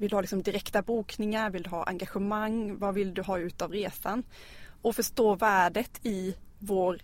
vill 0.00 0.10
du 0.10 0.16
ha 0.16 0.20
liksom 0.20 0.42
direkta 0.42 0.82
bokningar, 0.82 1.50
vill 1.50 1.62
du 1.62 1.70
ha 1.70 1.84
engagemang, 1.84 2.78
vad 2.78 2.94
vill 2.94 3.14
du 3.14 3.22
ha 3.22 3.38
ut 3.38 3.62
av 3.62 3.72
resan? 3.72 4.22
Och 4.82 4.96
förstå 4.96 5.34
värdet 5.34 5.90
i 6.02 6.36
vår 6.58 6.98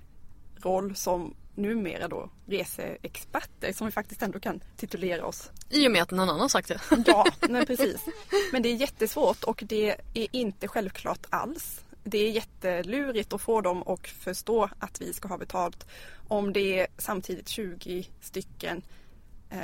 roll 0.56 0.96
som 0.96 1.34
numera 1.54 2.08
då 2.08 2.30
reseexperter 2.46 3.72
som 3.72 3.86
vi 3.86 3.90
faktiskt 3.90 4.22
ändå 4.22 4.40
kan 4.40 4.60
titulera 4.76 5.26
oss. 5.26 5.50
I 5.70 5.88
och 5.88 5.92
med 5.92 6.02
att 6.02 6.10
någon 6.10 6.30
annan 6.30 6.48
sagt 6.48 6.68
det. 6.68 6.80
Ja, 7.06 7.26
men 7.48 7.66
precis. 7.66 8.04
Men 8.52 8.62
det 8.62 8.68
är 8.68 8.74
jättesvårt 8.74 9.44
och 9.44 9.62
det 9.66 9.96
är 10.14 10.26
inte 10.30 10.68
självklart 10.68 11.26
alls. 11.30 11.80
Det 12.04 12.18
är 12.18 12.30
jättelurigt 12.30 13.32
att 13.32 13.40
få 13.40 13.60
dem 13.60 13.82
att 13.86 14.06
förstå 14.06 14.68
att 14.78 15.00
vi 15.00 15.12
ska 15.12 15.28
ha 15.28 15.38
betalt 15.38 15.86
om 16.28 16.52
det 16.52 16.80
är 16.80 16.86
samtidigt 16.98 17.48
20 17.48 18.08
stycken 18.20 18.82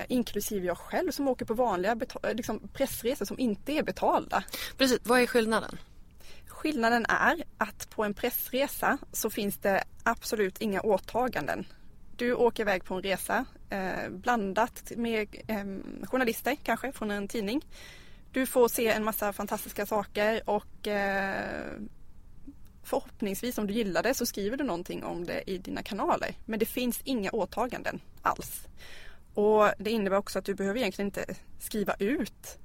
inklusive 0.08 0.66
jag 0.66 0.78
själv 0.78 1.10
som 1.10 1.28
åker 1.28 1.44
på 1.44 1.54
vanliga 1.54 1.98
liksom 2.32 2.68
pressresor 2.72 3.24
som 3.24 3.38
inte 3.38 3.72
är 3.72 3.82
betalda. 3.82 4.44
Precis, 4.78 4.98
vad 5.02 5.20
är 5.20 5.26
skillnaden? 5.26 5.78
Skillnaden 6.46 7.06
är 7.08 7.44
att 7.58 7.90
på 7.90 8.04
en 8.04 8.14
pressresa 8.14 8.98
så 9.12 9.30
finns 9.30 9.56
det 9.58 9.84
absolut 10.02 10.60
inga 10.60 10.80
åtaganden. 10.80 11.64
Du 12.16 12.34
åker 12.34 12.62
iväg 12.62 12.84
på 12.84 12.94
en 12.94 13.02
resa 13.02 13.44
eh, 13.70 14.10
blandat 14.10 14.92
med 14.96 15.28
eh, 15.46 15.64
journalister 16.06 16.56
kanske 16.62 16.92
från 16.92 17.10
en 17.10 17.28
tidning. 17.28 17.64
Du 18.32 18.46
får 18.46 18.68
se 18.68 18.88
en 18.88 19.04
massa 19.04 19.32
fantastiska 19.32 19.86
saker 19.86 20.50
och 20.50 20.88
eh, 20.88 21.72
förhoppningsvis 22.82 23.58
om 23.58 23.66
du 23.66 23.74
gillar 23.74 24.02
det 24.02 24.14
så 24.14 24.26
skriver 24.26 24.56
du 24.56 24.64
någonting 24.64 25.04
om 25.04 25.24
det 25.24 25.50
i 25.50 25.58
dina 25.58 25.82
kanaler. 25.82 26.34
Men 26.44 26.58
det 26.58 26.66
finns 26.66 27.00
inga 27.04 27.30
åtaganden 27.30 28.00
alls. 28.22 28.66
Och 29.34 29.70
det 29.78 29.90
innebär 29.90 30.16
också 30.16 30.38
att 30.38 30.44
du 30.44 30.54
behöver 30.54 30.80
egentligen 30.80 31.06
inte 31.06 31.24
skriva 31.58 31.94
ut 31.98 32.58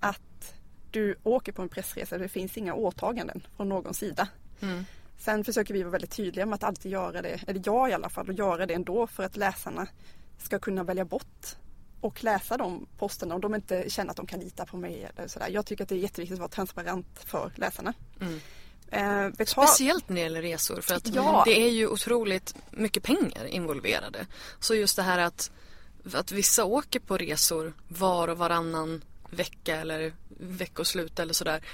att 0.00 0.54
du 0.90 1.16
åker 1.22 1.52
på 1.52 1.62
en 1.62 1.68
pressresa. 1.68 2.18
Det 2.18 2.28
finns 2.28 2.56
inga 2.56 2.74
åtaganden 2.74 3.46
från 3.56 3.68
någon 3.68 3.94
sida. 3.94 4.28
Mm. 4.60 4.84
Sen 5.18 5.44
försöker 5.44 5.74
vi 5.74 5.82
vara 5.82 5.92
väldigt 5.92 6.10
tydliga 6.10 6.46
med 6.46 6.54
att 6.54 6.64
alltid 6.64 6.92
göra 6.92 7.22
det, 7.22 7.40
eller 7.46 7.62
jag 7.64 7.90
i 7.90 7.92
alla 7.92 8.08
fall, 8.08 8.28
och 8.28 8.34
göra 8.34 8.66
det 8.66 8.74
ändå 8.74 9.06
för 9.06 9.22
att 9.22 9.36
läsarna 9.36 9.86
ska 10.38 10.58
kunna 10.58 10.84
välja 10.84 11.04
bort 11.04 11.56
och 12.00 12.24
läsa 12.24 12.56
de 12.56 12.86
posterna 12.98 13.34
om 13.34 13.40
de 13.40 13.54
inte 13.54 13.90
känner 13.90 14.10
att 14.10 14.16
de 14.16 14.26
kan 14.26 14.40
lita 14.40 14.66
på 14.66 14.76
mig 14.76 15.08
eller 15.16 15.28
sådär. 15.28 15.48
Jag 15.50 15.66
tycker 15.66 15.82
att 15.82 15.88
det 15.88 15.94
är 15.94 15.98
jätteviktigt 15.98 16.34
att 16.34 16.38
vara 16.38 16.48
transparent 16.48 17.18
för 17.24 17.52
läsarna. 17.54 17.94
Mm. 18.20 18.40
Eh, 18.90 19.28
betal... 19.28 19.66
Speciellt 19.66 20.08
när 20.08 20.16
det 20.16 20.22
gäller 20.22 20.42
resor 20.42 20.80
för 20.80 20.94
att 20.94 21.14
ja. 21.14 21.42
det 21.46 21.62
är 21.66 21.70
ju 21.70 21.88
otroligt 21.88 22.54
mycket 22.70 23.02
pengar 23.02 23.44
involverade. 23.44 24.26
Så 24.60 24.74
just 24.74 24.96
det 24.96 25.02
här 25.02 25.18
att, 25.18 25.50
att 26.12 26.32
vissa 26.32 26.64
åker 26.64 27.00
på 27.00 27.16
resor 27.16 27.72
var 27.88 28.28
och 28.28 28.38
varannan 28.38 29.04
vecka 29.30 29.76
eller 29.76 30.12
veckoslut 30.38 31.18
eller 31.18 31.34
sådär. 31.34 31.64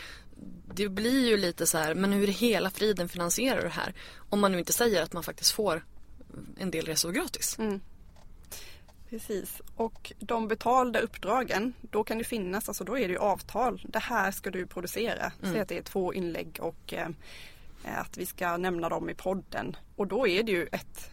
Det 0.75 0.89
blir 0.89 1.29
ju 1.29 1.37
lite 1.37 1.67
så 1.67 1.79
här, 1.79 1.95
men 1.95 2.13
hur 2.13 2.27
hela 2.27 2.71
friden 2.71 3.09
finansierar 3.09 3.63
det 3.63 3.69
här? 3.69 3.95
Om 4.31 4.41
man 4.41 4.53
nu 4.53 4.59
inte 4.59 4.73
säger 4.73 5.03
att 5.03 5.13
man 5.13 5.23
faktiskt 5.23 5.53
får 5.53 5.85
en 6.59 6.71
del 6.71 6.87
resor 6.87 7.13
gratis. 7.13 7.59
Mm. 7.59 7.81
Precis. 9.13 9.63
Och 9.77 10.13
de 10.19 10.49
betalda 10.49 11.01
uppdragen, 11.01 11.73
då 11.81 12.05
kan 12.05 12.19
det 12.19 12.25
finnas, 12.25 12.69
alltså 12.69 12.85
då 12.85 12.99
är 12.99 13.09
det 13.09 13.13
ju 13.13 13.19
avtal. 13.19 13.83
Det 13.89 13.99
här 13.99 14.31
ska 14.31 14.51
du 14.51 14.67
producera. 14.67 15.33
Mm. 15.43 15.53
Säg 15.53 15.61
att 15.61 15.69
det 15.69 15.79
är 15.79 15.83
två 15.83 16.15
inlägg 16.15 16.59
och 16.61 16.93
eh, 16.93 17.09
att 17.85 18.17
vi 18.17 18.27
ska 18.27 18.57
nämna 18.57 18.89
dem 18.89 19.11
i 19.11 19.15
podden. 19.15 19.77
Och 19.97 20.07
då 20.07 20.29
är 20.29 20.43
det 20.43 20.53
ju 20.53 20.67
ett 20.67 21.11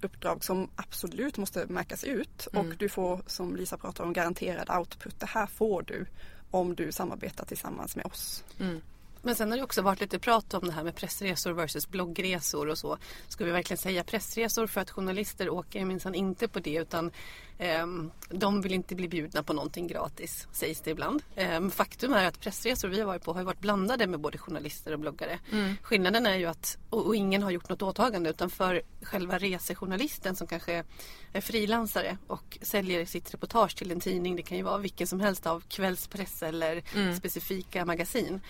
uppdrag 0.00 0.44
som 0.44 0.70
absolut 0.76 1.36
måste 1.36 1.66
märkas 1.66 2.04
ut 2.04 2.48
mm. 2.52 2.66
och 2.66 2.76
du 2.76 2.88
får 2.88 3.22
som 3.26 3.56
Lisa 3.56 3.76
pratar 3.76 4.04
om 4.04 4.12
garanterad 4.12 4.78
output. 4.78 5.20
Det 5.20 5.26
här 5.26 5.46
får 5.46 5.82
du 5.82 6.06
om 6.50 6.74
du 6.74 6.92
samarbetar 6.92 7.44
tillsammans 7.44 7.96
med 7.96 8.06
oss. 8.06 8.44
Mm. 8.60 8.80
Men 9.22 9.34
sen 9.34 9.50
har 9.50 9.58
det 9.58 9.64
också 9.64 9.82
varit 9.82 10.00
lite 10.00 10.18
prat 10.18 10.54
om 10.54 10.66
det 10.66 10.72
här 10.72 10.84
med 10.84 10.96
pressresor 10.96 11.52
versus 11.52 11.88
bloggresor 11.88 12.68
och 12.68 12.78
så. 12.78 12.98
Ska 13.28 13.44
vi 13.44 13.50
verkligen 13.50 13.78
säga 13.78 14.04
pressresor 14.04 14.66
för 14.66 14.80
att 14.80 14.90
journalister 14.90 15.50
åker 15.50 15.84
minsann 15.84 16.14
inte 16.14 16.48
på 16.48 16.60
det 16.60 16.74
utan 16.74 17.10
eh, 17.58 17.86
de 18.30 18.62
vill 18.62 18.72
inte 18.72 18.94
bli 18.94 19.08
bjudna 19.08 19.42
på 19.42 19.52
någonting 19.52 19.86
gratis 19.86 20.46
sägs 20.52 20.80
det 20.80 20.90
ibland. 20.90 21.22
Eh, 21.36 21.68
faktum 21.68 22.12
är 22.12 22.26
att 22.26 22.40
pressresor 22.40 22.88
vi 22.88 23.00
har 23.00 23.06
varit 23.06 23.24
på 23.24 23.32
har 23.32 23.42
varit 23.42 23.60
blandade 23.60 24.06
med 24.06 24.20
både 24.20 24.38
journalister 24.38 24.92
och 24.92 24.98
bloggare. 24.98 25.38
Mm. 25.52 25.76
Skillnaden 25.82 26.26
är 26.26 26.36
ju 26.36 26.46
att, 26.46 26.78
och, 26.90 27.06
och, 27.06 27.16
ingen 27.16 27.42
har 27.42 27.50
gjort 27.50 27.68
något 27.68 27.82
åtagande 27.82 28.30
utan 28.30 28.50
för 28.50 28.82
själva 29.02 29.38
resejournalisten 29.38 30.36
som 30.36 30.46
kanske 30.46 30.84
är 31.32 31.40
frilansare 31.40 32.18
och 32.26 32.58
säljer 32.62 33.04
sitt 33.04 33.34
reportage 33.34 33.76
till 33.76 33.90
en 33.90 34.00
tidning. 34.00 34.36
Det 34.36 34.42
kan 34.42 34.56
ju 34.56 34.62
vara 34.62 34.78
vilken 34.78 35.06
som 35.06 35.20
helst 35.20 35.46
av 35.46 35.62
kvällspress 35.68 36.42
eller 36.42 36.82
mm. 36.94 37.16
specifika 37.16 37.84
magasin 37.84 38.40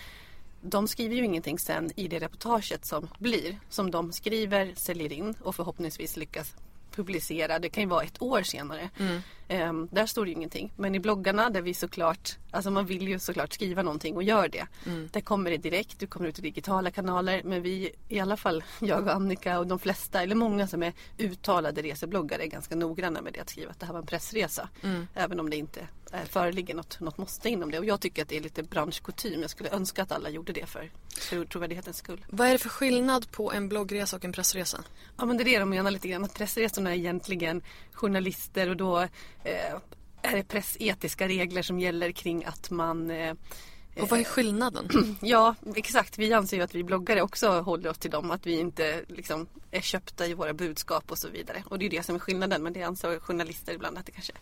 de 0.70 0.88
skriver 0.88 1.16
ju 1.16 1.24
ingenting 1.24 1.58
sen 1.58 1.90
i 1.96 2.08
det 2.08 2.18
reportaget 2.18 2.86
som 2.86 3.08
blir. 3.18 3.58
Som 3.68 3.90
de 3.90 4.12
skriver, 4.12 4.74
säljer 4.76 5.12
in 5.12 5.34
och 5.42 5.54
förhoppningsvis 5.54 6.16
lyckas 6.16 6.54
publicera. 6.94 7.58
Det 7.58 7.68
kan 7.68 7.82
ju 7.82 7.88
vara 7.88 8.02
ett 8.02 8.22
år 8.22 8.42
senare. 8.42 8.90
Mm. 8.98 9.20
Um, 9.50 9.88
där 9.92 10.06
står 10.06 10.24
det 10.24 10.30
ju 10.30 10.36
ingenting. 10.36 10.72
Men 10.76 10.94
i 10.94 11.00
bloggarna 11.00 11.50
där 11.50 11.62
vi 11.62 11.74
såklart, 11.74 12.36
alltså 12.50 12.70
man 12.70 12.86
vill 12.86 13.08
ju 13.08 13.18
såklart 13.18 13.52
skriva 13.52 13.82
någonting 13.82 14.16
och 14.16 14.22
gör 14.22 14.48
det. 14.48 14.66
Mm. 14.86 15.08
Där 15.12 15.20
kommer 15.20 15.50
det 15.50 15.56
direkt, 15.56 15.98
du 15.98 16.06
kommer 16.06 16.28
ut 16.28 16.38
i 16.38 16.42
digitala 16.42 16.90
kanaler. 16.90 17.42
Men 17.44 17.62
vi, 17.62 17.92
i 18.08 18.20
alla 18.20 18.36
fall 18.36 18.64
jag 18.80 19.02
och 19.02 19.14
Annika 19.14 19.58
och 19.58 19.66
de 19.66 19.78
flesta, 19.78 20.22
eller 20.22 20.34
många 20.34 20.66
som 20.66 20.82
är 20.82 20.92
uttalade 21.18 21.82
resebloggare 21.82 22.42
är 22.42 22.46
ganska 22.46 22.76
noggranna 22.76 23.22
med 23.22 23.32
det 23.32 23.40
att 23.40 23.50
skriva 23.50 23.70
att 23.70 23.80
det 23.80 23.86
här 23.86 23.92
var 23.92 24.00
en 24.00 24.06
pressresa. 24.06 24.68
Mm. 24.82 25.06
Även 25.14 25.40
om 25.40 25.50
det 25.50 25.56
inte 25.56 25.88
är, 26.12 26.24
föreligger 26.24 26.74
något, 26.74 27.00
något 27.00 27.18
måste 27.18 27.48
inom 27.48 27.70
det. 27.70 27.78
Och 27.78 27.84
jag 27.84 28.00
tycker 28.00 28.22
att 28.22 28.28
det 28.28 28.36
är 28.36 28.40
lite 28.40 28.62
branschkutym. 28.62 29.40
Jag 29.40 29.50
skulle 29.50 29.70
önska 29.70 30.02
att 30.02 30.12
alla 30.12 30.28
gjorde 30.30 30.52
det 30.52 30.66
för 30.66 30.90
trovärdighetens 31.44 31.96
skull. 31.96 32.24
Vad 32.28 32.48
är 32.48 32.52
det 32.52 32.58
för 32.58 32.68
skillnad 32.68 33.30
på 33.30 33.52
en 33.52 33.68
bloggresa 33.68 34.16
och 34.16 34.24
en 34.24 34.32
pressresa? 34.32 34.84
Ja 35.16 35.24
men 35.24 35.36
det 35.36 35.42
är 35.42 35.44
det 35.44 35.58
de 35.58 35.70
menar 35.70 35.90
lite 35.90 36.08
grann. 36.08 36.24
Att 36.24 36.34
pressresorna 36.34 36.90
är 36.90 36.94
egentligen 36.94 37.62
journalister 37.92 38.68
och 38.68 38.76
då 38.76 38.98
Eh, 38.98 39.37
Eh, 39.44 39.76
är 40.22 40.36
det 40.36 40.48
pressetiska 40.48 41.28
regler 41.28 41.62
som 41.62 41.78
gäller 41.78 42.12
kring 42.12 42.44
att 42.44 42.70
man 42.70 43.10
eh, 43.10 43.34
och 44.00 44.08
vad 44.08 44.20
är 44.20 44.24
skillnaden? 44.24 44.88
Ja, 45.20 45.54
exakt. 45.74 46.18
Vi 46.18 46.32
anser 46.32 46.56
ju 46.56 46.62
att 46.62 46.74
vi 46.74 46.84
bloggare 46.84 47.22
också 47.22 47.60
håller 47.60 47.90
oss 47.90 47.98
till 47.98 48.10
dem. 48.10 48.30
Att 48.30 48.46
vi 48.46 48.60
inte 48.60 49.02
liksom 49.08 49.46
är 49.70 49.80
köpta 49.80 50.26
i 50.26 50.34
våra 50.34 50.52
budskap 50.52 51.10
och 51.10 51.18
så 51.18 51.28
vidare. 51.28 51.62
Och 51.66 51.78
det 51.78 51.86
är 51.86 51.90
det 51.90 52.02
som 52.02 52.14
är 52.14 52.18
skillnaden. 52.18 52.62
Men 52.62 52.72
det 52.72 52.82
anser 52.82 53.18
journalister 53.18 53.72
ibland 53.72 53.98
att 53.98 54.06
det 54.06 54.12
kanske 54.12 54.32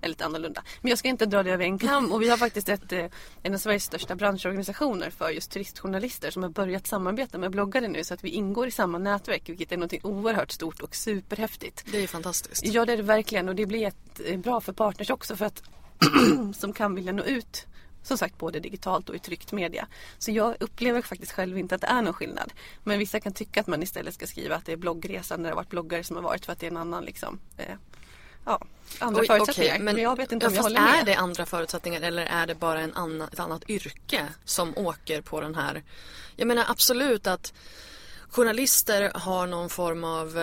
är 0.00 0.08
lite 0.08 0.24
annorlunda. 0.24 0.62
Men 0.80 0.90
jag 0.90 0.98
ska 0.98 1.08
inte 1.08 1.26
dra 1.26 1.42
det 1.42 1.50
över 1.50 1.64
en 1.64 1.78
kam. 1.78 2.12
Och 2.12 2.22
vi 2.22 2.28
har 2.28 2.36
faktiskt 2.36 2.68
ett, 2.68 2.92
eh, 2.92 3.06
en 3.42 3.54
av 3.54 3.58
Sveriges 3.58 3.84
största 3.84 4.14
branschorganisationer 4.14 5.10
för 5.10 5.30
just 5.30 5.50
turistjournalister 5.50 6.30
som 6.30 6.42
har 6.42 6.50
börjat 6.50 6.86
samarbeta 6.86 7.38
med 7.38 7.50
bloggare 7.50 7.88
nu. 7.88 8.04
Så 8.04 8.14
att 8.14 8.24
vi 8.24 8.28
ingår 8.28 8.66
i 8.66 8.70
samma 8.70 8.98
nätverk. 8.98 9.48
Vilket 9.48 9.72
är 9.72 9.76
något 9.76 9.92
oerhört 10.02 10.50
stort 10.50 10.80
och 10.80 10.94
superhäftigt. 10.94 11.84
Det 11.92 12.02
är 12.02 12.06
fantastiskt. 12.06 12.64
Ja, 12.64 12.84
det 12.84 12.92
är 12.92 12.96
det 12.96 13.02
verkligen. 13.02 13.48
Och 13.48 13.54
det 13.54 13.66
blir 13.66 13.86
ett, 13.86 14.20
eh, 14.24 14.38
bra 14.38 14.60
för 14.60 14.72
partners 14.72 15.10
också. 15.10 15.36
För 15.36 15.44
att 15.44 15.62
som 16.54 16.72
kan 16.72 16.94
vilja 16.94 17.12
nå 17.12 17.22
ut 17.22 17.66
som 18.02 18.18
sagt 18.18 18.38
både 18.38 18.60
digitalt 18.60 19.08
och 19.08 19.14
i 19.14 19.18
tryckt 19.18 19.52
media. 19.52 19.86
Så 20.18 20.30
jag 20.30 20.56
upplever 20.60 21.02
faktiskt 21.02 21.32
själv 21.32 21.58
inte 21.58 21.74
att 21.74 21.80
det 21.80 21.86
är 21.86 22.02
någon 22.02 22.14
skillnad. 22.14 22.52
Men 22.84 22.98
vissa 22.98 23.20
kan 23.20 23.32
tycka 23.32 23.60
att 23.60 23.66
man 23.66 23.82
istället 23.82 24.14
ska 24.14 24.26
skriva 24.26 24.56
att 24.56 24.66
det 24.66 24.72
är 24.72 24.76
bloggresan 24.76 25.42
när 25.42 25.48
det 25.48 25.54
har 25.54 25.56
varit 25.56 25.70
bloggare 25.70 26.04
som 26.04 26.16
har 26.16 26.22
varit 26.22 26.46
för 26.46 26.52
att 26.52 26.58
det 26.58 26.66
är 26.66 26.70
en 26.70 26.76
annan 26.76 27.04
liksom 27.04 27.38
eh, 27.56 27.74
ja, 28.44 28.60
andra 28.98 29.20
Oj, 29.20 29.26
förutsättningar. 29.26 29.74
okej, 29.74 29.84
men, 29.84 29.96
jag 29.96 30.16
vet 30.16 30.32
inte 30.32 30.46
om 30.46 30.54
jag 30.54 30.62
håller 30.62 30.80
med. 30.80 31.00
Är 31.00 31.04
det 31.04 31.14
andra 31.14 31.46
förutsättningar 31.46 32.00
eller 32.00 32.26
är 32.26 32.46
det 32.46 32.54
bara 32.54 32.80
en 32.80 32.94
annan, 32.94 33.28
ett 33.32 33.40
annat 33.40 33.70
yrke 33.70 34.26
som 34.44 34.78
åker 34.78 35.20
på 35.20 35.40
den 35.40 35.54
här? 35.54 35.82
Jag 36.36 36.48
menar 36.48 36.64
absolut 36.68 37.26
att 37.26 37.52
journalister 38.28 39.12
har 39.14 39.46
någon 39.46 39.70
form 39.70 40.04
av 40.04 40.38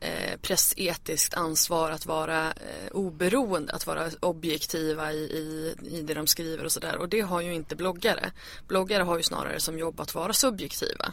eh, 0.00 0.32
eh, 0.32 0.36
pressetiskt 0.36 1.34
ansvar 1.34 1.90
att 1.90 2.06
vara 2.06 2.46
eh, 2.52 2.90
oberoende, 2.92 3.72
att 3.72 3.86
vara 3.86 4.10
objektiva 4.20 5.12
i, 5.12 5.16
i, 5.16 5.74
i 5.82 6.02
det 6.02 6.14
de 6.14 6.26
skriver 6.26 6.64
och 6.64 6.72
sådär. 6.72 6.96
Och 6.96 7.08
det 7.08 7.20
har 7.20 7.40
ju 7.40 7.54
inte 7.54 7.76
bloggare. 7.76 8.32
Bloggare 8.68 9.02
har 9.02 9.16
ju 9.16 9.22
snarare 9.22 9.60
som 9.60 9.78
jobb 9.78 10.00
att 10.00 10.14
vara 10.14 10.32
subjektiva. 10.32 11.12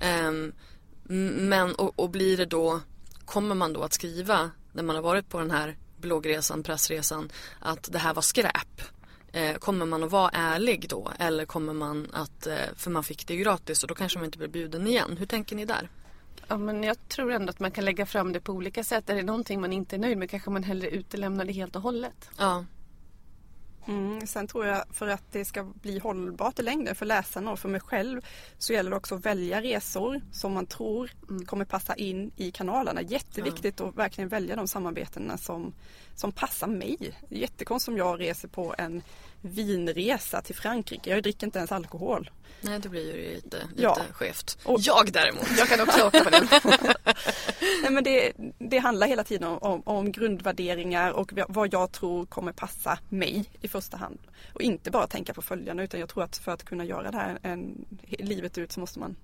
M- 0.00 0.52
men 1.48 1.74
och, 1.74 1.98
och 1.98 2.10
blir 2.10 2.36
det 2.36 2.46
då, 2.46 2.80
kommer 3.24 3.54
man 3.54 3.72
då 3.72 3.82
att 3.82 3.92
skriva 3.92 4.50
när 4.72 4.82
man 4.82 4.96
har 4.96 5.02
varit 5.02 5.28
på 5.28 5.38
den 5.38 5.50
här 5.50 5.76
bloggresan, 5.96 6.62
pressresan, 6.62 7.30
att 7.60 7.92
det 7.92 7.98
här 7.98 8.14
var 8.14 8.22
skräp? 8.22 8.82
Eh, 9.32 9.56
kommer 9.56 9.86
man 9.86 10.04
att 10.04 10.10
vara 10.10 10.30
ärlig 10.30 10.88
då 10.88 11.12
eller 11.18 11.44
kommer 11.44 11.72
man 11.72 12.08
att, 12.12 12.46
eh, 12.46 12.56
för 12.76 12.90
man 12.90 13.04
fick 13.04 13.26
det 13.26 13.34
ju 13.34 13.42
gratis 13.42 13.82
och 13.82 13.88
då 13.88 13.94
kanske 13.94 14.18
man 14.18 14.26
inte 14.26 14.38
blir 14.38 14.48
bjuden 14.48 14.86
igen. 14.86 15.16
Hur 15.18 15.26
tänker 15.26 15.56
ni 15.56 15.64
där? 15.64 15.88
Ja, 16.48 16.56
men 16.56 16.82
jag 16.82 17.08
tror 17.08 17.32
ändå 17.32 17.50
att 17.50 17.60
man 17.60 17.70
kan 17.70 17.84
lägga 17.84 18.06
fram 18.06 18.32
det 18.32 18.40
på 18.40 18.52
olika 18.52 18.84
sätt. 18.84 19.10
Är 19.10 19.14
det 19.14 19.22
någonting 19.22 19.60
man 19.60 19.72
inte 19.72 19.96
är 19.96 19.98
nöjd 19.98 20.18
med 20.18 20.30
kanske 20.30 20.50
man 20.50 20.64
hellre 20.64 20.88
utelämnar 20.90 21.44
det 21.44 21.52
helt 21.52 21.76
och 21.76 21.82
hållet. 21.82 22.30
Ja, 22.38 22.64
Mm, 23.86 24.26
sen 24.26 24.46
tror 24.46 24.66
jag 24.66 24.84
för 24.90 25.08
att 25.08 25.22
det 25.32 25.44
ska 25.44 25.62
bli 25.64 25.98
hållbart 25.98 26.58
i 26.58 26.62
längden 26.62 26.94
för 26.94 27.06
läsarna 27.06 27.50
och 27.52 27.58
för 27.58 27.68
mig 27.68 27.80
själv 27.80 28.20
så 28.58 28.72
gäller 28.72 28.90
det 28.90 28.96
också 28.96 29.14
att 29.14 29.26
välja 29.26 29.62
resor 29.62 30.20
som 30.32 30.52
man 30.52 30.66
tror 30.66 31.10
kommer 31.46 31.64
passa 31.64 31.94
in 31.94 32.30
i 32.36 32.50
kanalerna. 32.50 33.02
Jätteviktigt 33.02 33.80
att 33.80 33.94
verkligen 33.96 34.28
välja 34.28 34.56
de 34.56 34.68
samarbetena 34.68 35.38
som, 35.38 35.74
som 36.14 36.32
passar 36.32 36.66
mig. 36.66 36.96
Det 37.28 37.36
jättekonstigt 37.36 37.88
om 37.92 37.96
jag 37.98 38.20
reser 38.20 38.48
på 38.48 38.74
en 38.78 39.02
vinresa 39.40 40.42
till 40.42 40.54
Frankrike. 40.54 41.10
Jag 41.10 41.22
dricker 41.22 41.46
inte 41.46 41.58
ens 41.58 41.72
alkohol. 41.72 42.30
nej 42.60 42.78
det 42.78 42.88
blir 42.88 43.16
ju 43.16 43.34
lite, 43.34 43.56
lite 43.70 43.82
Ja. 43.82 43.98
skevt. 44.12 44.58
Och- 44.64 44.80
Jag 44.80 45.12
däremot. 45.12 45.58
Jag 45.58 45.68
kan 45.68 45.80
också 45.80 46.06
åka 46.06 46.24
på 46.24 46.30
den. 46.30 46.48
Nej, 47.82 47.90
men 47.92 48.04
det, 48.04 48.32
det 48.58 48.78
handlar 48.78 49.06
hela 49.06 49.24
tiden 49.24 49.48
om, 49.48 49.58
om, 49.58 49.82
om 49.86 50.12
grundvärderingar 50.12 51.10
och 51.10 51.32
vad 51.48 51.72
jag 51.74 51.92
tror 51.92 52.26
kommer 52.26 52.52
passa 52.52 52.98
mig 53.08 53.44
i 53.60 53.68
första 53.78 53.96
hand. 53.96 54.18
Och 54.52 54.62
inte 54.62 54.90
bara 54.90 55.06
tänka 55.06 55.34
på 55.34 55.42
följarna 55.42 55.82
utan 55.82 56.00
jag 56.00 56.08
tror 56.08 56.24
att 56.24 56.36
för 56.36 56.52
att 56.52 56.64
kunna 56.64 56.84
göra 56.84 57.10
det 57.10 57.16
här 57.16 57.38
en, 57.42 57.84
livet 58.18 58.58
ut 58.58 58.72
så 58.72 58.80
måste 58.80 58.98
man 58.98 59.16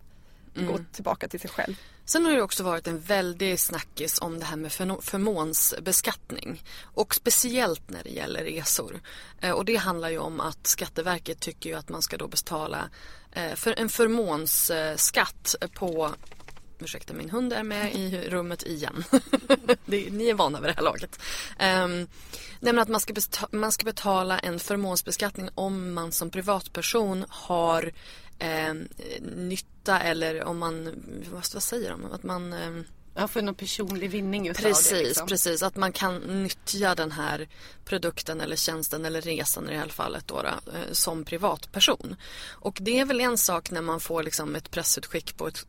gå 0.54 0.78
tillbaka 0.92 1.28
till 1.28 1.40
sig 1.40 1.50
själv. 1.50 1.74
Sen 2.04 2.24
har 2.24 2.32
det 2.32 2.42
också 2.42 2.62
varit 2.62 2.86
en 2.86 3.00
väldig 3.00 3.60
snackis 3.60 4.18
om 4.20 4.38
det 4.38 4.44
här 4.44 4.56
med 4.56 4.72
förmånsbeskattning. 5.02 6.62
Och 6.82 7.14
speciellt 7.14 7.90
när 7.90 8.02
det 8.02 8.10
gäller 8.10 8.44
resor. 8.44 9.00
Eh, 9.40 9.50
och 9.50 9.64
det 9.64 9.76
handlar 9.76 10.10
ju 10.10 10.18
om 10.18 10.40
att 10.40 10.66
Skatteverket 10.66 11.40
tycker 11.40 11.70
ju 11.70 11.76
att 11.76 11.88
man 11.88 12.02
ska 12.02 12.16
då 12.16 12.28
betala 12.28 12.90
eh, 13.32 13.54
för 13.54 13.74
en 13.78 13.88
förmånsskatt 13.88 15.54
på 15.74 16.10
Ursäkta, 16.80 17.14
min 17.14 17.30
hund 17.30 17.52
är 17.52 17.62
med 17.62 17.94
i 17.94 18.28
rummet 18.28 18.62
igen. 18.62 19.04
det, 19.84 20.10
ni 20.10 20.28
är 20.28 20.34
vana 20.34 20.60
vid 20.60 20.70
det 20.70 20.74
här 20.74 20.82
laget. 20.82 21.20
Um, 21.50 22.08
nej 22.60 22.72
men 22.72 22.78
att 22.78 22.88
man 22.88 23.00
ska, 23.00 23.12
beta- 23.12 23.48
man 23.56 23.72
ska 23.72 23.84
betala 23.84 24.38
en 24.38 24.58
förmånsbeskattning 24.58 25.48
om 25.54 25.92
man 25.94 26.12
som 26.12 26.30
privatperson 26.30 27.24
har 27.28 27.92
eh, 28.38 28.74
nytta 29.20 30.00
eller 30.00 30.44
om 30.44 30.58
man, 30.58 30.84
vad, 31.30 31.44
vad 31.54 31.62
säger 31.62 31.90
de? 31.90 32.12
Att 32.12 32.22
man 32.22 32.52
eh, 32.52 32.82
Ja, 33.14 33.28
för 33.28 33.42
någon 33.42 33.54
personlig 33.54 34.10
vinning 34.10 34.48
utav 34.48 34.62
Precis, 34.62 34.90
det. 34.90 35.02
Liksom. 35.02 35.26
precis. 35.26 35.62
Att 35.62 35.76
man 35.76 35.92
kan 35.92 36.18
nyttja 36.18 36.94
den 36.94 37.12
här 37.12 37.48
produkten 37.84 38.40
eller 38.40 38.56
tjänsten 38.56 39.04
eller 39.04 39.20
resan 39.20 39.68
i 39.68 39.72
det 39.72 39.78
här 39.78 39.88
fallet 39.88 40.28
då, 40.28 40.42
då, 40.42 40.72
eh, 40.72 40.92
som 40.92 41.24
privatperson. 41.24 42.16
Och 42.48 42.78
det 42.80 42.98
är 42.98 43.04
väl 43.04 43.20
en 43.20 43.38
sak 43.38 43.70
när 43.70 43.80
man 43.80 44.00
får 44.00 44.22
liksom 44.22 44.56
ett 44.56 44.70
pressutskick 44.70 45.36
på 45.36 45.48
ett, 45.48 45.66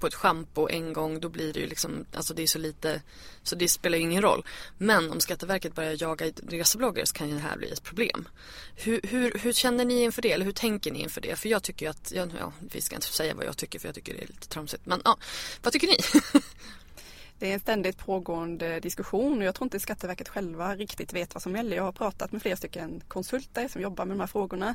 på 0.00 0.06
ett 0.06 0.14
schampo 0.14 0.68
en 0.68 0.92
gång. 0.92 1.20
Då 1.20 1.28
blir 1.28 1.52
det 1.52 1.60
ju 1.60 1.66
liksom, 1.66 2.04
alltså 2.14 2.34
det 2.34 2.42
är 2.42 2.46
så 2.46 2.58
lite, 2.58 3.02
så 3.42 3.54
det 3.56 3.68
spelar 3.68 3.98
ju 3.98 4.04
ingen 4.04 4.22
roll. 4.22 4.44
Men 4.78 5.12
om 5.12 5.20
Skatteverket 5.20 5.74
börjar 5.74 5.96
jaga 6.02 6.32
resebloggare 6.48 7.06
så 7.06 7.14
kan 7.14 7.28
ju 7.28 7.34
det 7.34 7.40
här 7.40 7.56
bli 7.56 7.70
ett 7.70 7.82
problem. 7.82 8.28
Hur, 8.74 9.00
hur, 9.02 9.38
hur 9.38 9.52
känner 9.52 9.84
ni 9.84 10.02
inför 10.02 10.22
det? 10.22 10.32
Eller 10.32 10.44
hur 10.44 10.52
tänker 10.52 10.92
ni 10.92 11.02
inför 11.02 11.20
det? 11.20 11.36
För 11.36 11.48
jag 11.48 11.62
tycker 11.62 11.86
ju 11.86 11.90
att, 11.90 12.12
ja, 12.14 12.26
ja, 12.38 12.52
vi 12.72 12.80
ska 12.80 12.94
inte 12.94 13.06
säga 13.06 13.34
vad 13.34 13.46
jag 13.46 13.56
tycker 13.56 13.78
för 13.78 13.88
jag 13.88 13.94
tycker 13.94 14.14
det 14.14 14.22
är 14.22 14.26
lite 14.26 14.48
tramsigt. 14.48 14.86
Men 14.86 15.02
ja, 15.04 15.16
vad 15.62 15.72
tycker 15.72 15.86
ni? 15.86 15.96
Det 17.42 17.50
är 17.50 17.54
en 17.54 17.60
ständigt 17.60 17.98
pågående 17.98 18.80
diskussion 18.80 19.38
och 19.38 19.44
jag 19.44 19.54
tror 19.54 19.66
inte 19.66 19.80
Skatteverket 19.80 20.28
själva 20.28 20.76
riktigt 20.76 21.12
vet 21.12 21.34
vad 21.34 21.42
som 21.42 21.56
gäller. 21.56 21.76
Jag 21.76 21.84
har 21.84 21.92
pratat 21.92 22.32
med 22.32 22.42
flera 22.42 22.56
stycken 22.56 23.02
konsulter 23.08 23.68
som 23.68 23.82
jobbar 23.82 24.04
med 24.04 24.16
de 24.16 24.20
här 24.20 24.26
frågorna. 24.26 24.74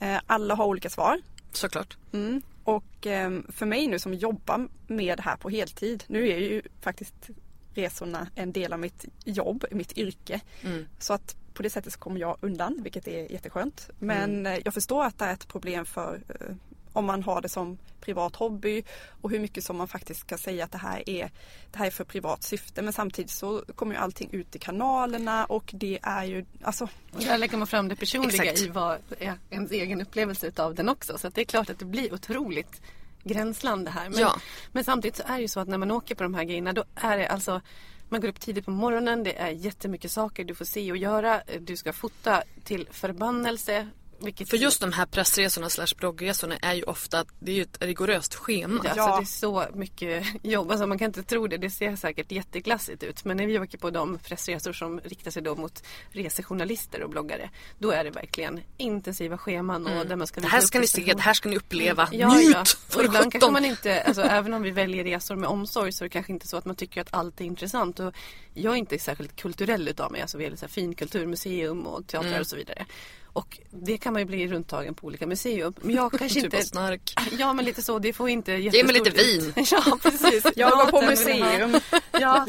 Eh, 0.00 0.20
Alla 0.26 0.54
har 0.54 0.66
olika 0.66 0.90
svar. 0.90 1.20
Såklart. 1.52 1.96
Mm. 2.12 2.42
Och 2.64 3.06
eh, 3.06 3.40
för 3.48 3.66
mig 3.66 3.86
nu 3.86 3.98
som 3.98 4.14
jobbar 4.14 4.68
med 4.86 5.18
det 5.18 5.22
här 5.22 5.36
på 5.36 5.50
heltid, 5.50 6.04
nu 6.06 6.28
är 6.28 6.38
ju 6.38 6.62
faktiskt 6.80 7.30
resorna 7.74 8.28
en 8.34 8.52
del 8.52 8.72
av 8.72 8.78
mitt 8.78 9.04
jobb, 9.24 9.64
mitt 9.70 9.98
yrke. 9.98 10.40
Mm. 10.62 10.86
Så 10.98 11.12
att 11.12 11.36
på 11.54 11.62
det 11.62 11.70
sättet 11.70 11.92
så 11.92 11.98
kommer 11.98 12.20
jag 12.20 12.36
undan, 12.40 12.80
vilket 12.82 13.08
är 13.08 13.32
jätteskönt. 13.32 13.90
Men 13.98 14.46
eh, 14.46 14.58
jag 14.64 14.74
förstår 14.74 15.04
att 15.04 15.18
det 15.18 15.24
är 15.24 15.32
ett 15.32 15.48
problem 15.48 15.86
för 15.86 16.22
eh, 16.28 16.56
om 16.92 17.04
man 17.04 17.22
har 17.22 17.40
det 17.40 17.48
som 17.48 17.78
privat 18.00 18.36
hobby 18.36 18.82
och 19.22 19.30
hur 19.30 19.40
mycket 19.40 19.64
som 19.64 19.76
man 19.76 19.88
faktiskt 19.88 20.20
ska 20.20 20.38
säga 20.38 20.64
att 20.64 20.72
det 20.72 20.78
här 20.78 21.08
är, 21.08 21.30
det 21.70 21.78
här 21.78 21.86
är 21.86 21.90
för 21.90 22.04
privat 22.04 22.42
syfte. 22.42 22.82
Men 22.82 22.92
samtidigt 22.92 23.30
så 23.30 23.64
kommer 23.74 23.94
ju 23.94 24.00
allting 24.00 24.28
ut 24.32 24.56
i 24.56 24.58
kanalerna 24.58 25.44
och 25.44 25.70
det 25.74 25.98
är 26.02 26.24
ju, 26.24 26.44
alltså 26.62 26.88
Och 27.12 27.20
där 27.20 27.38
lägger 27.38 27.56
man 27.58 27.66
fram 27.66 27.88
det 27.88 27.96
personliga 27.96 28.42
Exakt. 28.44 28.60
i 28.60 28.68
vad 28.68 28.98
är 29.18 29.38
ens 29.50 29.70
egen 29.70 30.00
upplevelse 30.00 30.46
utav 30.46 30.74
den 30.74 30.88
också. 30.88 31.18
Så 31.18 31.28
det 31.28 31.40
är 31.40 31.44
klart 31.44 31.70
att 31.70 31.78
det 31.78 31.84
blir 31.84 32.14
otroligt 32.14 32.80
gränsland 33.24 33.84
det 33.84 33.90
här. 33.90 34.08
Men, 34.10 34.20
Ja. 34.20 34.36
men 34.72 34.84
samtidigt 34.84 35.16
så 35.16 35.22
är 35.26 35.34
det 35.36 35.42
ju 35.42 35.48
så 35.48 35.60
att 35.60 35.68
när 35.68 35.78
man 35.78 35.90
åker 35.90 36.14
på 36.14 36.22
de 36.22 36.34
här 36.34 36.44
grejerna 36.44 36.72
då 36.72 36.84
är 36.94 37.18
det 37.18 37.28
alltså 37.28 37.60
man 38.08 38.20
går 38.20 38.28
upp 38.28 38.40
tidigt 38.40 38.64
på 38.64 38.70
morgonen, 38.70 39.22
det 39.22 39.38
är 39.38 39.48
jättemycket 39.50 40.10
saker 40.10 40.44
du 40.44 40.54
får 40.54 40.64
se 40.64 40.90
och 40.90 40.96
göra. 40.96 41.42
Du 41.60 41.76
ska 41.76 41.92
fota 41.92 42.42
till 42.64 42.88
förbannelse. 42.90 43.88
Vilket 44.24 44.50
För 44.50 44.56
just 44.56 44.80
de 44.80 44.92
här 44.92 45.06
pressresorna 45.06 45.70
slash 45.70 45.86
bloggresorna 45.96 46.56
är 46.56 46.74
ju 46.74 46.82
ofta, 46.82 47.24
det 47.40 47.52
är 47.52 47.56
ju 47.56 47.62
ett 47.62 47.76
rigoröst 47.82 48.34
schema. 48.34 48.80
Ja, 48.84 48.92
Ja. 48.96 49.06
Så 49.06 49.16
det 49.16 49.22
är 49.22 49.26
så 49.70 49.76
mycket 49.78 50.26
jobb. 50.42 50.70
Alltså 50.70 50.86
man 50.86 50.98
kan 50.98 51.06
inte 51.06 51.22
tro 51.22 51.46
det. 51.46 51.56
Det 51.58 51.70
ser 51.70 51.96
säkert 51.96 52.32
jätteklassigt 52.32 53.02
ut. 53.02 53.24
Men 53.24 53.36
när 53.36 53.46
vi 53.46 53.58
åker 53.58 53.78
på 53.78 53.90
de 53.90 54.18
pressresor 54.18 54.72
som 54.72 55.00
riktar 55.00 55.30
sig 55.30 55.42
då 55.42 55.54
mot 55.54 55.82
resejournalister 56.10 57.02
och 57.02 57.10
bloggare. 57.10 57.50
Då 57.78 57.90
är 57.90 58.04
det 58.04 58.10
verkligen 58.10 58.60
intensiva 58.76 59.38
scheman. 59.38 59.86
Och 59.86 60.06
där 60.06 60.16
man 60.16 60.26
ska 60.26 60.38
Mm. 60.40 60.48
Det 60.50 60.52
här 60.56 60.60
ska 60.60 60.80
ni 60.80 60.86
se, 60.86 61.12
det 61.14 61.20
här 61.20 61.34
ska 61.34 61.48
ni 61.48 61.56
uppleva. 61.56 62.08
Ja, 62.12 62.34
Njut! 62.34 62.52
ja. 62.54 62.64
För 62.88 62.98
Och 62.98 63.04
ibland 63.04 63.32
kanske 63.32 63.50
man 63.50 63.64
inte, 63.64 64.02
alltså, 64.02 64.22
även 64.22 64.54
om 64.54 64.62
vi 64.62 64.70
väljer 64.70 65.04
resor 65.04 65.36
med 65.36 65.48
omsorg 65.48 65.92
så 65.92 66.04
är 66.04 66.08
det 66.08 66.12
kanske 66.12 66.32
inte 66.32 66.48
så 66.48 66.56
att 66.56 66.64
man 66.64 66.76
tycker 66.76 67.00
att 67.00 67.08
allt 67.10 67.40
är 67.40 67.44
intressant. 67.44 68.00
Och 68.00 68.14
jag 68.54 68.72
är 68.72 68.76
inte 68.76 68.98
särskilt 68.98 69.36
kulturell 69.36 69.88
utav 69.88 70.12
mig. 70.12 70.20
Alltså 70.20 70.38
vi 70.38 70.44
är 70.44 70.56
så 70.56 70.60
här 70.60 70.68
finkulturmuseum 70.68 71.86
och 71.86 72.06
teatrar 72.06 72.28
Mm. 72.30 72.40
och 72.40 72.46
så 72.46 72.56
vidare. 72.56 72.86
Och 73.32 73.58
det 73.70 73.98
kan 73.98 74.12
man 74.12 74.22
ju 74.22 74.26
bli 74.26 74.48
runttagen 74.48 74.94
på 74.94 75.06
olika 75.06 75.26
museum. 75.26 75.74
Men 75.80 75.94
jag 75.94 76.12
kanske 76.18 76.40
Typ 76.40 76.54
inte... 76.54 76.66
snark. 76.66 77.14
Ja 77.38 77.52
men 77.52 77.64
lite 77.64 77.82
så, 77.82 77.98
det 77.98 78.12
får 78.12 78.28
inte 78.28 78.52
Ge 78.52 78.84
mig 78.84 78.94
lite 78.94 79.10
vin. 79.10 79.52
Ja 79.70 79.98
precis. 80.02 80.46
jag 80.56 80.70
går 80.70 80.90
på 80.90 81.02
museum. 81.02 81.80
Ja. 82.20 82.46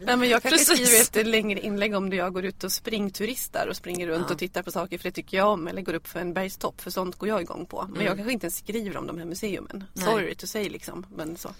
Nej, 0.00 0.16
men 0.16 0.28
jag 0.28 0.42
kanske 0.42 0.58
Precis. 0.74 1.06
skriver 1.06 1.22
ett 1.22 1.28
längre 1.28 1.60
inlägg 1.60 1.94
om 1.94 2.10
det 2.10 2.16
jag 2.16 2.32
går 2.32 2.44
ut 2.44 2.64
och 2.64 2.72
springturistar 2.72 3.66
och 3.66 3.76
springer 3.76 4.06
runt 4.06 4.24
Ja. 4.28 4.32
och 4.32 4.38
tittar 4.38 4.62
på 4.62 4.70
saker 4.70 4.98
för 4.98 5.04
det 5.04 5.12
tycker 5.12 5.36
jag 5.36 5.48
om. 5.48 5.68
Eller 5.68 5.82
går 5.82 5.94
upp 5.94 6.08
för 6.08 6.20
en 6.20 6.32
bergstopp 6.32 6.80
för 6.80 6.90
sånt 6.90 7.16
går 7.16 7.28
jag 7.28 7.40
igång 7.40 7.66
på. 7.66 7.88
Men 7.94 8.04
jag 8.06 8.16
kanske 8.16 8.32
inte 8.32 8.44
ens 8.46 8.56
skriver 8.58 8.96
om 8.96 9.06
de 9.06 9.18
här 9.18 9.24
museumen. 9.24 9.84
Nej. 9.92 10.04
Sorry 10.04 10.34
to 10.34 10.46
say 10.46 10.68
liksom. 10.68 11.06
Men 11.16 11.36
så. 11.36 11.50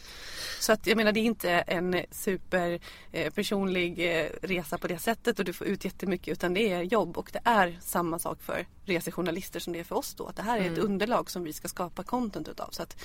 så 0.61 0.73
att 0.73 0.87
jag 0.87 0.97
menar 0.97 1.13
det 1.13 1.21
är 1.21 1.25
inte 1.25 1.51
en 1.51 2.03
super 2.11 2.81
eh, 3.13 3.23
eh, 3.23 4.31
resa 4.43 4.79
på 4.79 4.87
det 4.89 4.99
sättet 4.99 5.39
och 5.39 5.45
du 5.45 5.53
får 5.53 5.67
ut 5.67 5.85
jättemycket 5.85 6.29
utan 6.33 6.55
det 6.55 6.73
är 6.73 6.83
jobb 6.83 7.19
och 7.19 7.31
det 7.33 7.41
är 7.45 7.79
samma 7.83 8.19
sak 8.19 8.43
för 8.43 8.56
för 8.57 8.93
resejournalister 8.93 9.61
som 9.61 9.73
det 9.73 9.81
är 9.81 9.85
för 9.85 9.97
oss 9.97 10.15
då. 10.15 10.27
Att 10.27 10.37
det 10.37 10.43
här 10.43 10.57
är 10.57 10.61
ett 10.61 10.67
Mm. 10.79 10.85
underlag 10.85 11.31
som 11.31 11.45
vi 11.45 11.53
ska 11.53 11.69
skapa 11.69 12.03
content 12.03 12.49
utav. 12.49 12.69
Så 12.71 12.83
att, 12.83 12.97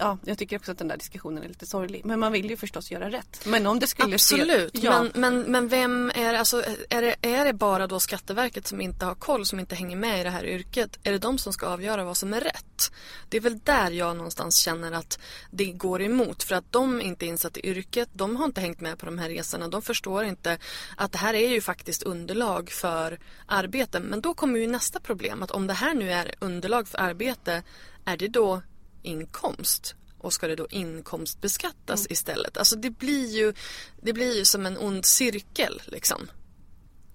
ja, 0.00 0.18
jag 0.24 0.38
tycker 0.38 0.56
också 0.56 0.72
att 0.72 0.78
den 0.78 0.88
där 0.88 0.96
diskussionen 0.96 1.42
är 1.42 1.48
lite 1.48 1.66
sorglig. 1.66 2.04
Men 2.04 2.20
man 2.20 2.32
vill 2.32 2.50
ju 2.50 2.56
förstås 2.56 2.90
göra 2.90 3.10
rätt. 3.10 3.46
Men 3.46 3.66
om 3.66 3.78
det 3.78 3.86
skulle 3.86 4.14
Absolut, 4.14 4.76
se... 4.76 4.86
Ja, 4.86 5.02
men, 5.02 5.10
men, 5.14 5.42
men 5.42 5.68
vem 5.68 6.12
är 6.14 6.34
alltså, 6.34 6.62
är 6.90 7.02
det, 7.02 7.14
är 7.22 7.44
det 7.44 7.52
bara 7.52 7.86
då 7.86 8.00
Skatteverket 8.00 8.66
som 8.66 8.80
inte 8.80 9.04
har 9.04 9.14
koll, 9.14 9.46
som 9.46 9.60
inte 9.60 9.74
hänger 9.74 9.96
med 9.96 10.20
i 10.20 10.24
det 10.24 10.30
här 10.30 10.44
yrket? 10.44 10.98
Är 11.02 11.12
det 11.12 11.18
de 11.18 11.38
som 11.38 11.52
ska 11.52 11.66
avgöra 11.66 12.04
vad 12.04 12.16
som 12.16 12.34
är 12.34 12.40
rätt? 12.40 12.92
Det 13.28 13.36
är 13.36 13.40
väl 13.40 13.58
där 13.58 13.90
jag 13.90 14.16
någonstans 14.16 14.56
känner 14.56 14.92
att 14.92 15.18
det 15.50 15.72
går 15.72 16.02
emot. 16.02 16.42
För 16.42 16.54
att 16.54 16.72
de 16.72 17.00
inte 17.00 17.26
är 17.26 17.28
insatta 17.28 17.60
i 17.60 17.66
yrket, 17.66 18.08
de 18.12 18.36
har 18.36 18.44
inte 18.44 18.60
hängt 18.60 18.80
med 18.80 18.98
på 18.98 19.06
de 19.06 19.18
här 19.18 19.28
resorna. 19.28 19.68
De 19.68 19.82
förstår 19.82 20.24
inte 20.24 20.58
att 20.96 21.12
det 21.12 21.18
här 21.18 21.34
är 21.34 21.48
ju 21.48 21.60
faktiskt 21.60 22.02
underlag 22.02 22.70
för 22.70 23.18
arbete. 23.46 24.00
Men 24.00 24.20
då 24.20 24.34
kommer 24.34 24.58
ju 24.58 24.66
nästa 24.66 25.00
problem, 25.00 25.42
att 25.42 25.50
om 25.50 25.66
det 25.66 25.74
här 25.74 25.94
nu 25.94 26.12
är 26.12 26.34
underlag 26.38 26.88
för 26.88 26.98
arbete, 26.98 27.62
är 28.04 28.16
det 28.16 28.28
då 28.28 28.62
inkomst? 29.02 29.94
och 30.20 30.32
ska 30.32 30.48
det 30.48 30.56
då 30.56 30.66
inkomstbeskattas 30.70 32.06
istället? 32.10 32.56
Alltså 32.56 32.76
det 32.76 32.90
blir 32.90 33.26
ju, 33.26 33.54
det 34.00 34.12
blir 34.12 34.38
ju 34.38 34.44
som 34.44 34.66
en 34.66 34.78
ond 34.78 35.04
cirkel 35.04 35.82
liksom. 35.86 36.30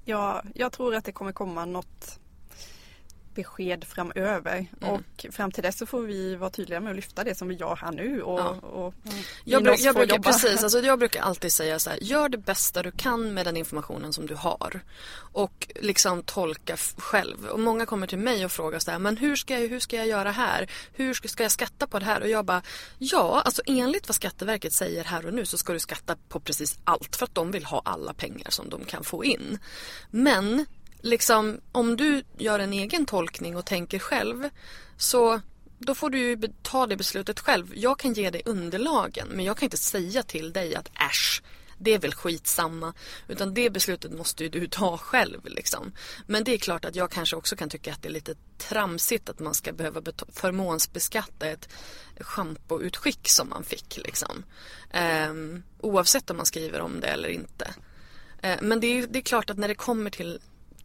Ja, 0.05 0.43
jag 0.55 0.71
tror 0.71 0.95
att 0.95 1.05
det 1.05 1.11
kommer 1.11 1.31
komma 1.31 1.65
något 1.65 2.19
besked 3.35 3.83
framöver 3.83 4.65
Mm. 4.81 4.93
och 4.93 5.25
fram 5.31 5.51
till 5.51 5.63
dess 5.63 5.77
så 5.77 5.85
får 5.85 6.01
vi 6.01 6.35
vara 6.35 6.49
tydliga 6.49 6.79
med 6.79 6.89
att 6.89 6.95
lyfta 6.95 7.23
det 7.23 7.35
som 7.35 7.47
vi 7.47 7.55
gör 7.55 7.75
här 7.75 7.91
nu 7.91 8.21
och, 8.21 8.39
Ja. 8.39 8.47
och 8.67 8.93
Jag, 9.43 9.59
Mina 9.61 9.71
bruk, 9.71 9.79
jag, 9.79 9.95
brukar, 9.95 10.15
jobba. 10.15 10.31
precis, 10.31 10.63
alltså 10.63 10.79
jag 10.79 10.99
brukar 10.99 11.21
alltid 11.29 11.53
säga 11.53 11.79
så 11.79 11.89
här, 11.89 11.99
gör 12.03 12.29
det 12.29 12.37
bästa 12.37 12.83
du 12.83 12.91
kan 12.91 13.33
med 13.33 13.45
den 13.45 13.57
informationen 13.57 14.13
som 14.13 14.25
du 14.27 14.35
har. 14.35 14.79
Och 15.33 15.67
liksom 15.75 16.23
tolka 16.23 16.77
själv. 16.97 17.45
Och 17.45 17.59
många 17.59 17.85
kommer 17.85 18.07
till 18.07 18.17
mig 18.19 18.45
och 18.45 18.51
frågar 18.51 18.79
så 18.79 18.91
här, 18.91 18.99
men 18.99 19.17
hur 19.17 19.35
ska, 19.35 19.59
jag, 19.59 19.67
hur 19.69 19.79
ska 19.79 19.95
jag 19.95 20.07
göra 20.07 20.31
här? 20.31 20.69
Hur 20.93 21.13
ska, 21.13 21.27
ska 21.27 21.43
jag 21.43 21.51
skatta 21.51 21.87
på 21.87 21.99
det 21.99 22.05
här? 22.05 22.21
Och 22.21 22.29
jag 22.29 22.45
bara, 22.45 22.61
ja, 22.97 23.41
alltså 23.45 23.61
enligt 23.65 24.07
vad 24.07 24.15
Skatteverket 24.15 24.73
säger 24.73 25.03
här 25.03 25.25
och 25.25 25.33
nu 25.33 25.45
så 25.45 25.57
ska 25.57 25.73
du 25.73 25.79
skatta 25.79 26.15
på 26.29 26.39
precis 26.39 26.77
allt. 26.83 27.15
För 27.15 27.25
att 27.25 27.35
de 27.35 27.51
vill 27.51 27.65
ha 27.65 27.81
alla 27.85 28.13
pengar 28.13 28.49
som 28.49 28.69
de 28.69 28.85
kan 28.85 29.03
få 29.03 29.23
in. 29.25 29.59
Men 30.11 30.65
liksom 31.05 31.59
om 31.71 31.97
du 31.97 32.23
gör 32.37 32.59
en 32.59 32.73
egen 32.73 33.05
tolkning 33.05 33.57
och 33.57 33.65
tänker 33.65 33.99
själv 33.99 34.49
så 34.97 35.41
då 35.79 35.95
får 35.95 36.09
du 36.09 36.17
ju 36.17 36.41
ta 36.61 36.87
det 36.87 36.97
beslutet 36.97 37.39
själv. 37.39 37.71
Jag 37.75 37.99
kan 37.99 38.13
ge 38.13 38.29
dig 38.29 38.41
underlagen 38.45 39.27
men 39.27 39.45
jag 39.45 39.57
kan 39.57 39.65
inte 39.65 39.77
säga 39.77 40.23
till 40.23 40.53
dig 40.53 40.75
att 40.75 40.89
äsch, 41.09 41.43
det 41.77 41.93
är 41.93 41.99
väl 41.99 42.13
skitsamma. 42.13 42.93
Utan 43.27 43.53
det 43.53 43.69
beslutet 43.69 44.11
måste 44.11 44.43
ju 44.43 44.49
du 44.49 44.67
ta 44.71 44.97
själv 44.97 45.45
liksom. 45.45 45.91
Men 46.27 46.43
det 46.43 46.53
är 46.53 46.57
klart 46.57 46.85
att 46.85 46.95
jag 46.95 47.11
kanske 47.11 47.35
också 47.35 47.55
kan 47.55 47.69
tycka 47.69 47.93
att 47.93 48.01
det 48.01 48.07
är 48.07 48.13
lite 48.13 48.35
tramsigt 48.57 49.29
att 49.29 49.39
man 49.39 49.53
ska 49.53 49.73
behöva 49.73 50.01
förmånsbeskatta 50.33 51.47
ett 51.47 51.69
schampoutskick 52.19 53.29
som 53.29 53.49
man 53.49 53.63
fick 53.63 53.97
liksom. 53.97 54.43
Ehm, 54.91 55.63
oavsett 55.79 56.29
om 56.29 56.37
man 56.37 56.45
skriver 56.45 56.81
om 56.81 56.99
det 56.99 57.07
eller 57.07 57.29
inte. 57.29 57.73
Ehm, 58.41 58.67
Men 58.67 58.79
det 58.79 58.87
är, 58.87 59.07
det 59.07 59.19
är 59.19 59.23
klart 59.23 59.49
att 59.49 59.57
när 59.57 59.67
det 59.67 59.75
kommer 59.75 60.09
till 60.09 60.39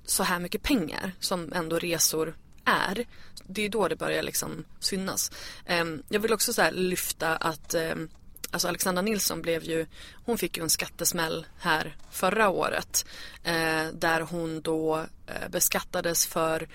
så 0.04 0.22
här 0.22 0.38
mycket 0.38 0.62
pengar 0.62 1.12
som 1.20 1.52
ändå 1.52 1.78
resor 1.78 2.36
är. 2.64 3.06
Det 3.46 3.62
är 3.62 3.68
då 3.68 3.88
det 3.88 3.96
börjar 3.96 4.22
liksom 4.22 4.64
synas. 4.80 5.30
Ehm, 5.66 6.02
jag 6.08 6.20
vill 6.20 6.32
också 6.32 6.52
så 6.52 6.62
här 6.62 6.72
lyfta 6.72 7.36
att 7.36 7.74
ehm, 7.74 8.08
Alltså 8.52 8.68
Alexandra 8.68 9.02
Nilsson 9.02 9.42
blev 9.42 9.64
ju, 9.64 9.86
hon 10.24 10.38
fick 10.38 10.56
ju 10.56 10.62
en 10.62 10.70
skattesmäll 10.70 11.46
här 11.58 11.96
förra 12.10 12.48
året. 12.48 13.06
Eh, 13.42 13.86
där 13.92 14.20
hon 14.20 14.60
då 14.60 15.06
eh, 15.26 15.48
beskattades 15.50 16.26
för 16.26 16.68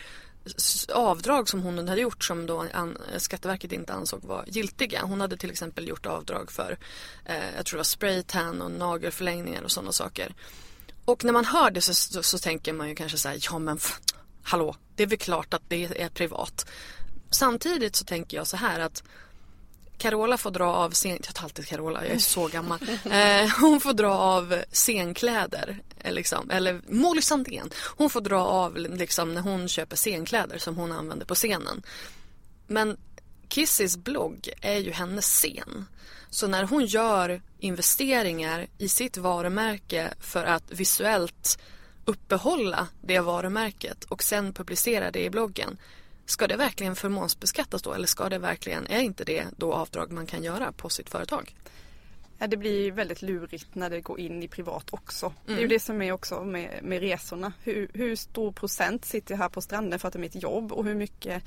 avdrag 0.94 1.50
som 1.50 1.62
hon 1.62 1.88
hade 1.88 2.02
gjort 2.02 2.24
som 2.24 2.46
då 2.46 2.66
Skatteverket 3.18 3.72
inte 3.72 3.94
ansåg 3.94 4.24
var 4.24 4.44
giltiga. 4.48 5.02
Hon 5.06 5.22
hade 5.22 5.38
till 5.38 5.52
exempel 5.52 5.88
gjort 5.88 6.06
avdrag 6.06 6.52
för, 6.52 6.78
eh, 7.26 7.56
jag 7.56 7.66
tror 7.66 7.78
det 7.78 7.80
var 7.80 7.84
spraytan 7.84 8.62
och 8.62 8.72
nagelförlängningar 8.72 9.62
och 9.62 9.72
sådana 9.72 9.92
saker. 9.92 10.34
Och 11.06 11.24
när 11.24 11.34
man 11.34 11.46
hör 11.46 11.72
det 11.72 11.82
så, 11.82 11.94
så, 11.94 12.24
så 12.24 12.38
tänker 12.38 12.74
man 12.74 12.90
ju 12.90 12.96
kanske 12.96 13.18
så 13.18 13.30
här, 13.30 13.38
ja 13.42 13.60
men 13.60 13.80
hallå, 14.44 14.76
det 14.96 15.04
är 15.04 15.08
väl 15.08 15.18
klart 15.18 15.54
att 15.54 15.64
det 15.68 16.02
är 16.02 16.10
privat. 16.10 16.66
Samtidigt 17.32 17.96
så 17.96 18.06
tänker 18.06 18.38
jag 18.38 18.48
så 18.48 18.58
här 18.58 18.80
att 18.80 19.04
Carola 19.98 20.38
får 20.38 20.52
dra 20.52 20.66
av 20.66 20.92
scen... 20.92 21.20
Jag 21.26 21.36
tar 21.36 21.44
alltid 21.44 21.68
Carola, 21.68 22.06
jag 22.06 22.16
är 22.16 22.20
så 22.20 22.48
gammal. 22.48 22.80
Eh, 23.12 23.50
hon 23.60 23.82
får 23.82 23.94
dra 23.94 24.14
av 24.14 24.56
scenkläder. 24.72 25.80
eh, 26.00 26.14
Liksom. 26.14 26.50
Eller 26.50 26.82
Molly 26.90 27.22
Sandén. 27.22 27.70
Hon 27.98 28.10
får 28.10 28.22
dra 28.22 28.40
av 28.46 28.78
liksom, 28.78 29.34
när 29.34 29.42
hon 29.42 29.68
köper 29.68 29.96
scenkläder 29.96 30.58
som 30.58 30.76
hon 30.76 30.92
använder 30.92 31.26
på 31.26 31.36
scenen. 31.36 31.84
Men 32.68 32.98
Kissys 33.56 33.98
blogg 33.98 34.50
är 34.62 34.78
ju 34.78 34.92
hennes 34.92 35.26
scen. 35.26 35.86
Så 36.30 36.48
när 36.48 36.64
hon 36.64 36.86
gör 36.86 37.42
investeringar 37.60 38.68
i 38.78 38.90
sitt 38.90 39.18
varumärke 39.18 40.14
för 40.20 40.44
att 40.44 40.72
visuellt 40.72 41.60
uppehålla 42.06 42.88
det 43.02 43.20
varumärket 43.20 44.04
och 44.04 44.24
sen 44.24 44.54
publicera 44.54 45.12
det 45.12 45.24
i 45.24 45.30
bloggen. 45.30 45.78
Ska 46.26 46.48
det 46.48 46.56
verkligen 46.56 46.96
förmånsbeskattas 46.96 47.82
då 47.82 47.94
eller 47.94 48.08
ska 48.08 48.30
det 48.30 48.38
verkligen, 48.38 48.88
är 48.88 49.00
inte 49.00 49.24
det 49.24 49.46
då 49.58 49.74
avdrag 49.74 50.12
man 50.12 50.26
kan 50.26 50.44
göra 50.44 50.72
på 50.72 50.90
sitt 50.90 51.10
företag? 51.10 51.56
Ja, 52.38 52.48
det 52.48 52.58
blir 52.58 52.92
väldigt 52.92 53.22
lurigt 53.22 53.76
när 53.76 53.90
det 53.90 54.02
går 54.02 54.20
in 54.20 54.44
i 54.44 54.48
privat 54.48 54.94
också. 54.94 55.34
Det 55.46 55.52
är 55.52 55.54
Mm. 55.58 55.62
ju 55.62 55.68
det 55.68 55.80
som 55.80 56.02
är 56.02 56.12
också 56.12 56.44
med, 56.44 56.80
med 56.84 57.00
resorna. 57.00 57.54
Hur, 57.64 57.92
hur 57.94 58.16
stor 58.16 58.52
procent 58.52 59.06
sitter 59.06 59.34
jag 59.34 59.40
här 59.40 59.50
på 59.50 59.62
stranden 59.62 60.00
för 60.00 60.08
att 60.08 60.14
det 60.14 60.20
är 60.20 60.22
mitt 60.22 60.44
jobb 60.44 60.72
och 60.72 60.86
hur 60.86 60.96
mycket 60.96 61.44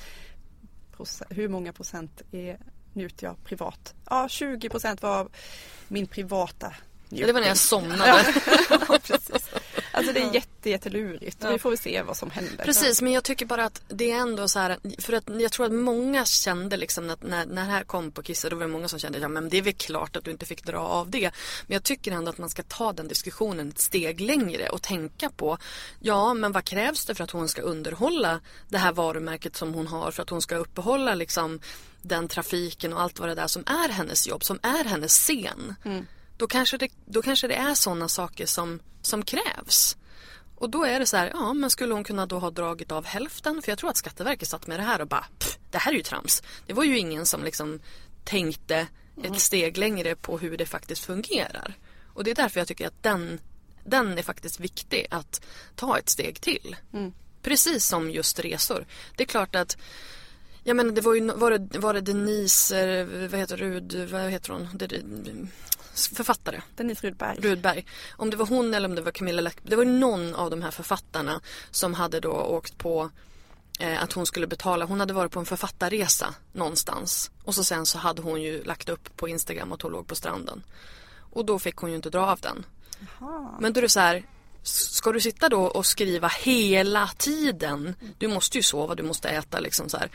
proce- 0.99 1.25
hur 1.31 1.49
många 1.49 1.73
procent 1.73 2.23
är, 2.33 2.59
njuter 2.93 3.27
jag 3.27 3.45
privat? 3.45 3.95
Ja, 4.11 4.29
20 4.29 4.69
procent 4.69 5.03
var 5.03 5.29
min 5.89 6.07
privata 6.07 6.75
Ja, 7.11 7.27
det 7.27 7.33
var 7.33 7.41
när 7.41 7.49
jag 7.49 7.57
somnade. 7.57 8.25
Ja, 8.71 8.99
precis. 9.03 9.49
Alltså 9.99 10.13
det 10.13 10.21
är 10.21 10.35
jätte, 10.35 10.71
jättelurigt. 10.71 11.39
Ja. 11.41 11.51
Vi 11.51 11.59
får 11.59 11.71
väl 11.71 11.79
se 11.79 12.03
vad 12.03 12.17
som 12.17 12.31
händer. 12.31 12.65
Precis, 12.65 13.03
men 13.03 13.13
jag 13.13 13.25
tycker 13.25 13.47
bara 13.47 13.65
att 13.65 13.83
det 13.89 14.11
är 14.11 14.17
ändå 14.17 14.49
så 14.49 14.59
här, 14.59 14.79
för 14.99 15.13
att 15.13 15.25
jag 15.41 15.53
tror 15.53 15.67
att 15.67 15.73
många 15.73 16.25
kände 16.25 16.77
liksom 16.77 17.11
att 17.11 17.23
när, 17.23 17.47
när 17.47 17.65
det 17.65 17.71
här 17.71 17.85
kom 17.85 18.11
på 18.13 18.23
Kissa, 18.23 18.49
då 18.51 18.57
var 18.57 18.63
det 18.63 18.73
många 18.73 18.89
som 18.89 18.99
kände, 18.99 19.19
ja 19.19 19.29
men 19.29 19.49
det 19.49 19.59
är 19.59 19.63
väl 19.63 19.75
klart 19.75 20.17
att 20.17 20.25
du 20.25 20.31
inte 20.31 20.47
fick 20.47 20.65
dra 20.65 20.79
av 20.79 21.11
det. 21.11 21.31
Men 21.67 21.75
jag 21.75 21.83
tycker 21.83 22.13
ändå 22.13 22.31
att 22.31 22.39
man 22.39 22.51
ska 22.51 22.63
ta 22.63 22.93
den 22.93 23.09
diskussionen 23.09 23.69
ett 23.69 23.79
steg 23.79 24.21
längre 24.21 24.69
och 24.69 24.83
tänka 24.83 25.31
på, 25.31 25.59
ja 26.01 26.35
men 26.35 26.53
vad 26.53 26.65
krävs 26.65 27.05
det 27.05 27.15
för 27.15 27.25
att 27.25 27.31
hon 27.31 27.49
ska 27.49 27.63
underhålla 27.63 28.41
det 28.69 28.79
här 28.79 28.93
varumärket 28.93 29.57
som 29.57 29.75
hon 29.75 29.87
har, 29.87 30.11
för 30.11 30.23
att 30.23 30.31
hon 30.31 30.43
ska 30.43 30.57
uppehålla 30.57 31.15
liksom 31.15 31.61
den 32.03 32.29
trafiken 32.29 32.93
och 32.93 33.01
allt 33.01 33.19
vad 33.19 33.29
det 33.29 33.35
där 33.35 33.47
som 33.47 33.63
är 33.67 33.89
hennes 33.89 34.29
jobb, 34.29 34.45
som 34.45 34.59
är 34.63 34.85
hennes 34.85 35.13
scen. 35.13 35.75
Då, 36.37 36.47
kanske 36.47 36.77
det, 36.77 36.89
då 37.07 37.23
kanske 37.23 37.49
det 37.49 37.55
är 37.55 37.75
sådana 37.75 38.09
saker 38.09 38.47
som, 38.47 38.81
som 39.09 39.23
krävs. 39.23 39.97
Och 40.55 40.71
då 40.71 40.85
är 40.85 41.01
det 41.01 41.07
så 41.07 41.17
här, 41.17 41.31
ja 41.35 41.53
men 41.55 41.71
skulle 41.71 41.95
hon 41.95 42.05
kunna 42.05 42.27
då 42.27 42.39
ha 42.39 42.51
dragit 42.51 42.93
av 42.93 43.05
hälften? 43.05 43.63
För 43.63 43.71
jag 43.73 43.79
tror 43.79 43.91
att 43.91 43.97
Skatteverket 43.97 44.49
satt 44.49 44.67
med 44.67 44.79
det 44.79 44.85
här 44.85 45.01
och 45.01 45.09
bara, 45.09 45.27
"Pff, 45.39 45.59
det 45.71 45.79
här 45.79 45.93
är 45.93 45.97
ju 45.97 46.03
trams. 46.03 46.43
Det 46.67 46.73
var 46.73 46.85
ju 46.85 46.99
ingen 46.99 47.27
som 47.27 47.45
liksom 47.45 47.81
tänkte 48.25 48.87
ett 49.23 49.41
steg 49.41 49.77
längre 49.79 50.15
på 50.17 50.39
hur 50.39 50.57
det 50.57 50.67
faktiskt 50.67 51.05
fungerar. 51.05 51.75
Och 52.15 52.25
det 52.25 52.31
är 52.31 52.35
därför 52.35 52.61
jag 52.61 52.69
tycker 52.69 52.87
att 52.87 53.03
den, 53.03 53.41
den 53.85 54.19
är 54.19 54.23
faktiskt 54.23 54.61
viktig 54.61 55.07
att 55.11 55.41
ta 55.77 55.99
ett 55.99 56.09
steg 56.09 56.41
till. 56.41 56.77
Precis 57.43 57.87
som 57.87 58.11
just 58.11 58.39
resor. 58.39 58.87
Det 59.17 59.23
är 59.23 59.27
klart 59.27 59.55
att 59.55 59.77
jag 60.65 60.77
menar 60.77 60.93
det 60.93 61.01
var 61.01 61.15
ju, 61.15 61.33
var 61.33 61.51
det, 61.59 61.79
var 61.79 61.95
det 61.95 62.01
Denise, 62.01 62.81
eh, 62.81 63.07
vad 63.07 63.41
heter 63.41 63.57
Rud, 63.57 64.09
vad 64.11 64.31
heter 64.31 64.53
hon? 64.53 65.49
Författare. 65.99 66.61
Denise 66.77 67.07
Rudberg. 67.07 67.39
Rudberg. 67.41 67.85
Om 68.11 68.31
det 68.31 68.37
var 68.37 68.47
hon 68.47 68.75
eller 68.75 68.89
om 68.89 68.95
det 68.95 69.03
var 69.03 69.13
Camilla 69.13 69.41
Läckberg. 69.43 69.71
Det 69.71 69.77
var 69.77 69.85
någon 69.85 70.35
av 70.35 70.51
de 70.51 70.63
här 70.63 70.71
författarna 70.71 71.41
som 71.71 71.95
hade 71.95 72.21
då 72.21 72.33
åkt 72.33 72.79
på 72.79 73.11
eh, 73.81 74.03
att 74.03 74.13
hon 74.13 74.27
skulle 74.27 74.47
betala. 74.47 74.85
Hon 74.85 75.01
hade 75.01 75.13
varit 75.13 75.33
på 75.33 75.41
en 75.41 75.47
författarresa 75.47 76.35
någonstans. 76.53 77.31
Och 77.45 77.55
så 77.55 77.65
sen 77.65 77.87
så 77.87 77.99
hade 77.99 78.23
hon 78.23 78.43
ju 78.43 78.65
lagt 78.65 78.89
upp 78.89 79.17
på 79.17 79.29
Instagram 79.29 79.73
att 79.73 79.83
hon 79.83 79.93
låg 79.93 80.07
på 80.07 80.15
stranden. 80.15 80.63
Och 81.31 81.45
då 81.45 81.59
fick 81.59 81.77
hon 81.77 81.91
ju 81.91 81.97
inte 81.97 82.11
dra 82.11 82.27
av 82.27 82.41
den. 82.41 82.67
Men 83.61 83.73
då 83.73 83.81
är 83.81 83.83
det 83.83 83.89
så 83.89 84.01
här. 84.01 84.25
Ska 84.63 85.13
du 85.13 85.21
sitta 85.21 85.49
då 85.49 85.63
och 85.63 85.87
skriva 85.87 86.29
hela 86.29 87.07
tiden? 87.07 87.95
Du 88.19 88.29
måste 88.29 88.59
ju 88.59 88.63
sova, 88.63 88.95
du 88.95 89.03
måste 89.03 89.29
äta 89.29 89.61
liksom 89.61 89.89
så 89.89 89.97
här. 89.97 90.11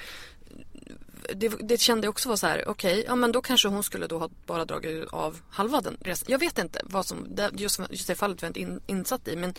Det, 1.36 1.49
det 1.49 1.78
kände 1.78 2.05
jag 2.05 2.09
också 2.09 2.30
var 2.30 2.36
så 2.36 2.47
här, 2.47 2.67
okej, 2.67 3.03
ja 3.07 3.15
men 3.15 3.32
då 3.32 3.41
kanske 3.41 3.67
hon 3.67 3.84
skulle 3.84 4.07
då 4.07 4.19
ha 4.19 4.30
bara 4.45 4.65
dragit 4.65 5.07
av 5.09 5.39
halva 5.49 5.82
den 5.82 5.97
resan. 6.01 6.26
Jag 6.30 6.39
vet 6.39 6.57
inte 6.57 6.82
vad 6.84 7.05
som, 7.05 7.28
just, 7.53 7.80
just 7.89 8.07
det 8.07 8.15
fallet 8.15 8.41
var 8.41 8.47
jag 8.47 8.49
inte 8.49 8.59
in, 8.59 8.82
insatt 8.88 9.28
i 9.28 9.36
men 9.36 9.53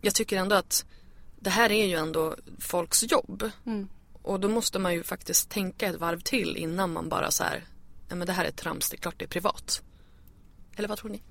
jag 0.00 0.14
tycker 0.14 0.36
ändå 0.36 0.56
att 0.56 0.84
det 1.40 1.50
här 1.50 1.72
är 1.72 1.86
ju 1.86 1.94
ändå 1.94 2.36
folks 2.58 3.12
jobb. 3.12 3.50
Och 4.22 4.40
då 4.40 4.48
måste 4.48 4.78
man 4.78 4.94
ju 4.94 5.02
faktiskt 5.02 5.50
tänka 5.50 5.86
ett 5.86 5.96
varv 5.96 6.20
till 6.20 6.56
innan 6.56 6.92
man 6.92 7.08
bara 7.08 7.30
så 7.30 7.44
här, 7.44 7.64
ja 8.08 8.14
men 8.14 8.26
det 8.26 8.32
här 8.32 8.44
är 8.44 8.50
trams, 8.50 8.90
det 8.90 8.96
är 8.96 9.00
klart 9.00 9.14
det 9.18 9.24
är 9.24 9.28
privat. 9.28 9.82
Eller 10.76 10.88
vad 10.88 10.98
tror 10.98 11.10
ni? 11.10 11.22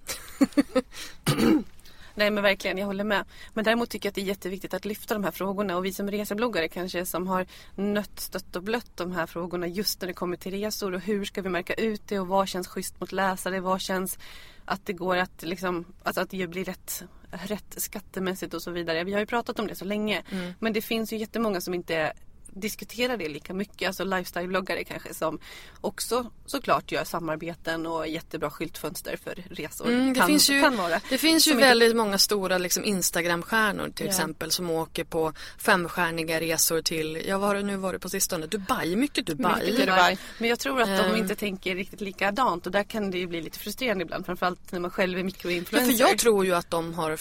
Nej 2.19 2.31
men 2.31 2.43
verkligen, 2.43 2.77
jag 2.77 2.85
håller 2.85 3.03
med. 3.03 3.25
Men 3.53 3.63
däremot 3.63 3.89
tycker 3.89 4.07
jag 4.07 4.11
att 4.11 4.15
det 4.15 4.21
är 4.21 4.25
jätteviktigt 4.25 4.73
att 4.73 4.85
lyfta 4.85 5.13
de 5.13 5.23
här 5.23 5.31
frågorna 5.31 5.77
och 5.77 5.85
vi 5.85 5.93
som 5.93 6.11
resebloggare 6.11 6.67
kanske 6.67 7.05
som 7.05 7.27
har 7.27 7.45
nött, 7.75 8.19
stött 8.19 8.55
och 8.55 8.63
blött 8.63 8.91
de 8.97 9.11
här 9.11 9.25
frågorna 9.25 9.67
just 9.67 10.01
när 10.01 10.07
det 10.07 10.13
kommer 10.13 10.37
till 10.37 10.51
resor 10.51 10.93
och 10.93 11.01
hur 11.01 11.25
ska 11.25 11.41
vi 11.41 11.49
märka 11.49 11.73
ut 11.73 12.01
det 12.07 12.19
och 12.19 12.27
vad 12.27 12.47
känns 12.47 12.67
schysst 12.67 12.99
mot 12.99 13.11
läsare, 13.11 13.59
vad 13.59 13.81
känns 13.81 14.19
att 14.65 14.85
det 14.85 14.93
går 14.93 15.17
att 15.17 15.43
liksom, 15.43 15.85
alltså 16.03 16.21
att 16.21 16.29
det 16.29 16.47
blir 16.47 16.65
rätt, 16.65 17.03
rätt 17.31 17.73
skattemässigt 17.77 18.53
och 18.53 18.61
så 18.61 18.71
vidare. 18.71 19.03
Vi 19.03 19.13
har 19.13 19.19
ju 19.19 19.25
pratat 19.25 19.59
om 19.59 19.67
det 19.67 19.75
så 19.75 19.85
länge 19.85 20.23
Mm. 20.31 20.53
men 20.59 20.73
det 20.73 20.81
finns 20.81 21.13
ju 21.13 21.17
jättemånga 21.17 21.61
som 21.61 21.73
inte 21.73 22.13
diskuterar 22.53 23.17
det 23.17 23.29
lika 23.29 23.53
mycket. 23.53 23.87
Alltså 23.87 24.03
lifestyle-bloggare 24.03 24.83
kanske 24.83 25.13
som 25.13 25.39
också 25.81 26.31
såklart 26.45 26.91
gör 26.91 27.03
samarbeten 27.03 27.85
och 27.87 28.07
jättebra 28.07 28.49
skyltfönster 28.49 29.17
för 29.23 29.43
resor. 29.49 29.87
Mm, 29.87 30.13
det, 30.13 30.19
kan, 30.19 30.27
finns 30.27 30.49
ju, 30.49 30.69
vara. 30.69 31.01
det 31.09 31.17
finns 31.17 31.47
ju 31.47 31.53
väldigt 31.55 31.95
många 31.95 32.17
stora 32.17 32.57
liksom, 32.57 32.83
Instagram-stjärnor 32.85 33.89
till 33.95 34.05
Ja. 34.05 34.09
exempel 34.11 34.51
som 34.51 34.69
åker 34.69 35.03
på 35.03 35.33
femstjärniga 35.57 36.39
resor 36.41 36.81
till, 36.81 37.23
ja 37.27 37.37
vad 37.37 37.47
har 37.47 37.55
du 37.55 37.63
nu 37.63 37.77
varit 37.77 38.01
på 38.01 38.09
sistone? 38.09 38.45
Dubai, 38.47 38.95
mycket 38.95 39.25
Dubai. 39.25 39.61
Mycket 39.71 39.79
Dubai. 39.85 40.17
Men 40.37 40.49
jag 40.49 40.59
tror 40.59 40.81
att 40.81 40.87
de 40.87 40.93
Ehm. 41.09 41.15
inte 41.15 41.35
tänker 41.35 41.75
riktigt 41.75 42.01
likadant 42.01 42.65
och 42.65 42.71
där 42.71 42.83
kan 42.83 43.11
det 43.11 43.17
ju 43.17 43.27
bli 43.27 43.41
lite 43.41 43.59
frustrerande 43.59 44.03
ibland. 44.03 44.25
Framförallt 44.25 44.71
när 44.71 44.79
man 44.79 44.91
själv 44.91 45.13
är 45.13 45.19
Ja, 45.19 45.25
mikroinfluencer. 45.25 45.91
för 45.93 45.99
jag 45.99 46.17
tror 46.17 46.45
ju 46.45 46.55
att 46.55 46.69
de 46.71 46.93
har 46.93 47.17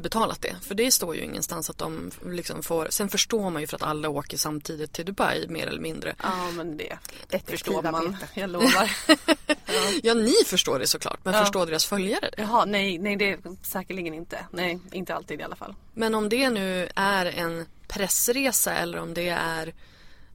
betalat 0.00 0.40
det. 0.42 0.56
För 0.62 0.74
det 0.74 0.90
står 0.90 1.16
ju 1.16 1.22
ingenstans 1.22 1.70
att 1.70 1.78
de 1.78 2.10
liksom 2.26 2.62
får... 2.62 2.86
Sen 2.90 3.08
förstår 3.08 3.50
man 3.50 3.62
ju 3.62 3.66
för 3.66 3.76
att 3.76 3.82
alla 3.82 4.08
åker 4.08 4.36
samtidigt 4.36 4.81
till 4.86 5.04
Dubai 5.04 5.46
mer 5.48 5.66
eller 5.66 5.80
mindre. 5.80 6.14
Ja 6.22 6.50
men 6.50 6.76
det 6.76 6.98
förstår 7.46 7.82
man. 7.82 8.16
Jag 8.34 8.50
lovar. 8.50 8.90
Ja, 10.02 10.14
ni 10.14 10.34
förstår 10.46 10.78
det 10.78 10.86
såklart. 10.86 11.18
Men 11.22 11.34
Ja. 11.34 11.40
förstår 11.40 11.66
deras 11.66 11.84
följare 11.86 12.30
det? 12.36 12.42
Jaha, 12.42 12.64
nej, 12.64 12.98
nej 12.98 13.16
det 13.16 13.30
är 13.30 13.38
säkerligen 13.62 14.14
inte. 14.14 14.46
Nej, 14.50 14.78
inte 14.92 15.14
alltid 15.14 15.40
i 15.40 15.42
alla 15.42 15.56
fall. 15.56 15.74
Men 15.94 16.14
om 16.14 16.28
det 16.28 16.50
nu 16.50 16.88
är 16.94 17.26
en 17.26 17.66
pressresa 17.88 18.74
eller 18.74 18.98
om 18.98 19.14
det 19.14 19.28
är 19.28 19.74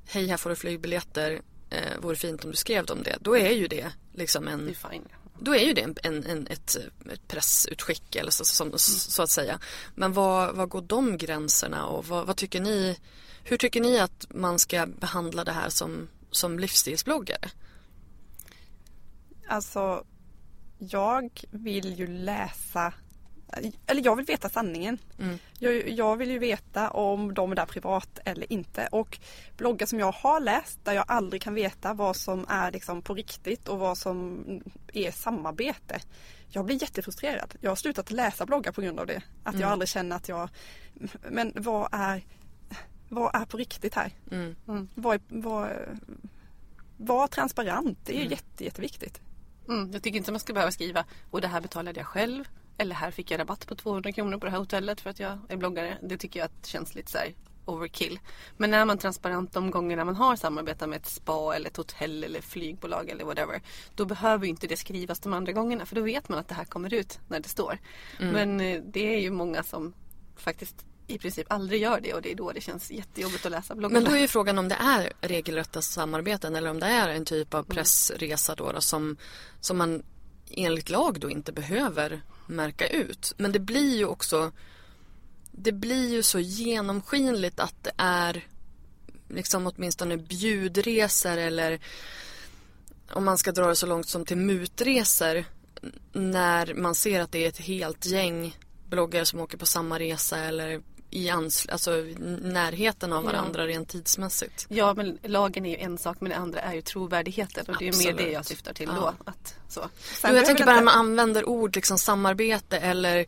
Hej, 0.10 0.28
här 0.28 0.38
får 0.38 0.50
du 0.50 0.56
flygbiljetter. 0.56 1.42
Eh, 1.70 1.80
vore 2.00 2.16
fint 2.16 2.44
om 2.46 2.52
du 2.52 2.58
skrev 2.58 2.86
om 2.90 3.04
det. 3.04 3.18
Då 3.22 3.38
är 3.38 3.50
ju 3.52 3.68
det 3.68 3.92
liksom 4.14 4.46
Det 4.46 4.52
en 4.52 4.70
är 4.70 4.90
fine. 4.92 5.08
Då 5.40 5.56
är 5.56 5.66
ju 5.66 5.74
det 5.74 5.82
en, 5.82 6.24
en, 6.24 6.48
ett, 6.48 6.78
ett 7.12 7.28
pressutskick 7.28 8.16
eller 8.16 8.32
så, 8.32 8.46
som, 8.46 8.72
så 8.78 9.24
att 9.24 9.30
säga. 9.30 9.60
Men 9.96 10.14
vad, 10.14 10.56
vad 10.56 10.70
går 10.70 10.82
de 10.82 11.18
gränserna 11.18 11.86
och 11.86 12.06
vad, 12.06 12.28
vad 12.28 12.36
tycker 12.36 12.62
ni? 12.62 13.00
Hur 13.44 13.58
tycker 13.58 13.82
ni 13.82 14.00
att 14.00 14.26
man 14.30 14.60
ska 14.60 14.86
behandla 14.86 15.44
det 15.44 15.52
här 15.52 15.70
som, 15.70 16.08
som 16.32 16.60
livsstilsbloggare? 16.60 17.50
Alltså, 19.48 20.06
jag 20.78 21.44
vill 21.52 22.00
ju 22.00 22.08
läsa, 22.08 22.94
eller 23.88 24.06
jag 24.06 24.16
vill 24.16 24.26
veta 24.26 24.50
sanningen. 24.50 24.98
Mm. 25.20 25.38
Jag, 25.60 25.90
jag 25.90 26.18
vill 26.18 26.32
ju 26.32 26.40
veta 26.40 26.90
om 26.90 27.34
de 27.34 27.52
är 27.52 27.56
där 27.56 27.66
privat 27.66 28.20
eller 28.26 28.54
inte. 28.54 28.88
Och 28.92 29.20
bloggar 29.58 29.88
som 29.88 30.00
jag 30.00 30.12
har 30.12 30.40
läst 30.40 30.86
där 30.86 30.94
jag 30.94 31.06
aldrig 31.08 31.42
kan 31.42 31.54
veta 31.54 31.94
vad 31.94 32.16
som 32.16 32.46
är 32.50 32.72
liksom 32.72 33.02
på 33.02 33.14
riktigt 33.14 33.68
och 33.68 33.80
vad 33.80 33.98
som 33.98 34.44
är 34.94 35.12
samarbete. 35.12 36.00
Jag 36.50 36.66
blir 36.66 36.82
jättefrustrerad. 36.82 37.56
Jag 37.62 37.72
har 37.72 37.76
slutat 37.76 38.12
läsa 38.12 38.46
bloggar 38.46 38.72
på 38.72 38.82
grund 38.82 39.00
av 39.00 39.08
det. 39.08 39.22
Att 39.44 39.54
Mm. 39.54 39.62
jag 39.62 39.72
aldrig 39.72 39.90
känner 39.90 40.16
att 40.16 40.30
jag, 40.30 40.50
men 41.30 41.54
vad 41.56 41.90
är, 41.92 42.24
vad 43.10 43.36
är 43.36 43.46
på 43.46 43.58
riktigt 43.58 43.94
här? 43.96 44.12
Mm. 44.32 44.90
Vad 44.96 45.16
är, 45.16 45.22
vad, 45.28 45.70
var 46.98 47.28
transparent, 47.28 48.00
det 48.06 48.14
är 48.14 48.20
Mm. 48.20 48.32
jätte, 48.32 48.64
jätteviktigt. 48.64 49.22
Mm, 49.68 49.92
jag 49.92 50.04
tycker 50.04 50.18
inte 50.18 50.32
man 50.32 50.40
ska 50.40 50.54
behöva 50.54 50.72
skriva 50.72 51.06
och 51.32 51.42
det 51.42 51.48
här 51.48 51.62
betalade 51.62 52.00
jag 52.00 52.08
själv. 52.08 52.46
Eller 52.78 52.96
här 52.96 53.12
fick 53.12 53.32
jag 53.32 53.40
rabatt 53.40 53.68
på 53.68 53.76
200 53.76 54.12
kronor 54.12 54.38
på 54.38 54.46
det 54.46 54.52
här 54.52 54.60
hotellet 54.60 55.02
för 55.02 55.10
att 55.10 55.20
jag 55.20 55.40
är 55.50 55.58
bloggare. 55.58 55.98
Det 56.02 56.18
tycker 56.18 56.40
jag 56.40 56.46
att 56.46 56.66
känns 56.66 56.96
lite 56.96 57.12
så 57.12 57.18
här 57.18 57.34
overkill. 57.66 58.20
Men 58.58 58.72
när 58.72 58.86
man 58.86 58.98
transparent 58.98 59.54
de 59.54 59.72
gångerna 59.72 60.06
man 60.06 60.16
har 60.16 60.36
samarbetat 60.36 60.90
med 60.90 60.98
ett 60.98 61.06
spa 61.06 61.56
eller 61.56 61.70
ett 61.70 61.78
hotell 61.78 62.24
eller 62.24 62.42
flygbolag 62.42 63.10
eller 63.10 63.26
whatever. 63.26 63.62
Då 63.96 64.06
behöver 64.06 64.48
inte 64.48 64.68
det 64.68 64.78
skrivas 64.78 65.20
de 65.20 65.34
andra 65.34 65.52
gångerna 65.52 65.86
för 65.86 65.96
då 65.96 66.02
vet 66.02 66.30
man 66.30 66.40
att 66.40 66.48
det 66.48 66.56
här 66.56 66.66
kommer 66.66 66.94
ut 66.94 67.20
när 67.28 67.40
det 67.40 67.50
står. 67.50 67.78
Men 68.20 68.62
eh, 68.62 68.82
det 68.86 69.16
är 69.16 69.20
ju 69.20 69.32
många 69.32 69.64
som 69.64 69.94
faktiskt 70.36 70.86
i 71.08 71.18
princip 71.18 71.52
aldrig 71.52 71.82
gör 71.82 72.00
det 72.02 72.14
och 72.14 72.22
det 72.22 72.32
är 72.32 72.36
då 72.36 72.52
det 72.52 72.62
känns 72.62 72.92
jättejobbigt 72.92 73.46
att 73.46 73.52
läsa 73.52 73.76
bloggarna. 73.76 74.00
Men 74.00 74.12
då 74.12 74.18
är 74.18 74.22
ju 74.22 74.28
frågan 74.28 74.58
om 74.58 74.68
det 74.68 74.76
är 74.76 75.14
regelrätta 75.22 75.82
samarbeten 75.82 76.56
eller 76.56 76.70
om 76.70 76.80
det 76.80 76.86
är 76.86 77.10
en 77.10 77.26
typ 77.26 77.54
av 77.54 77.64
pressresa 77.64 78.56
då, 78.56 78.72
då 78.72 78.82
som, 78.82 79.18
som 79.60 79.78
man 79.78 80.04
enligt 80.52 80.90
lag 80.90 81.20
då 81.20 81.30
inte 81.30 81.52
behöver 81.52 82.22
märka 82.48 82.88
ut. 82.88 83.34
Men 83.38 83.52
det 83.52 83.60
blir 83.60 83.98
ju 83.98 84.06
också 84.06 84.52
det 85.52 85.72
blir 85.72 86.14
ju 86.14 86.24
så 86.24 86.40
genomskinligt 86.40 87.60
att 87.60 87.84
det 87.84 87.92
är 87.98 88.46
liksom 89.30 89.68
åtminstone 89.68 90.18
bjudresor 90.18 91.38
eller 91.38 91.80
om 93.12 93.26
man 93.26 93.38
ska 93.38 93.52
dra 93.52 93.68
det 93.68 93.76
så 93.76 93.86
långt 93.86 94.08
som 94.08 94.26
till 94.26 94.38
mutresor 94.38 95.46
när 96.14 96.74
man 96.74 96.96
ser 96.96 97.20
att 97.20 97.32
det 97.32 97.46
är 97.46 97.50
ett 97.50 97.58
helt 97.58 98.06
gäng 98.06 98.58
bloggare 98.90 99.26
som 99.26 99.40
åker 99.40 99.58
på 99.58 99.66
samma 99.66 100.00
resa 100.00 100.38
eller 100.38 100.82
i 101.10 101.30
ans- 101.30 101.72
alltså, 101.72 101.92
närheten 102.42 103.14
av 103.14 103.24
Ja. 103.26 103.32
varandra 103.32 103.68
rent 103.68 103.90
tidsmässigt. 103.90 104.66
Ja 104.70 104.94
men 104.94 105.18
lagen 105.24 105.66
är 105.66 105.70
ju 105.70 105.78
en 105.78 105.98
sak 105.98 106.18
men 106.22 106.30
det 106.30 106.36
andra 106.38 106.60
är 106.60 106.74
ju 106.74 106.82
trovärdigheten 106.82 107.66
och 107.68 107.76
det 107.80 107.88
är 107.88 107.98
mer 107.98 108.04
det 108.04 108.10
Absolut. 108.14 108.34
jag 108.34 108.46
syftar 108.46 108.74
till 108.74 108.90
Ja. 108.96 109.14
då. 109.26 109.32
Att, 109.32 109.56
så. 109.70 109.90
Jo, 110.24 110.36
jag 110.36 110.46
tänker 110.46 110.66
bara 110.66 110.76
inte- 110.76 110.86
man 110.86 110.94
använder 111.00 111.50
ord 111.50 111.76
liksom 111.76 111.98
samarbete 111.98 112.78
eller, 112.78 113.26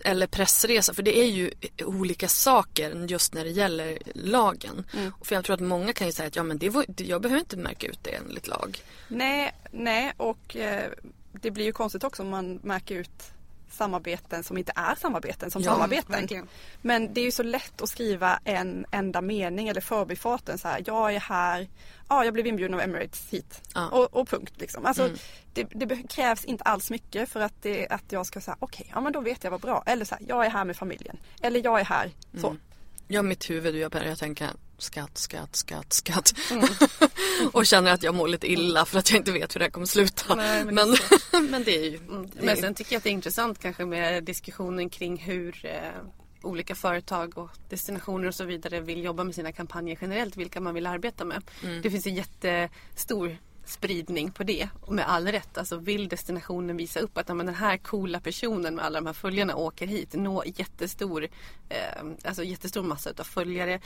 eller 0.00 0.26
pressresa 0.26 0.94
för 0.94 1.02
det 1.02 1.18
är 1.18 1.26
ju 1.26 1.50
olika 1.84 2.28
saker 2.28 3.06
just 3.08 3.34
när 3.34 3.44
det 3.44 3.50
gäller 3.50 3.98
lagen. 4.14 4.84
För 5.22 5.34
jag 5.34 5.44
tror 5.44 5.54
att 5.54 5.60
många 5.60 5.92
kan 5.92 6.06
ju 6.06 6.12
säga 6.12 6.26
att 6.26 6.36
ja, 6.36 6.42
men 6.42 6.58
det 6.58 6.68
var, 6.70 6.84
jag 6.96 7.22
behöver 7.22 7.40
inte 7.40 7.56
märka 7.56 7.86
ut 7.86 7.98
det 8.02 8.10
enligt 8.10 8.46
lag. 8.48 8.78
Nej, 9.08 9.54
nej 9.72 10.12
och 10.16 10.56
eh, 10.56 10.90
det 11.32 11.50
blir 11.50 11.64
ju 11.64 11.72
konstigt 11.72 12.04
också 12.04 12.22
om 12.22 12.28
man 12.28 12.60
märker 12.62 12.94
ut 12.94 13.30
samarbeten 13.74 14.44
som 14.44 14.58
inte 14.58 14.72
är 14.76 14.94
samarbeten 14.94 15.50
som 15.50 15.62
Ja, 15.62 15.70
samarbeten. 15.72 16.12
verkligen. 16.12 16.48
Men 16.82 17.14
det 17.14 17.20
är 17.20 17.24
ju 17.24 17.30
så 17.30 17.42
lätt 17.42 17.82
att 17.82 17.88
skriva 17.88 18.40
en 18.44 18.86
enda 18.90 19.20
mening 19.20 19.68
eller 19.68 19.80
förbifarten 19.80 20.58
så 20.58 20.68
här. 20.68 20.82
Jag 20.86 21.14
är 21.14 21.20
här, 21.20 21.68
ja 22.08 22.24
jag 22.24 22.34
blev 22.34 22.46
inbjuden 22.46 22.74
av 22.74 22.80
Emirates 22.80 23.26
hit. 23.30 23.60
Ja. 23.74 23.88
Och, 23.88 24.14
och 24.16 24.28
punkt 24.28 24.52
liksom. 24.56 24.86
Alltså, 24.86 25.02
Mm. 25.04 25.16
det, 25.54 25.86
det 25.86 26.08
krävs 26.08 26.44
inte 26.44 26.64
alls 26.64 26.90
mycket 26.90 27.28
för 27.28 27.40
att, 27.40 27.62
det, 27.62 27.88
att 27.88 28.12
jag 28.12 28.26
ska 28.26 28.40
säga 28.40 28.56
okej, 28.60 28.90
ja 28.94 29.00
men 29.00 29.12
då 29.12 29.20
vet 29.20 29.44
jag 29.44 29.50
vad 29.50 29.60
bra. 29.60 29.82
Eller 29.86 30.04
så 30.04 30.14
här, 30.14 30.24
jag 30.28 30.46
är 30.46 30.50
här 30.50 30.64
med 30.64 30.76
familjen. 30.76 31.16
Eller 31.40 31.64
jag 31.64 31.80
är 31.80 31.84
här. 31.84 32.10
Så. 32.40 32.46
Mm. 32.48 32.60
Jag 33.08 33.18
har 33.18 33.28
mitt 33.28 33.50
huvud 33.50 33.76
jag 33.76 33.90
börjar 33.90 34.16
tänka 34.16 34.50
skatt, 34.78 35.18
skatt, 35.18 35.56
skatt, 35.56 35.92
skatt. 35.92 36.34
Mm. 36.50 36.68
och 37.52 37.66
känner 37.66 37.92
att 37.92 38.02
jag 38.02 38.14
mår 38.14 38.28
lite 38.28 38.52
illa 38.52 38.84
för 38.84 38.98
att 38.98 39.10
jag 39.10 39.20
inte 39.20 39.32
vet 39.32 39.54
hur 39.54 39.58
det 39.58 39.64
här 39.64 39.70
kommer 39.70 39.86
sluta. 39.86 40.34
Nej, 40.34 40.64
men 40.64 40.74
men, 40.74 40.90
det 40.90 41.40
men, 41.50 41.64
det 41.64 41.76
är 41.76 41.90
ju... 41.90 41.96
Mm. 41.96 42.30
det 42.32 42.40
är 42.40 42.44
Men 42.44 42.56
sen 42.56 42.74
tycker 42.74 42.92
jag 42.92 42.98
att 42.98 43.04
det 43.04 43.10
är 43.10 43.12
intressant 43.12 43.58
kanske 43.58 43.84
med 43.84 44.24
diskussionen 44.24 44.90
kring 44.90 45.16
hur 45.16 45.66
eh, 45.66 46.02
olika 46.42 46.74
företag 46.74 47.38
och 47.38 47.50
destinationer 47.68 48.28
och 48.28 48.34
så 48.34 48.44
vidare 48.44 48.80
vill 48.80 49.04
jobba 49.04 49.24
med 49.24 49.34
sina 49.34 49.52
kampanjer 49.52 49.98
generellt, 50.00 50.36
vilka 50.36 50.60
man 50.60 50.74
vill 50.74 50.86
arbeta 50.86 51.24
med. 51.24 51.42
Mm. 51.62 51.82
Det 51.82 51.90
finns 51.90 52.06
en 52.06 52.14
jättestor 52.14 53.38
spridning 53.66 54.30
på 54.30 54.42
det 54.42 54.68
och 54.80 54.92
med 54.92 55.08
all 55.08 55.26
rätt. 55.26 55.58
Alltså 55.58 55.76
vill 55.76 56.08
destinationen 56.08 56.76
visa 56.76 57.00
upp 57.00 57.18
att 57.18 57.28
men 57.28 57.46
den 57.46 57.54
här 57.54 57.76
coola 57.76 58.20
personen 58.20 58.74
med 58.74 58.84
alla 58.84 59.00
de 59.00 59.06
här 59.06 59.12
följarna 59.12 59.56
åker 59.56 59.86
hit, 59.86 60.14
nå 60.14 60.44
jättestor, 60.46 61.28
eh, 61.68 62.04
alltså 62.24 62.44
jättestor 62.44 62.82
massa 62.82 63.10
utav 63.10 63.24
följare. 63.24 63.80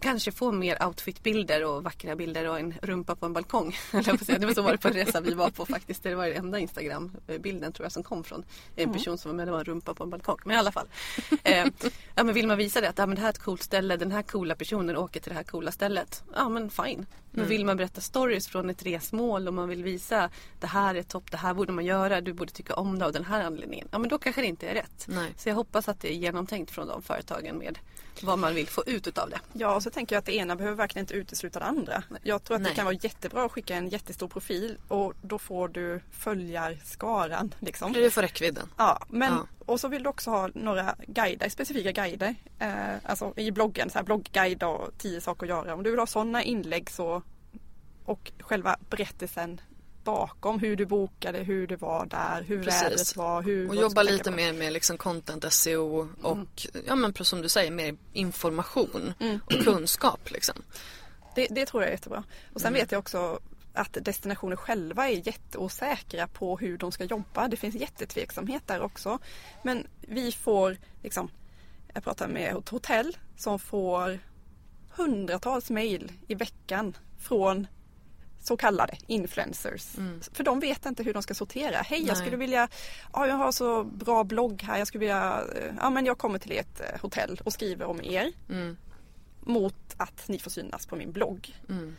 Kanske 0.00 0.32
få 0.32 0.52
mer 0.52 0.86
outfitbilder 0.86 1.64
och 1.64 1.84
vackra 1.84 2.16
bilder 2.16 2.48
och 2.48 2.58
en 2.58 2.74
rumpa 2.82 3.16
på 3.16 3.26
en 3.26 3.32
balkong. 3.32 3.76
Det 3.92 4.44
var 4.46 4.54
så 4.54 4.62
var 4.62 4.72
det 4.72 4.78
på 4.78 4.88
en 4.88 4.94
resa 4.94 5.20
vi 5.20 5.34
var 5.34 5.50
på 5.50 5.66
faktiskt. 5.66 6.02
Det 6.02 6.14
var 6.14 6.26
den 6.26 6.36
enda 6.36 6.58
Instagram-bilden 6.58 7.72
tror 7.72 7.84
jag 7.84 7.92
som 7.92 8.02
kom 8.02 8.24
från 8.24 8.44
en 8.76 8.92
person 8.92 9.18
som 9.18 9.30
var 9.30 9.36
med. 9.36 9.46
Det 9.46 9.52
var 9.52 9.58
en 9.58 9.64
rumpa 9.64 9.94
på 9.94 10.04
en 10.04 10.10
balkong. 10.10 10.38
Men 10.44 10.56
i 10.56 10.58
alla 10.58 10.72
fall. 10.72 10.86
Eh, 11.42 11.66
ja, 12.14 12.24
men 12.24 12.34
vill 12.34 12.46
man 12.46 12.58
visa 12.58 12.80
det 12.80 12.88
att 12.88 12.98
ja, 12.98 13.06
men 13.06 13.16
det 13.16 13.20
här 13.20 13.28
är 13.28 13.32
ett 13.32 13.38
coolt 13.38 13.62
ställe. 13.62 13.96
Den 13.96 14.12
här 14.12 14.22
coola 14.22 14.54
personen 14.54 14.96
åker 14.96 15.20
till 15.20 15.30
det 15.30 15.36
här 15.36 15.44
coola 15.44 15.72
stället. 15.72 16.24
Ja 16.34 16.48
men 16.48 16.70
fine. 16.70 17.06
Men 17.30 17.48
vill 17.48 17.64
man 17.64 17.76
berätta 17.76 18.00
stories 18.00 18.48
från 18.48 18.70
ett 18.70 18.82
resmål 18.86 19.48
och 19.48 19.54
man 19.54 19.68
vill 19.68 19.82
visa 19.82 20.30
det 20.60 20.66
här 20.66 20.94
är 20.94 21.02
topp, 21.02 21.30
det 21.30 21.36
här 21.36 21.54
borde 21.54 21.72
man 21.72 21.84
göra, 21.84 22.20
du 22.20 22.32
borde 22.32 22.52
tycka 22.52 22.74
om 22.74 22.98
det 22.98 23.06
av 23.06 23.12
den 23.12 23.24
här 23.24 23.44
anledningen. 23.44 23.88
Ja 23.90 23.98
men 23.98 24.08
då 24.08 24.18
kanske 24.18 24.40
det 24.40 24.46
inte 24.46 24.68
är 24.68 24.74
rätt. 24.74 25.06
Nej. 25.08 25.34
Så 25.36 25.48
jag 25.48 25.54
hoppas 25.54 25.88
att 25.88 26.00
det 26.00 26.12
är 26.12 26.16
genomtänkt 26.16 26.70
från 26.70 26.86
de 26.86 27.02
företagen 27.02 27.58
med 27.58 27.78
vad 28.22 28.38
man 28.38 28.54
vill 28.54 28.68
få 28.68 28.82
ut 28.86 29.06
utav 29.06 29.30
det. 29.30 29.40
Ja, 29.52 29.74
och 29.74 29.82
så 29.82 29.90
tänker 29.90 30.16
jag 30.16 30.18
att 30.18 30.26
det 30.26 30.34
ena 30.36 30.56
behöver 30.56 30.76
verkligen 30.76 31.02
inte 31.02 31.14
utesluta 31.14 31.58
det 31.58 31.64
andra. 31.64 32.02
Jag 32.22 32.44
tror 32.44 32.54
att 32.54 32.62
Nej. 32.62 32.70
det 32.70 32.76
kan 32.76 32.84
vara 32.84 32.94
jättebra 33.00 33.44
att 33.44 33.52
skicka 33.52 33.74
en 33.76 33.88
jättestor 33.88 34.28
profil 34.28 34.78
och 34.88 35.12
då 35.22 35.38
får 35.38 35.68
du 35.68 36.00
följarskaran. 36.10 37.54
Liksom. 37.58 37.92
Du 37.92 38.10
får 38.10 38.22
räckvidden. 38.22 38.68
Ja, 38.76 39.02
men 39.08 39.32
Ja. 39.32 39.46
och 39.66 39.80
så 39.80 39.88
vill 39.88 40.02
du 40.02 40.08
också 40.08 40.30
ha 40.30 40.48
några 40.54 40.94
guider, 41.06 41.48
specifika 41.48 41.92
guider. 41.92 42.34
Eh, 42.58 42.96
alltså 43.04 43.32
i 43.36 43.50
bloggen, 43.50 43.90
så 43.90 43.98
här 43.98 44.04
bloggguide 44.04 44.62
och 44.62 44.98
tio 44.98 45.20
saker 45.20 45.42
att 45.46 45.48
göra. 45.48 45.74
Om 45.74 45.82
du 45.82 45.90
vill 45.90 45.98
ha 45.98 46.06
sådana 46.06 46.42
inlägg 46.42 46.90
så 46.90 47.22
och 48.04 48.32
själva 48.40 48.76
berättelsen 48.90 49.60
bakom 50.12 50.58
hur 50.58 50.76
du 50.76 50.86
bokade, 50.86 51.38
hur 51.38 51.66
det 51.66 51.76
var 51.76 52.06
där, 52.06 52.42
hur 52.42 52.62
Precis. 52.62 52.82
vädret 52.82 53.16
var. 53.16 53.42
Hur 53.42 53.68
Och 53.68 53.76
jobba 53.76 54.02
lite 54.02 54.30
mer 54.30 54.52
med 54.52 54.72
liksom 54.72 54.98
content 54.98 55.52
SEO 55.52 56.08
och 56.22 56.66
ja 56.86 56.94
men 56.94 57.14
som 57.14 57.42
du 57.42 57.48
säger 57.48 57.70
mer 57.70 57.96
information 58.12 59.14
Mm. 59.20 59.40
och 59.44 59.52
kunskap 59.52 60.30
liksom. 60.30 60.54
Det, 61.34 61.46
det 61.50 61.66
tror 61.66 61.82
jag 61.82 61.88
är 61.88 61.92
jättebra. 61.92 62.24
Och 62.54 62.60
sen 62.60 62.72
vet 62.72 62.92
jag 62.92 62.98
också 62.98 63.40
att 63.74 63.96
destinationer 64.00 64.56
själva 64.56 65.08
är 65.08 65.26
jätteosäkra 65.26 66.26
på 66.26 66.56
hur 66.56 66.78
de 66.78 66.92
ska 66.92 67.04
jobba. 67.04 67.48
Det 67.48 67.56
finns 67.56 67.74
jättetveksamhet 67.74 68.62
där 68.66 68.80
också. 68.80 69.18
Men 69.62 69.86
vi 70.00 70.32
får 70.32 70.76
liksom, 71.02 71.30
jag 71.94 72.04
pratar 72.04 72.28
med 72.28 72.56
ett 72.56 72.68
hotell 72.68 73.16
som 73.36 73.58
får 73.58 74.18
hundratals 74.96 75.70
mejl 75.70 76.12
i 76.28 76.34
veckan 76.34 76.96
från 77.18 77.66
så 78.40 78.56
kallade 78.56 78.96
influencers. 79.06 79.86
För 80.32 80.44
de 80.44 80.60
vet 80.60 80.86
inte 80.86 81.02
hur 81.02 81.14
de 81.14 81.22
ska 81.22 81.34
sortera. 81.34 81.76
Hej, 81.76 82.06
jag 82.06 82.16
skulle 82.16 82.36
vilja, 82.36 82.68
ja, 83.12 83.26
jag 83.26 83.34
har 83.36 83.52
så 83.52 83.84
bra 83.84 84.24
blogg 84.24 84.62
här, 84.62 84.78
jag 84.78 84.86
skulle 84.86 85.00
vilja, 85.00 85.42
eh, 85.56 85.74
ja 85.80 85.90
men 85.90 86.06
jag 86.06 86.18
kommer 86.18 86.38
till 86.38 86.52
ett 86.58 86.80
eh, 86.80 87.00
hotell 87.00 87.40
och 87.44 87.52
skriver 87.52 87.84
om 87.86 88.00
er 88.02 88.32
Mm. 88.48 88.76
mot 89.40 89.74
att 89.96 90.28
ni 90.28 90.38
får 90.38 90.50
synas 90.50 90.86
på 90.86 90.96
min 90.96 91.12
blogg. 91.12 91.56
Mm. 91.68 91.96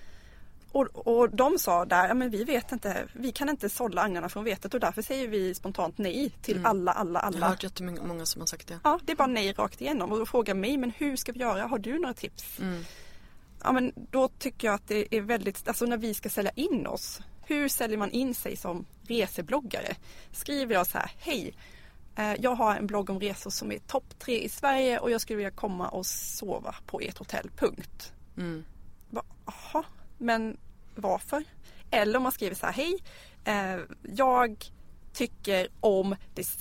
Och, 0.72 1.08
och 1.08 1.30
de 1.30 1.60
sa 1.60 1.86
där, 1.86 2.08
ja 2.08 2.14
men 2.14 2.30
vi 2.30 2.44
vet 2.44 2.72
inte, 2.72 3.08
vi 3.14 3.32
kan 3.32 3.50
inte 3.50 3.70
sålla 3.70 4.02
agnarna 4.02 4.30
från 4.30 4.44
vetet 4.44 4.74
och 4.74 4.80
därför 4.80 5.02
säger 5.02 5.28
vi 5.28 5.56
spontant 5.56 5.98
nej 5.98 6.30
till 6.42 6.66
alla, 6.66 6.92
alla, 6.92 7.20
Jag 7.20 7.24
har 7.24 7.28
alla. 7.38 7.48
hört 7.50 7.64
jättemånga 7.64 8.26
som 8.26 8.42
har 8.42 8.46
sagt 8.48 8.68
det. 8.68 8.80
Ja, 8.84 9.00
det 9.04 9.12
är 9.12 9.16
bara 9.16 9.28
nej 9.28 9.54
rakt 9.54 9.82
igenom 9.82 10.12
och 10.12 10.20
då 10.20 10.26
frågar 10.26 10.54
mig, 10.54 10.78
men 10.78 10.92
hur 10.98 11.16
ska 11.16 11.32
vi 11.32 11.40
göra? 11.40 11.68
Har 11.68 11.80
du 11.80 12.00
några 12.00 12.14
tips? 12.14 12.60
Mm. 12.60 12.84
Ja 13.64 13.72
men 13.72 13.94
då 13.96 14.28
tycker 14.28 14.68
jag 14.68 14.76
att 14.76 14.88
det 14.88 15.16
är 15.16 15.22
väldigt, 15.22 15.68
alltså 15.68 15.86
när 15.86 15.98
vi 15.98 16.14
ska 16.14 16.30
sälja 16.30 16.52
in 16.56 16.88
oss, 16.88 17.22
hur 17.46 17.70
säljer 17.70 17.98
man 17.98 18.12
in 18.12 18.36
sig 18.36 18.56
som 18.56 18.86
resebloggare? 19.02 19.96
Skriver 20.32 20.74
jag 20.74 20.88
så 20.88 20.98
här, 20.98 21.12
hej, 21.18 21.54
eh, 22.16 22.34
jag 22.40 22.56
har 22.56 22.76
en 22.76 22.88
blogg 22.88 23.10
om 23.10 23.20
resor 23.20 23.50
som 23.50 23.72
är 23.72 23.80
topp 23.80 24.20
tre 24.20 24.40
i 24.44 24.50
Sverige 24.50 25.00
och 25.00 25.12
jag 25.12 25.22
skulle 25.22 25.38
vilja 25.38 25.52
komma 25.52 25.90
och 25.90 26.06
sova 26.06 26.76
på 26.86 27.00
ert 27.00 27.18
hotell, 27.18 27.50
punkt. 27.56 28.14
Mm. 28.38 28.64
Jaha, 29.46 29.84
men 30.18 30.58
varför? 30.96 31.44
Eller 31.92 32.18
om 32.18 32.24
man 32.24 32.32
skriver 32.32 32.56
så 32.56 32.66
här, 32.66 32.74
hej, 32.74 33.00
eh, 33.46 33.80
jag 34.16 34.72
tycker 35.14 35.68
om, 35.80 36.16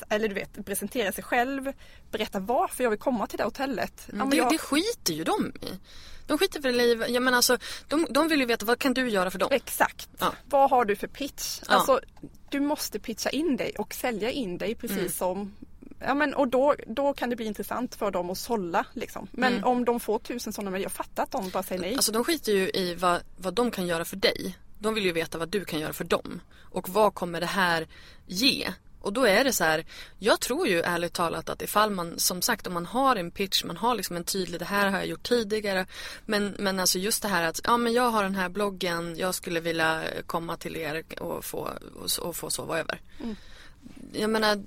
eller 0.08 0.28
du 0.28 0.34
vet, 0.34 0.66
presentera 0.66 1.12
sig 1.12 1.24
själv, 1.24 1.72
berätta 2.10 2.40
varför 2.40 2.82
jag 2.84 2.90
vill 2.90 2.98
komma 2.98 3.26
till 3.26 3.38
det 3.38 3.44
hotellet. 3.44 4.02
Men 4.06 4.16
Mm, 4.16 4.30
det, 4.30 4.36
jag- 4.36 4.52
det 4.52 4.58
skiter 4.58 5.12
ju 5.12 5.24
de 5.24 5.52
i. 5.62 5.78
De 6.26 6.38
skiter 6.38 6.60
väl 6.60 6.80
i, 6.80 7.04
jag 7.08 7.22
menar 7.22 7.36
alltså, 7.36 7.58
de, 7.88 8.06
de 8.10 8.28
vill 8.28 8.40
ju 8.40 8.46
veta 8.46 8.66
vad 8.66 8.78
kan 8.78 8.94
du 8.94 9.08
göra 9.10 9.30
för 9.30 9.38
dem? 9.38 9.48
Exakt. 9.52 10.08
Ja. 10.18 10.34
Vad 10.44 10.70
har 10.70 10.84
du 10.84 10.96
för 10.96 11.06
pitch? 11.06 11.60
Ja. 11.68 11.74
Alltså, 11.74 12.00
du 12.50 12.60
måste 12.60 12.98
pitcha 12.98 13.30
in 13.30 13.56
dig 13.56 13.72
och 13.78 13.94
sälja 13.94 14.30
in 14.30 14.58
dig 14.58 14.74
precis 14.74 14.96
Mm. 14.98 15.08
som 15.10 15.54
Ja, 16.00 16.14
men, 16.14 16.34
och 16.34 16.48
då, 16.48 16.74
då 16.86 17.12
kan 17.12 17.30
det 17.30 17.36
bli 17.36 17.46
intressant 17.46 17.94
för 17.94 18.10
dem 18.10 18.30
att 18.30 18.38
sålla. 18.38 18.86
Liksom. 18.92 19.28
Men 19.32 19.52
Mm. 19.52 19.64
om 19.64 19.84
de 19.84 20.00
får 20.00 20.18
tusen 20.18 20.52
sådana 20.52 20.70
mejl, 20.70 20.82
jag 20.82 20.92
fattar 20.92 21.22
att 21.22 21.30
de 21.30 21.50
bara 21.50 21.62
säger 21.62 21.80
nej. 21.80 21.94
Alltså 21.94 22.12
de 22.12 22.24
skiter 22.24 22.52
ju 22.52 22.70
i 22.70 22.94
vad, 22.94 23.20
vad 23.36 23.54
de 23.54 23.70
kan 23.70 23.86
göra 23.86 24.04
för 24.04 24.16
dig. 24.16 24.58
De 24.78 24.94
vill 24.94 25.04
ju 25.04 25.12
veta 25.12 25.38
vad 25.38 25.48
du 25.48 25.64
kan 25.64 25.80
göra 25.80 25.92
för 25.92 26.04
dem. 26.04 26.40
Och 26.70 26.88
vad 26.88 27.14
kommer 27.14 27.40
det 27.40 27.46
här 27.46 27.86
ge? 28.26 28.72
Och 29.00 29.12
då 29.12 29.24
är 29.24 29.44
det 29.44 29.52
så 29.52 29.64
här, 29.64 29.84
jag 30.18 30.40
tror 30.40 30.68
ju 30.68 30.80
ärligt 30.80 31.12
talat 31.12 31.48
att 31.48 31.62
ifall 31.62 31.90
man, 31.90 32.18
som 32.18 32.42
sagt 32.42 32.66
om 32.66 32.74
man 32.74 32.86
har 32.86 33.16
en 33.16 33.30
pitch, 33.30 33.64
man 33.64 33.76
har 33.76 33.94
liksom 33.94 34.16
en 34.16 34.24
tydlig, 34.24 34.60
det 34.60 34.64
här 34.64 34.90
har 34.90 34.98
jag 34.98 35.06
gjort 35.06 35.28
tidigare. 35.28 35.86
Men, 36.26 36.54
men 36.58 36.80
alltså 36.80 36.98
just 36.98 37.22
det 37.22 37.28
här 37.28 37.42
att, 37.42 37.60
ja 37.64 37.76
men 37.76 37.92
jag 37.92 38.10
har 38.10 38.22
den 38.22 38.34
här 38.34 38.48
bloggen, 38.48 39.16
jag 39.18 39.34
skulle 39.34 39.60
vilja 39.60 40.04
komma 40.26 40.56
till 40.56 40.76
er 40.76 41.04
och 41.20 41.44
få, 41.44 41.70
och, 41.94 42.26
och 42.28 42.36
få 42.36 42.50
sova 42.50 42.78
över. 42.78 43.00
Jag 44.12 44.30
menar, 44.30 44.62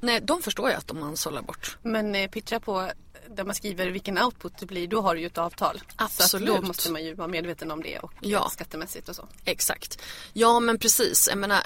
nej 0.00 0.20
de 0.20 0.42
förstår 0.42 0.70
ju 0.70 0.76
att 0.76 0.86
de 0.86 1.00
man 1.00 1.16
sållar 1.16 1.42
bort. 1.42 1.78
Men 1.82 2.14
eh, 2.14 2.30
pitcha 2.30 2.60
på 2.60 2.90
där 3.30 3.44
man 3.44 3.54
skriver 3.54 3.86
vilken 3.86 4.18
output 4.18 4.52
det 4.58 4.66
blir, 4.66 4.88
då 4.88 5.00
har 5.00 5.14
du 5.14 5.20
ju 5.20 5.26
ett 5.26 5.38
avtal. 5.38 5.78
Så 5.78 5.84
Absolut. 5.96 6.50
att 6.50 6.56
då 6.56 6.66
måste 6.66 6.90
man 6.92 7.04
ju 7.04 7.14
vara 7.14 7.28
medveten 7.28 7.70
om 7.70 7.82
det 7.82 7.98
och 7.98 8.12
Ja. 8.20 8.38
eh, 8.38 8.48
skattemässigt 8.48 9.08
och 9.08 9.16
så. 9.16 9.28
Exakt. 9.44 9.98
Ja 10.32 10.60
men 10.60 10.78
precis, 10.78 11.28
jag 11.28 11.38
menar 11.38 11.60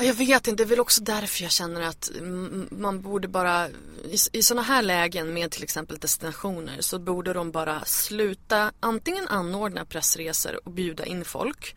jag 0.00 0.14
vet 0.14 0.46
inte, 0.48 0.52
det 0.62 0.66
är 0.66 0.68
väl 0.68 0.80
också 0.80 1.02
därför 1.02 1.42
jag 1.42 1.52
känner 1.52 1.80
att 1.80 2.10
man 2.70 3.02
borde 3.02 3.28
bara 3.28 3.68
i, 4.04 4.16
i 4.32 4.42
sådana 4.42 4.62
här 4.62 4.82
lägen 4.82 5.32
med 5.34 5.50
till 5.50 5.62
exempel 5.62 5.98
destinationer 5.98 6.76
så 6.80 6.98
borde 6.98 7.32
de 7.32 7.50
bara 7.50 7.84
sluta 7.84 8.72
antingen 8.80 9.28
anordna 9.28 9.84
pressresor 9.84 10.60
och 10.66 10.72
bjuda 10.72 11.04
in 11.06 11.24
folk 11.24 11.76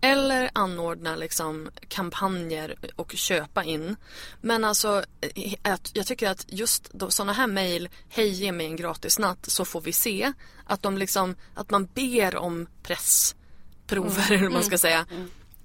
eller 0.00 0.50
anordna 0.52 1.16
liksom 1.16 1.70
kampanjer 1.88 2.76
och 2.96 3.12
köpa 3.12 3.64
in. 3.64 3.96
Men 4.40 4.64
alltså 4.64 5.04
eh, 5.20 5.78
jag 5.92 6.06
tycker 6.06 6.30
att 6.30 6.44
just 6.48 6.90
sådana 7.08 7.32
här 7.32 7.46
mejl, 7.46 7.88
hej 8.08 8.28
ge 8.28 8.52
mig 8.52 8.66
en 8.66 8.76
gratis 8.76 9.18
natt 9.18 9.50
så 9.50 9.64
får 9.64 9.80
vi 9.80 9.92
se. 9.92 10.32
Att 10.64 10.82
de 10.82 10.98
liksom, 10.98 11.34
att 11.54 11.70
man 11.70 11.88
ber 11.94 12.36
om 12.36 12.66
pressprover 12.82 14.26
eller 14.32 14.42
vad 14.42 14.52
man 14.52 14.64
ska 14.64 14.78
säga. 14.78 15.06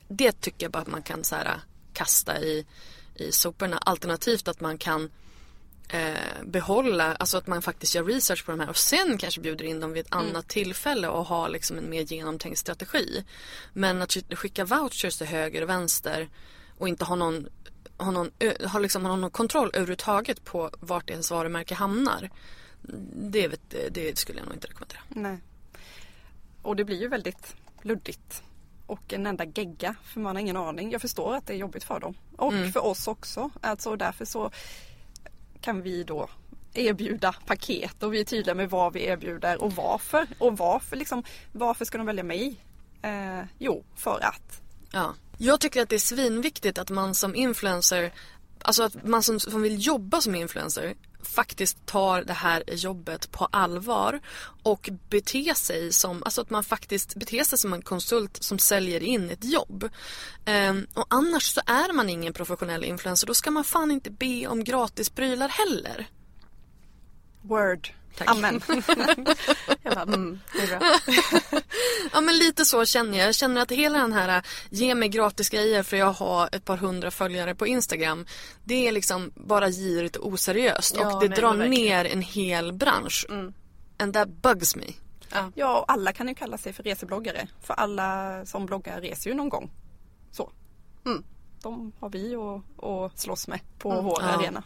Det 0.07 0.41
tycker 0.41 0.65
jag 0.65 0.71
bara 0.71 0.81
att 0.81 0.87
man 0.87 1.03
kan 1.03 1.23
så 1.23 1.35
här, 1.35 1.59
kasta 1.93 2.39
i, 2.39 2.65
i 3.15 3.31
soporna. 3.31 3.77
Alternativt 3.77 4.47
att 4.47 4.61
man 4.61 4.77
kan 4.77 5.09
eh, 5.89 6.43
behålla, 6.43 7.15
alltså 7.15 7.37
att 7.37 7.47
man 7.47 7.61
faktiskt 7.61 7.95
gör 7.95 8.03
research 8.03 8.45
på 8.45 8.51
de 8.51 8.59
här 8.59 8.69
och 8.69 8.77
sen 8.77 9.17
kanske 9.17 9.41
bjuder 9.41 9.65
in 9.65 9.79
dem 9.79 9.93
vid 9.93 10.05
ett 10.05 10.13
annat 10.15 10.47
tillfälle 10.47 11.07
och 11.07 11.25
har 11.25 11.49
liksom 11.49 11.77
en 11.77 11.89
mer 11.89 12.01
genomtänkt 12.01 12.59
strategi. 12.59 13.23
Men 13.73 14.01
att 14.01 14.09
sk- 14.09 14.35
skicka 14.35 14.65
vouchers 14.65 15.17
till 15.17 15.27
höger 15.27 15.61
och 15.61 15.69
vänster 15.69 16.29
och 16.77 16.87
inte 16.87 17.05
ha 17.05 17.15
någon, 17.15 17.47
ha 17.97 18.11
någon, 18.11 18.31
ö- 18.39 18.67
ha 18.67 18.79
liksom, 18.79 19.05
ha 19.05 19.15
någon 19.15 19.31
kontroll 19.31 19.69
överhuvudtaget 19.73 20.43
på 20.45 20.69
vart 20.79 21.09
ens 21.09 21.31
varumärke 21.31 21.75
hamnar. 21.75 22.29
Det, 23.15 23.47
vet, 23.47 23.75
det 23.91 24.17
skulle 24.17 24.39
jag 24.39 24.45
nog 24.45 24.55
inte 24.55 24.67
rekommendera. 24.67 24.99
Nej. 25.09 25.37
Och 26.61 26.75
det 26.75 26.83
blir 26.85 27.01
ju 27.01 27.07
väldigt 27.07 27.55
luddigt. 27.81 28.43
Och 28.85 29.13
en 29.13 29.27
enda 29.27 29.45
gegga 29.45 29.95
för 30.03 30.19
man 30.19 30.35
har 30.35 30.41
ingen 30.41 30.57
aning. 30.57 30.91
Jag 30.91 31.01
förstår 31.01 31.35
att 31.35 31.47
det 31.47 31.53
är 31.53 31.57
jobbigt 31.57 31.83
för 31.83 31.99
dem. 31.99 32.13
Och 32.37 32.53
Mm. 32.53 32.71
för 32.71 32.85
oss 32.85 33.07
också. 33.07 33.49
Alltså 33.61 33.95
därför 33.95 34.25
så 34.25 34.51
kan 35.63 35.81
vi 35.81 36.03
då 36.03 36.29
erbjuda 36.73 37.35
paket 37.45 38.03
och 38.03 38.13
vi 38.13 38.19
är 38.19 38.23
tydliga 38.23 38.55
med 38.55 38.69
vad 38.69 38.93
vi 38.93 39.05
erbjuder 39.05 39.63
och 39.63 39.71
varför. 39.71 40.27
Och 40.37 40.57
varför 40.57 40.95
liksom, 40.95 41.23
varför 41.51 41.85
ska 41.85 41.97
de 41.97 42.07
välja 42.07 42.23
mig? 42.23 42.55
Eh, 43.01 43.41
jo, 43.57 43.83
för 43.95 44.19
att. 44.23 44.61
Ja. 44.91 45.15
Jag 45.37 45.59
tycker 45.59 45.81
att 45.81 45.89
det 45.89 45.95
är 45.95 45.99
svinviktigt 45.99 46.77
att 46.77 46.89
man 46.89 47.15
som 47.15 47.35
influencer, 47.35 48.13
alltså 48.61 48.83
att 48.83 49.03
man 49.03 49.23
som, 49.23 49.39
som 49.39 49.61
vill 49.61 49.87
jobba 49.87 50.21
som 50.21 50.35
influencer 50.35 50.93
faktiskt 51.23 51.85
tar 51.85 52.21
det 52.21 52.33
här 52.33 52.63
jobbet 52.67 53.31
på 53.31 53.47
allvar 53.51 54.19
och 54.63 54.89
beter 55.09 55.53
sig 55.53 55.93
som, 55.93 56.23
alltså 56.23 56.41
att 56.41 56.49
man 56.49 56.63
faktiskt 56.63 57.15
beter 57.15 57.43
sig 57.43 57.57
som 57.57 57.73
en 57.73 57.81
konsult 57.81 58.43
som 58.43 58.59
säljer 58.59 59.03
in 59.03 59.29
ett 59.29 59.43
jobb. 59.43 59.89
Ehm, 60.45 60.87
och 60.93 61.05
annars 61.09 61.53
så 61.53 61.61
är 61.65 61.93
man 61.93 62.09
ingen 62.09 62.33
professionell 62.33 62.83
influencer, 62.83 63.27
då 63.27 63.33
ska 63.33 63.51
man 63.51 63.63
fan 63.63 63.91
inte 63.91 64.11
be 64.11 64.47
om 64.47 64.63
gratisprylar 64.63 65.49
heller. 65.49 66.07
Word. 67.41 67.89
Tack. 68.17 68.27
Amen. 68.29 68.61
Jag 69.83 69.93
bara, 69.93 70.01
mm, 70.01 70.39
det 70.53 70.61
är 70.61 70.67
bra. 70.67 71.61
Ja 72.13 72.21
men 72.21 72.37
lite 72.37 72.65
så 72.65 72.85
känner 72.85 73.17
jag. 73.17 73.27
Jag 73.27 73.35
känner 73.35 73.61
att 73.61 73.71
hela 73.71 73.97
den 73.97 74.13
här 74.13 74.37
äh, 74.37 74.43
ge 74.69 74.95
mig 74.95 75.09
gratis 75.09 75.49
grejer 75.49 75.83
för 75.83 75.97
jag 75.97 76.11
har 76.11 76.49
ett 76.51 76.65
par 76.65 76.77
hundra 76.77 77.11
följare 77.11 77.55
på 77.55 77.67
Instagram. 77.67 78.25
Det 78.63 78.87
är 78.87 78.91
liksom 78.91 79.31
bara 79.35 79.69
girigt 79.69 80.15
och 80.15 80.27
oseriöst 80.27 80.95
Ja, 80.99 81.13
och 81.15 81.21
det 81.21 81.29
nej, 81.29 81.37
drar 81.37 81.53
ner 81.53 82.05
en 82.05 82.21
hel 82.21 82.73
bransch. 82.73 83.25
Mm. 83.29 83.53
And 83.97 84.13
that 84.13 84.27
bugs 84.29 84.75
me. 84.75 84.85
Ja, 85.55 85.79
och 85.79 85.91
alla 85.91 86.13
kan 86.13 86.27
ju 86.27 86.35
kalla 86.35 86.57
sig 86.57 86.73
för 86.73 86.83
resebloggare. 86.83 87.47
För 87.61 87.73
alla 87.73 88.41
som 88.45 88.65
bloggar 88.65 89.01
reser 89.01 89.29
ju 89.29 89.35
någon 89.35 89.49
gång. 89.49 89.71
Så. 90.31 90.51
Mm. 91.05 91.23
De 91.61 91.91
har 91.99 92.09
vi 92.09 92.35
att 92.35 92.83
att 92.83 93.19
slåss 93.19 93.47
med 93.47 93.59
på 93.79 94.01
vår 94.01 94.21
Ja. 94.21 94.27
arena. 94.27 94.63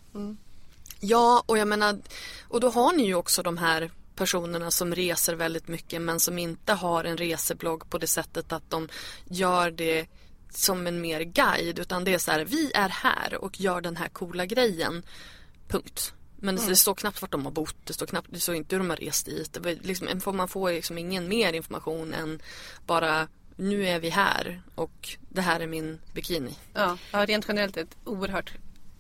Ja 1.00 1.44
och 1.46 1.58
jag 1.58 1.68
menar 1.68 2.00
och 2.48 2.60
då 2.60 2.70
har 2.70 2.94
ni 2.94 3.06
ju 3.06 3.16
också 3.16 3.44
de 3.44 3.58
här 3.58 3.92
personerna 4.18 4.72
som 4.72 4.96
reser 4.96 5.36
väldigt 5.36 5.68
mycket 5.68 6.02
men 6.02 6.20
som 6.20 6.38
inte 6.40 6.74
har 6.74 7.04
en 7.04 7.18
reseblogg 7.18 7.90
på 7.90 7.98
det 7.98 8.08
sättet 8.08 8.52
att 8.52 8.70
de 8.70 8.90
gör 9.26 9.72
det 9.72 10.08
som 10.50 10.88
en 10.88 11.02
mer 11.02 11.22
guide 11.22 11.80
utan 11.80 12.04
det 12.04 12.14
är 12.14 12.18
så 12.18 12.32
här 12.32 12.46
vi 12.46 12.72
är 12.72 12.90
här 12.90 13.38
och 13.38 13.60
gör 13.60 13.82
den 13.82 13.98
här 13.98 14.08
coola 14.08 14.46
grejen. 14.46 15.04
Punkt. 15.68 16.14
Men 16.40 16.56
det, 16.56 16.68
det 16.68 16.76
står 16.76 16.96
knappt 16.96 17.22
vart 17.22 17.32
de 17.32 17.46
har 17.46 17.52
bott, 17.52 17.76
det 17.84 17.94
står 17.94 18.06
knappt, 18.06 18.28
det 18.32 18.40
står 18.40 18.56
inte 18.56 18.76
hur 18.76 18.80
de 18.80 18.90
har 18.90 18.98
rest 18.98 19.26
dit. 19.26 19.58
Liksom, 19.82 20.38
man 20.38 20.48
får 20.48 20.72
liksom 20.72 20.98
ingen 20.98 21.28
mer 21.28 21.54
information 21.54 22.14
än 22.14 22.40
bara 22.86 23.28
nu 23.56 23.88
är 23.88 24.00
vi 24.00 24.10
här 24.10 24.62
och 24.76 25.18
det 25.30 25.42
här 25.42 25.60
är 25.60 25.68
min 25.68 26.00
bikini. 26.14 26.56
Ja, 26.74 26.98
ja, 27.12 27.26
rent 27.26 27.46
generellt 27.48 27.78
ett 27.78 27.98
oerhört 28.06 28.54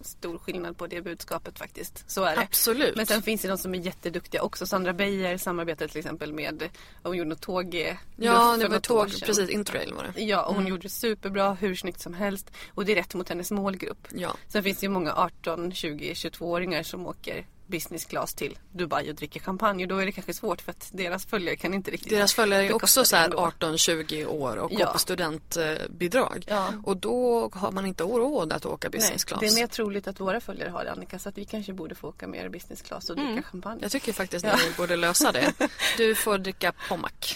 stor 0.07 0.37
skillnad 0.37 0.77
på 0.77 0.87
det 0.87 1.01
budskapet 1.01 1.59
faktiskt. 1.59 2.03
Så 2.07 2.23
är 2.23 2.35
det. 2.35 2.41
Absolut. 2.41 2.95
Men 2.95 3.05
sen 3.05 3.21
finns 3.21 3.41
det 3.41 3.47
de 3.47 3.57
som 3.57 3.75
är 3.75 3.79
jätteduktiga 3.79 4.41
också. 4.41 4.65
Sandra 4.65 4.93
Beijer 4.93 5.37
samarbetade 5.37 5.87
till 5.87 5.99
exempel 5.99 6.33
med, 6.33 6.69
hon 7.03 7.17
gjorde 7.17 7.29
något 7.29 7.41
tåg 7.41 7.95
Ja, 8.15 8.57
det 8.59 8.67
var 8.67 8.79
tåg, 8.79 9.21
precis, 9.25 9.49
Interrail 9.49 9.93
var 9.93 10.03
det. 10.03 10.21
Ja, 10.21 10.45
och 10.45 10.55
hon 10.55 10.67
gjorde 10.67 10.81
det 10.81 10.89
superbra, 10.89 11.53
hur 11.53 11.75
snyggt 11.75 11.99
som 11.99 12.13
helst. 12.13 12.51
Och 12.73 12.85
det 12.85 12.91
är 12.91 12.95
rätt 12.95 13.13
mot 13.13 13.29
hennes 13.29 13.51
målgrupp. 13.51 14.07
Ja. 14.09 14.35
Sen 14.47 14.63
finns 14.63 14.79
det 14.79 14.85
ju 14.85 14.89
många 14.89 15.13
18, 15.13 15.71
20, 15.71 16.13
22-åringar 16.13 16.83
som 16.83 17.07
åker 17.07 17.45
business 17.67 18.05
class 18.05 18.33
till 18.33 18.57
Dubai 18.71 19.11
och 19.11 19.15
dricker 19.15 19.39
champagne. 19.39 19.83
Och 19.83 19.87
då 19.89 19.97
är 19.97 20.05
det 20.05 20.11
kanske 20.11 20.33
svårt 20.33 20.61
för 20.61 20.71
att 20.71 20.89
deras 20.93 21.25
följare 21.25 21.55
kan 21.55 21.73
inte 21.73 21.91
riktigt 21.91 22.09
Deras 22.09 22.33
följare 22.33 22.65
är 22.65 22.73
också 22.75 23.05
så 23.05 23.15
det 23.15 23.19
här 23.19 23.25
ändå. 23.25 23.37
18-20 23.59 24.25
år 24.25 24.57
och 24.57 24.71
Ja. 24.73 24.77
går 24.85 24.93
på 24.93 24.99
studentbidrag. 24.99 26.45
Ja. 26.47 26.73
Och 26.83 26.97
då 26.97 27.49
har 27.53 27.71
man 27.71 27.85
inte 27.85 28.03
råd 28.03 28.53
att 28.53 28.65
åka 28.65 28.89
business 28.89 29.09
Nej, 29.11 29.19
class. 29.27 29.39
det 29.39 29.47
är 29.47 29.61
mer 29.61 29.67
troligt 29.67 30.07
att 30.07 30.19
våra 30.19 30.39
följare 30.41 30.69
har 30.69 30.83
det 30.83 30.91
Annika 30.91 31.19
så 31.19 31.29
att 31.29 31.37
vi 31.37 31.45
kanske 31.45 31.73
borde 31.73 31.95
få 31.95 32.07
åka 32.07 32.27
mer 32.27 32.49
business 32.49 32.81
class 32.81 33.09
och 33.09 33.15
dricka 33.15 33.31
Mm. 33.31 33.43
champagne. 33.43 33.79
Jag 33.81 33.91
tycker 33.91 34.13
faktiskt 34.13 34.45
att 34.45 34.59
ni 34.59 34.71
borde 34.77 34.95
lösa 34.95 35.31
det. 35.31 35.53
Du 35.97 36.15
får 36.15 36.37
dricka 36.37 36.73
Pommac. 36.89 37.11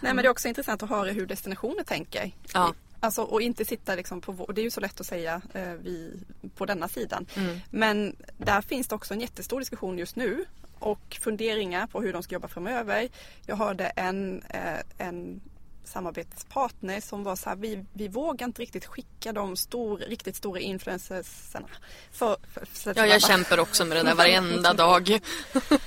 Nej 0.00 0.14
men 0.14 0.16
det 0.16 0.22
är 0.22 0.28
också 0.28 0.48
intressant 0.48 0.82
att 0.82 0.88
höra 0.90 1.10
hur 1.12 1.26
destinationer 1.26 1.84
tänker. 1.84 2.32
Ja. 2.54 2.74
Alltså 3.00 3.22
och 3.22 3.42
inte 3.42 3.64
sitta 3.64 3.94
liksom 3.94 4.20
på 4.20 4.32
vår, 4.32 4.52
det 4.52 4.60
är 4.60 4.62
ju 4.62 4.70
så 4.70 4.80
lätt 4.80 5.00
att 5.00 5.06
säga 5.06 5.40
eh, 5.54 5.72
vi 5.72 6.12
på 6.54 6.66
denna 6.66 6.88
sidan. 6.88 7.26
Mm. 7.36 7.58
Men 7.70 8.16
där 8.36 8.60
finns 8.60 8.88
det 8.88 8.94
också 8.94 9.14
en 9.14 9.20
jättestor 9.20 9.60
diskussion 9.60 9.98
just 9.98 10.16
nu 10.16 10.44
och 10.78 11.18
funderingar 11.20 11.86
på 11.86 12.00
hur 12.00 12.12
de 12.12 12.22
ska 12.22 12.34
jobba 12.34 12.48
framöver. 12.48 13.08
Jag 13.46 13.56
hörde 13.56 13.84
en, 13.84 14.42
eh, 14.42 15.06
en 15.08 15.40
samarbetspartner 15.84 17.00
som 17.00 17.24
var 17.24 17.36
så 17.36 17.48
här, 17.48 17.56
vi, 17.56 17.84
vi 17.92 18.08
vågar 18.08 18.46
inte 18.46 18.62
riktigt 18.62 18.86
skicka 18.86 19.32
de 19.32 19.56
stor, 19.56 19.98
riktigt 19.98 20.36
stora 20.36 20.60
influencersarna. 20.60 21.68
För, 22.12 22.36
för, 22.54 22.66
för, 22.66 22.94
Ja, 22.96 23.06
jag 23.06 23.22
kämpar 23.22 23.58
också 23.58 23.84
med 23.84 23.96
det 23.96 24.02
där 24.02 24.14
varenda 24.14 24.74
dag. 24.74 25.08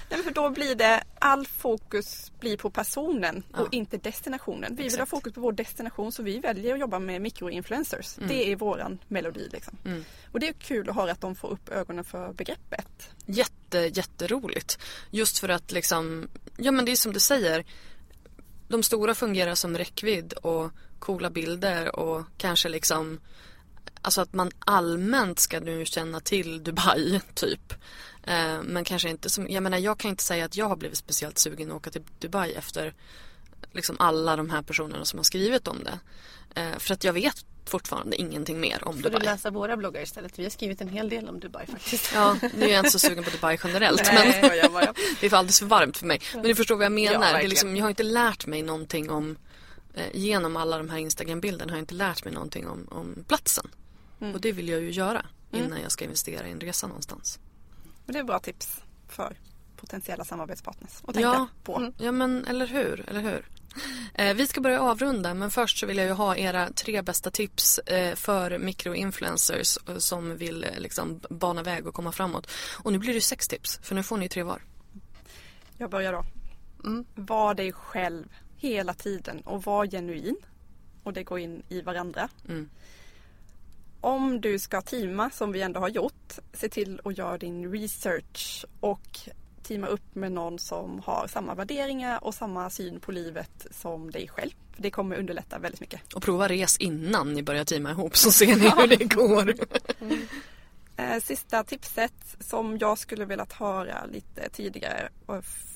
Nej, 0.09 0.23
för 0.23 0.31
då 0.33 0.49
blir 0.49 0.75
det, 0.75 1.03
all 1.19 1.47
fokus 1.47 2.31
blir 2.39 2.57
på 2.57 2.69
personen 2.69 3.43
Ja. 3.53 3.61
och 3.61 3.73
inte 3.73 3.97
destinationen. 3.97 4.75
Vi 4.75 4.83
vill 4.83 4.91
ha 4.91 4.95
Exakt. 4.95 5.09
fokus 5.09 5.33
på 5.33 5.41
vår 5.41 5.51
destination 5.51 6.11
så 6.11 6.23
vi 6.23 6.39
väljer 6.39 6.73
att 6.73 6.79
jobba 6.79 6.99
med 6.99 7.21
mikroinfluencers. 7.21 8.15
Det 8.27 8.51
är 8.51 8.55
våran 8.55 8.99
melodi 9.07 9.49
liksom. 9.51 9.77
Mm. 9.85 10.05
Och 10.31 10.39
det 10.39 10.47
är 10.47 10.53
kul 10.53 10.89
att 10.89 10.95
höra 10.95 11.11
att 11.11 11.21
de 11.21 11.35
får 11.35 11.49
upp 11.51 11.69
ögonen 11.69 12.03
för 12.03 12.33
begreppet. 12.33 13.09
Jätte, 13.25 13.77
jätteroligt. 13.77 14.79
Just 15.11 15.39
för 15.39 15.49
att 15.49 15.71
liksom, 15.71 16.27
ja 16.57 16.71
men 16.71 16.85
det 16.85 16.91
är 16.91 16.95
som 16.95 17.13
du 17.13 17.19
säger. 17.19 17.65
De 18.67 18.83
stora 18.83 19.15
fungerar 19.15 19.55
som 19.55 19.77
räckvidd 19.77 20.33
och 20.33 20.71
coola 20.99 21.29
bilder 21.29 21.95
och 21.95 22.25
kanske 22.37 22.69
liksom 22.69 23.19
Alltså 24.05 24.21
att 24.21 24.33
man 24.33 24.51
allmänt 24.59 25.39
ska 25.39 25.59
nu 25.59 25.85
känna 25.85 26.19
till 26.19 26.63
Dubai 26.63 27.21
typ. 27.33 27.73
Eh, 28.23 28.63
men 28.63 28.83
kanske 28.83 29.09
inte 29.09 29.29
som, 29.29 29.49
jag 29.49 29.63
menar 29.63 29.77
jag 29.77 29.97
kan 29.97 30.09
inte 30.09 30.23
säga 30.23 30.45
att 30.45 30.57
jag 30.57 30.69
har 30.69 30.75
blivit 30.75 30.97
speciellt 30.97 31.37
sugen 31.37 31.71
att 31.71 31.77
åka 31.77 31.89
till 31.89 32.01
Dubai 32.19 32.53
efter 32.53 32.93
liksom 33.71 33.95
alla 33.99 34.35
de 34.35 34.49
här 34.49 34.61
personerna 34.61 35.05
som 35.05 35.19
har 35.19 35.23
skrivit 35.23 35.67
om 35.67 35.83
det. 35.83 35.99
Eh, 36.61 36.77
för 36.77 36.93
att 36.93 37.03
jag 37.03 37.13
vet 37.13 37.45
fortfarande 37.69 38.15
ingenting 38.15 38.59
mer 38.59 38.87
om 38.87 38.95
Får 38.95 39.03
du 39.03 39.09
Dubai. 39.09 39.25
läsa 39.25 39.51
våra 39.51 39.77
bloggar 39.77 40.01
istället? 40.01 40.39
Vi 40.39 40.43
har 40.43 40.49
skrivit 40.49 40.81
en 40.81 40.89
hel 40.89 41.09
del 41.09 41.29
om 41.29 41.39
Dubai 41.39 41.65
faktiskt. 41.67 42.11
Ja, 42.13 42.37
nu 42.55 42.65
är 42.65 42.69
jag 42.69 42.79
inte 42.79 42.91
så 42.91 42.99
sugen 42.99 43.23
på 43.23 43.29
Dubai 43.29 43.57
generellt. 43.63 44.01
Nej, 44.13 44.39
men 44.41 44.57
jag 44.57 44.71
bara. 44.71 44.93
det 45.21 45.27
är 45.27 45.33
alldeles 45.33 45.59
för 45.59 45.65
varmt 45.65 45.97
för 45.97 46.05
mig. 46.05 46.21
Men 46.33 46.43
du 46.43 46.55
förstår 46.55 46.75
vad 46.75 46.85
jag 46.85 46.91
menar. 46.91 47.13
Ja, 47.27 47.37
det 47.37 47.43
är 47.43 47.47
liksom, 47.47 47.75
jag 47.75 47.85
har 47.85 47.89
inte 47.89 48.03
lärt 48.03 48.45
mig 48.45 48.61
någonting 48.61 49.09
om 49.09 49.37
eh, 49.93 50.05
Genom 50.13 50.57
alla 50.57 50.77
de 50.77 50.89
här 50.89 50.97
Instagram-bilderna 50.97 51.71
har 51.71 51.77
jag 51.77 51.81
inte 51.81 51.93
lärt 51.95 52.25
mig 52.25 52.33
någonting 52.33 52.67
om, 52.67 52.87
om 52.91 53.23
platsen. 53.27 53.67
Mm. 54.21 54.33
Och 54.33 54.41
det 54.41 54.51
vill 54.51 54.69
jag 54.69 54.81
ju 54.81 54.91
göra 54.91 55.25
innan 55.51 55.81
jag 55.81 55.91
ska 55.91 56.05
investera 56.05 56.47
i 56.47 56.51
en 56.51 56.59
resa 56.59 56.87
någonstans. 56.87 57.39
Men 58.05 58.13
det 58.13 58.19
är 58.19 58.23
bra 58.23 58.39
tips 58.39 58.67
för 59.09 59.37
potentiella 59.75 60.25
samarbetspartners 60.25 60.91
att 61.07 61.13
tänka 61.13 61.19
Ja, 61.21 61.47
på. 61.63 61.77
Mm. 61.77 61.93
ja 61.97 62.11
men 62.11 62.45
eller 62.45 62.67
hur, 62.67 63.05
eller 63.09 63.21
hur. 63.21 63.45
Eh, 64.13 64.33
vi 64.33 64.47
ska 64.47 64.61
börja 64.61 64.81
avrunda 64.81 65.33
men 65.33 65.51
först 65.51 65.77
så 65.77 65.85
vill 65.85 65.97
jag 65.97 66.07
ju 66.07 66.13
ha 66.13 66.35
era 66.35 66.69
tre 66.69 67.01
bästa 67.01 67.31
tips 67.31 67.79
eh, 67.79 68.15
för 68.15 68.57
mikroinfluencers 68.57 69.77
eh, 69.87 69.97
som 69.97 70.37
vill 70.37 70.65
liksom 70.77 71.19
bana 71.29 71.63
väg 71.63 71.87
och 71.87 71.93
komma 71.93 72.11
framåt. 72.11 72.51
Och 72.83 72.91
nu 72.91 72.97
blir 72.97 73.13
det 73.13 73.21
sex 73.21 73.47
tips 73.47 73.79
för 73.83 73.95
nu 73.95 74.03
får 74.03 74.17
ni 74.17 74.29
tre 74.29 74.43
var. 74.43 74.61
Jag 75.77 75.89
börjar 75.89 76.13
då. 76.13 76.25
Mm. 76.83 77.05
Var 77.15 77.53
dig 77.53 77.73
själv 77.73 78.25
hela 78.57 78.93
tiden 78.93 79.41
och 79.41 79.63
var 79.63 79.85
genuin. 79.85 80.37
Och 81.03 81.13
det 81.13 81.23
går 81.23 81.39
in 81.39 81.63
i 81.69 81.81
varandra. 81.81 82.29
Mm. 82.49 82.69
Om 84.01 84.41
du 84.41 84.59
ska 84.59 84.81
teama 84.81 85.29
som 85.29 85.51
vi 85.51 85.61
ändå 85.61 85.79
har 85.79 85.89
gjort, 85.89 86.39
se 86.53 86.69
till 86.69 87.01
att 87.05 87.17
göra 87.17 87.37
din 87.37 87.71
research 87.71 88.65
och 88.79 89.19
teama 89.63 89.87
upp 89.87 90.15
med 90.15 90.31
någon 90.31 90.59
som 90.59 90.99
har 91.05 91.27
samma 91.27 91.55
värderingar 91.55 92.23
och 92.23 92.33
samma 92.33 92.69
syn 92.69 92.99
på 92.99 93.11
livet 93.11 93.67
som 93.71 94.11
dig 94.11 94.27
själv. 94.27 94.51
För 94.75 94.81
Det 94.81 94.91
kommer 94.91 95.15
underlätta 95.15 95.59
väldigt 95.59 95.81
mycket. 95.81 96.13
Och 96.13 96.23
prova 96.23 96.47
res 96.47 96.77
innan 96.77 97.33
ni 97.33 97.43
börjar 97.43 97.65
teama 97.65 97.91
ihop 97.91 98.17
så 98.17 98.31
ser 98.31 98.55
ni 98.55 98.69
hur 98.69 98.87
det 98.87 99.05
går. 99.05 99.53
Eh, 100.97 101.19
Sista 101.19 101.63
tipset 101.63 102.37
som 102.39 102.77
jag 102.77 102.97
skulle 102.97 103.25
velat 103.25 103.53
höra 103.53 104.05
lite 104.05 104.49
tidigare 104.49 105.09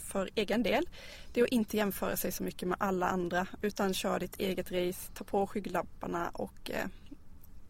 för 0.07 0.29
egen 0.35 0.63
del. 0.63 0.89
Det 1.33 1.39
är 1.39 1.43
att 1.43 1.51
inte 1.51 1.77
jämföra 1.77 2.17
sig 2.17 2.31
så 2.31 2.43
mycket 2.43 2.67
med 2.67 2.77
alla 2.79 3.07
andra 3.07 3.47
utan 3.61 3.93
kör 3.93 4.19
ditt 4.19 4.39
eget 4.39 4.71
race, 4.71 5.11
ta 5.13 5.23
på 5.23 5.47
skygglapparna 5.47 6.29
och 6.33 6.71
eh, 6.71 6.85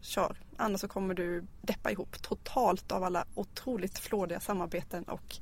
kör. 0.00 0.36
Annars 0.56 0.80
så 0.80 0.88
kommer 0.88 1.14
du 1.14 1.44
deppa 1.62 1.90
ihop 1.90 2.22
totalt 2.22 2.92
av 2.92 3.04
alla 3.04 3.24
otroligt 3.34 3.98
flådiga 3.98 4.40
samarbeten 4.40 5.04
och 5.04 5.36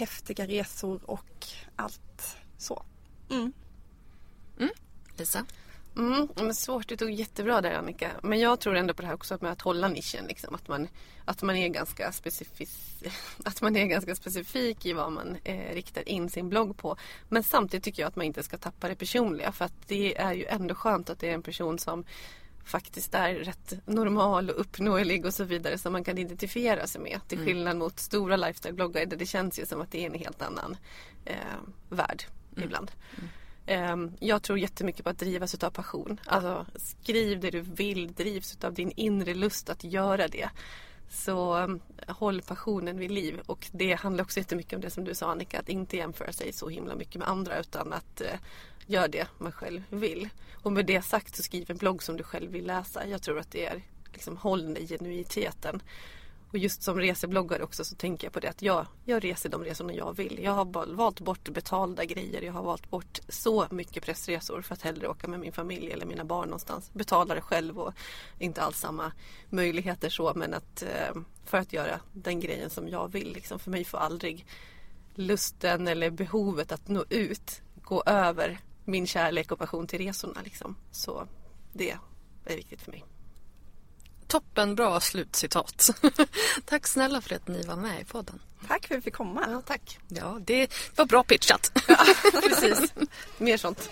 häftiga 0.00 0.46
resor 0.46 1.00
och 1.04 1.46
allt 1.76 2.36
så. 2.58 2.82
Mm. 3.30 3.52
Lisa? 5.20 5.46
Mm, 5.96 6.28
men 6.36 6.54
svårt, 6.54 6.88
det 6.88 6.96
tog 6.96 7.10
jättebra 7.10 7.60
där 7.60 7.74
Annika. 7.74 8.10
Men 8.22 8.40
jag 8.40 8.60
tror 8.60 8.76
ändå 8.76 8.94
på 8.94 9.02
det 9.02 9.08
här 9.08 9.14
också 9.14 9.38
med 9.40 9.52
att 9.52 9.60
hålla 9.60 9.88
nischen. 9.88 10.26
Liksom. 10.26 10.54
Att, 10.54 10.68
man, 10.68 10.88
att, 11.24 11.42
man 11.42 11.56
är 11.56 11.68
ganska 11.68 12.12
specifik, 12.12 12.68
att 13.44 13.62
man 13.62 13.76
är 13.76 13.86
ganska 13.86 14.14
specifik 14.14 14.86
i 14.86 14.92
vad 14.92 15.12
man 15.12 15.36
eh, 15.44 15.74
riktar 15.74 16.08
in 16.08 16.30
sin 16.30 16.48
blogg 16.48 16.76
på. 16.76 16.96
Men 17.28 17.42
samtidigt 17.42 17.84
tycker 17.84 18.02
jag 18.02 18.08
att 18.08 18.16
man 18.16 18.26
inte 18.26 18.42
ska 18.42 18.58
tappa 18.58 18.88
det 18.88 18.94
personliga. 18.94 19.52
För 19.52 19.64
att 19.64 19.88
det 19.88 20.18
är 20.18 20.32
ju 20.32 20.44
ändå 20.44 20.74
skönt 20.74 21.10
att 21.10 21.18
det 21.18 21.28
är 21.28 21.34
en 21.34 21.42
person 21.42 21.78
som 21.78 22.04
faktiskt 22.70 23.14
är 23.14 23.34
rätt 23.34 23.86
normal 23.86 24.50
och 24.50 24.60
uppnåelig 24.60 25.26
och 25.26 25.34
så 25.34 25.44
vidare 25.44 25.78
som 25.78 25.92
man 25.92 26.04
kan 26.04 26.18
identifiera 26.18 26.86
sig 26.86 27.00
med. 27.00 27.20
Till 27.28 27.38
skillnad 27.38 27.76
mot 27.76 27.98
stora 27.98 28.36
lifestyle-bloggar 28.36 29.06
där 29.06 29.16
det 29.16 29.26
känns 29.26 29.58
ju 29.58 29.66
som 29.66 29.80
att 29.80 29.90
det 29.90 30.02
är 30.02 30.06
en 30.06 30.18
helt 30.18 30.42
annan 30.42 30.76
eh, 31.24 31.34
värld 31.88 32.24
ibland. 32.56 32.90
Ehm, 33.66 34.16
Jag 34.20 34.42
tror 34.42 34.58
jättemycket 34.58 35.04
på 35.04 35.10
att 35.10 35.18
drivas 35.18 35.54
utav 35.54 35.70
passion. 35.70 36.20
Alltså 36.26 36.66
skriv 36.76 37.40
det 37.40 37.50
du 37.50 37.60
vill, 37.60 38.12
drivs 38.12 38.54
utav 38.54 38.74
din 38.74 38.92
inre 38.96 39.34
lust 39.34 39.70
att 39.70 39.84
göra 39.84 40.28
det. 40.28 40.48
Så 41.10 41.58
um, 41.58 41.80
håll 42.08 42.42
passionen 42.42 42.98
vid 42.98 43.10
liv 43.10 43.40
och 43.46 43.66
det 43.72 43.94
handlar 43.94 44.24
också 44.24 44.40
jättemycket 44.40 44.72
om 44.72 44.80
det 44.80 44.90
som 44.90 45.04
du 45.04 45.14
sa 45.14 45.30
Annika, 45.30 45.60
att 45.60 45.68
inte 45.68 45.96
jämföra 45.96 46.32
sig 46.32 46.52
så 46.52 46.68
himla 46.68 46.94
mycket 46.94 47.14
med 47.14 47.28
andra 47.28 47.60
utan 47.60 47.92
att 47.92 48.22
uh, 48.24 48.38
Gör 48.90 49.08
det 49.08 49.26
man 49.38 49.52
själv 49.52 49.82
vill. 49.90 50.28
Och 50.62 50.72
med 50.72 50.86
det 50.86 51.02
sagt 51.02 51.36
så 51.36 51.42
skriv 51.42 51.70
en 51.70 51.76
blogg 51.76 52.02
som 52.02 52.16
du 52.16 52.22
själv 52.22 52.50
vill 52.50 52.66
läsa. 52.66 53.06
Jag 53.06 53.22
tror 53.22 53.38
att 53.38 53.50
det 53.50 53.66
är 53.66 53.82
liksom 54.12 54.36
håll 54.36 54.62
den 54.62 54.76
i 54.76 54.86
genuiniteten. 54.86 55.82
Och 56.50 56.58
just 56.58 56.82
som 56.82 56.98
resebloggare 56.98 57.62
också 57.62 57.84
så 57.84 57.96
tänker 57.96 58.26
jag 58.26 58.32
på 58.32 58.40
det 58.40 58.48
att 58.48 58.62
jag, 58.62 58.86
jag 59.04 59.24
reser 59.24 59.48
de 59.48 59.64
resorna 59.64 59.92
jag 59.92 60.16
vill. 60.16 60.40
Jag 60.42 60.52
har 60.52 60.94
valt 60.94 61.20
bort 61.20 61.48
betalda 61.48 62.04
grejer. 62.04 62.42
Jag 62.42 62.52
har 62.52 62.62
valt 62.62 62.90
bort 62.90 63.20
så 63.28 63.66
mycket 63.70 64.04
pressresor 64.04 64.62
för 64.62 64.74
att 64.74 64.82
hellre 64.82 65.08
åka 65.08 65.28
med 65.28 65.40
min 65.40 65.52
familj 65.52 65.92
eller 65.92 66.06
mina 66.06 66.24
barn 66.24 66.48
någonstans. 66.48 66.90
Betala 66.92 67.34
det 67.34 67.40
själv 67.40 67.78
och 67.78 67.94
inte 68.38 68.62
alls 68.62 68.78
samma 68.78 69.12
möjligheter 69.48 70.08
så 70.08 70.32
men 70.34 70.54
att 70.54 70.82
eh, 70.82 71.22
för 71.44 71.58
att 71.58 71.72
göra 71.72 72.00
den 72.12 72.40
grejen 72.40 72.70
som 72.70 72.88
jag 72.88 73.12
vill. 73.12 73.32
Liksom. 73.32 73.58
För 73.58 73.70
mig 73.70 73.84
får 73.84 73.98
aldrig 73.98 74.46
lusten 75.14 75.88
eller 75.88 76.10
behovet 76.10 76.72
att 76.72 76.88
nå 76.88 77.04
ut 77.08 77.62
gå 77.82 78.02
över 78.06 78.60
min 78.84 79.06
kärlek 79.06 79.52
och 79.52 79.58
passion 79.58 79.86
till 79.86 79.98
resorna. 79.98 80.40
Liksom. 80.44 80.76
Så 80.90 81.28
det 81.72 81.98
är 82.44 82.56
viktigt 82.56 82.82
för 82.82 82.90
mig. 82.90 83.04
Toppen 84.26 84.74
bra 84.74 85.00
slutcitat. 85.00 85.90
Tack 86.64 86.86
snälla 86.86 87.20
för 87.20 87.34
att 87.34 87.48
ni 87.48 87.62
var 87.62 87.76
med 87.76 88.00
i 88.00 88.04
podden. 88.04 88.40
Tack 88.68 88.86
för 88.86 88.94
att 88.94 88.98
vi 88.98 89.02
fick 89.02 89.14
komma. 89.14 89.46
Ja, 89.50 89.62
tack. 89.66 89.98
Ja, 90.08 90.38
det 90.44 90.70
var 90.96 91.06
bra 91.06 91.22
pitchat. 91.22 91.72
Precis. 92.48 92.94
Mer 93.38 93.56
sånt. 93.56 93.90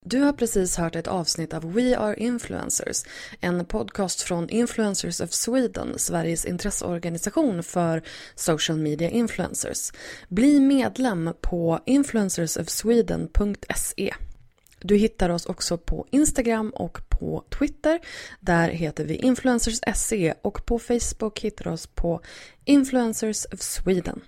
Du 0.00 0.20
har 0.20 0.32
precis 0.32 0.76
hört 0.76 0.96
ett 0.96 1.06
avsnitt 1.06 1.54
av 1.54 1.72
We 1.72 1.98
Are 1.98 2.16
Influencers, 2.16 3.02
en 3.40 3.64
podcast 3.64 4.22
från 4.22 4.48
Influencers 4.48 5.20
of 5.20 5.32
Sweden, 5.32 5.98
Sveriges 5.98 6.44
intresseorganisation 6.44 7.62
för 7.62 8.02
social 8.34 8.78
media 8.78 9.10
influencers. 9.10 9.92
Bli 10.28 10.60
medlem 10.60 11.34
på 11.40 11.80
influencersofsweden.se. 11.86 14.14
Du 14.80 14.96
hittar 14.96 15.28
oss 15.28 15.46
också 15.46 15.78
på 15.78 16.06
Instagram 16.10 16.70
och 16.70 17.08
på 17.08 17.44
Twitter. 17.58 18.00
Där 18.40 18.68
heter 18.68 19.04
vi 19.04 19.16
influencers.se 19.16 20.34
och 20.42 20.66
på 20.66 20.78
Facebook 20.78 21.40
hittar 21.40 21.64
du 21.64 21.70
oss 21.70 21.86
på 21.86 22.20
Influencers 22.64 23.46
of 23.52 23.60
Sweden. 23.60 24.20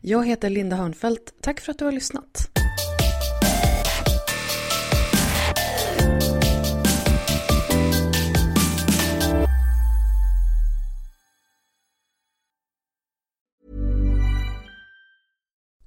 Jag 0.00 0.26
heter 0.26 0.50
Linda 0.50 0.76
Hörnfeldt. 0.76 1.32
Tack 1.40 1.60
för 1.60 1.72
att 1.72 1.78
du 1.78 1.84
har 1.84 1.92
lyssnat. 1.92 2.50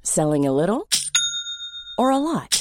Selling 0.03 0.47
a 0.47 0.51
little 0.51 0.83
or 1.97 2.11
a 2.11 2.19
lot? 2.19 2.60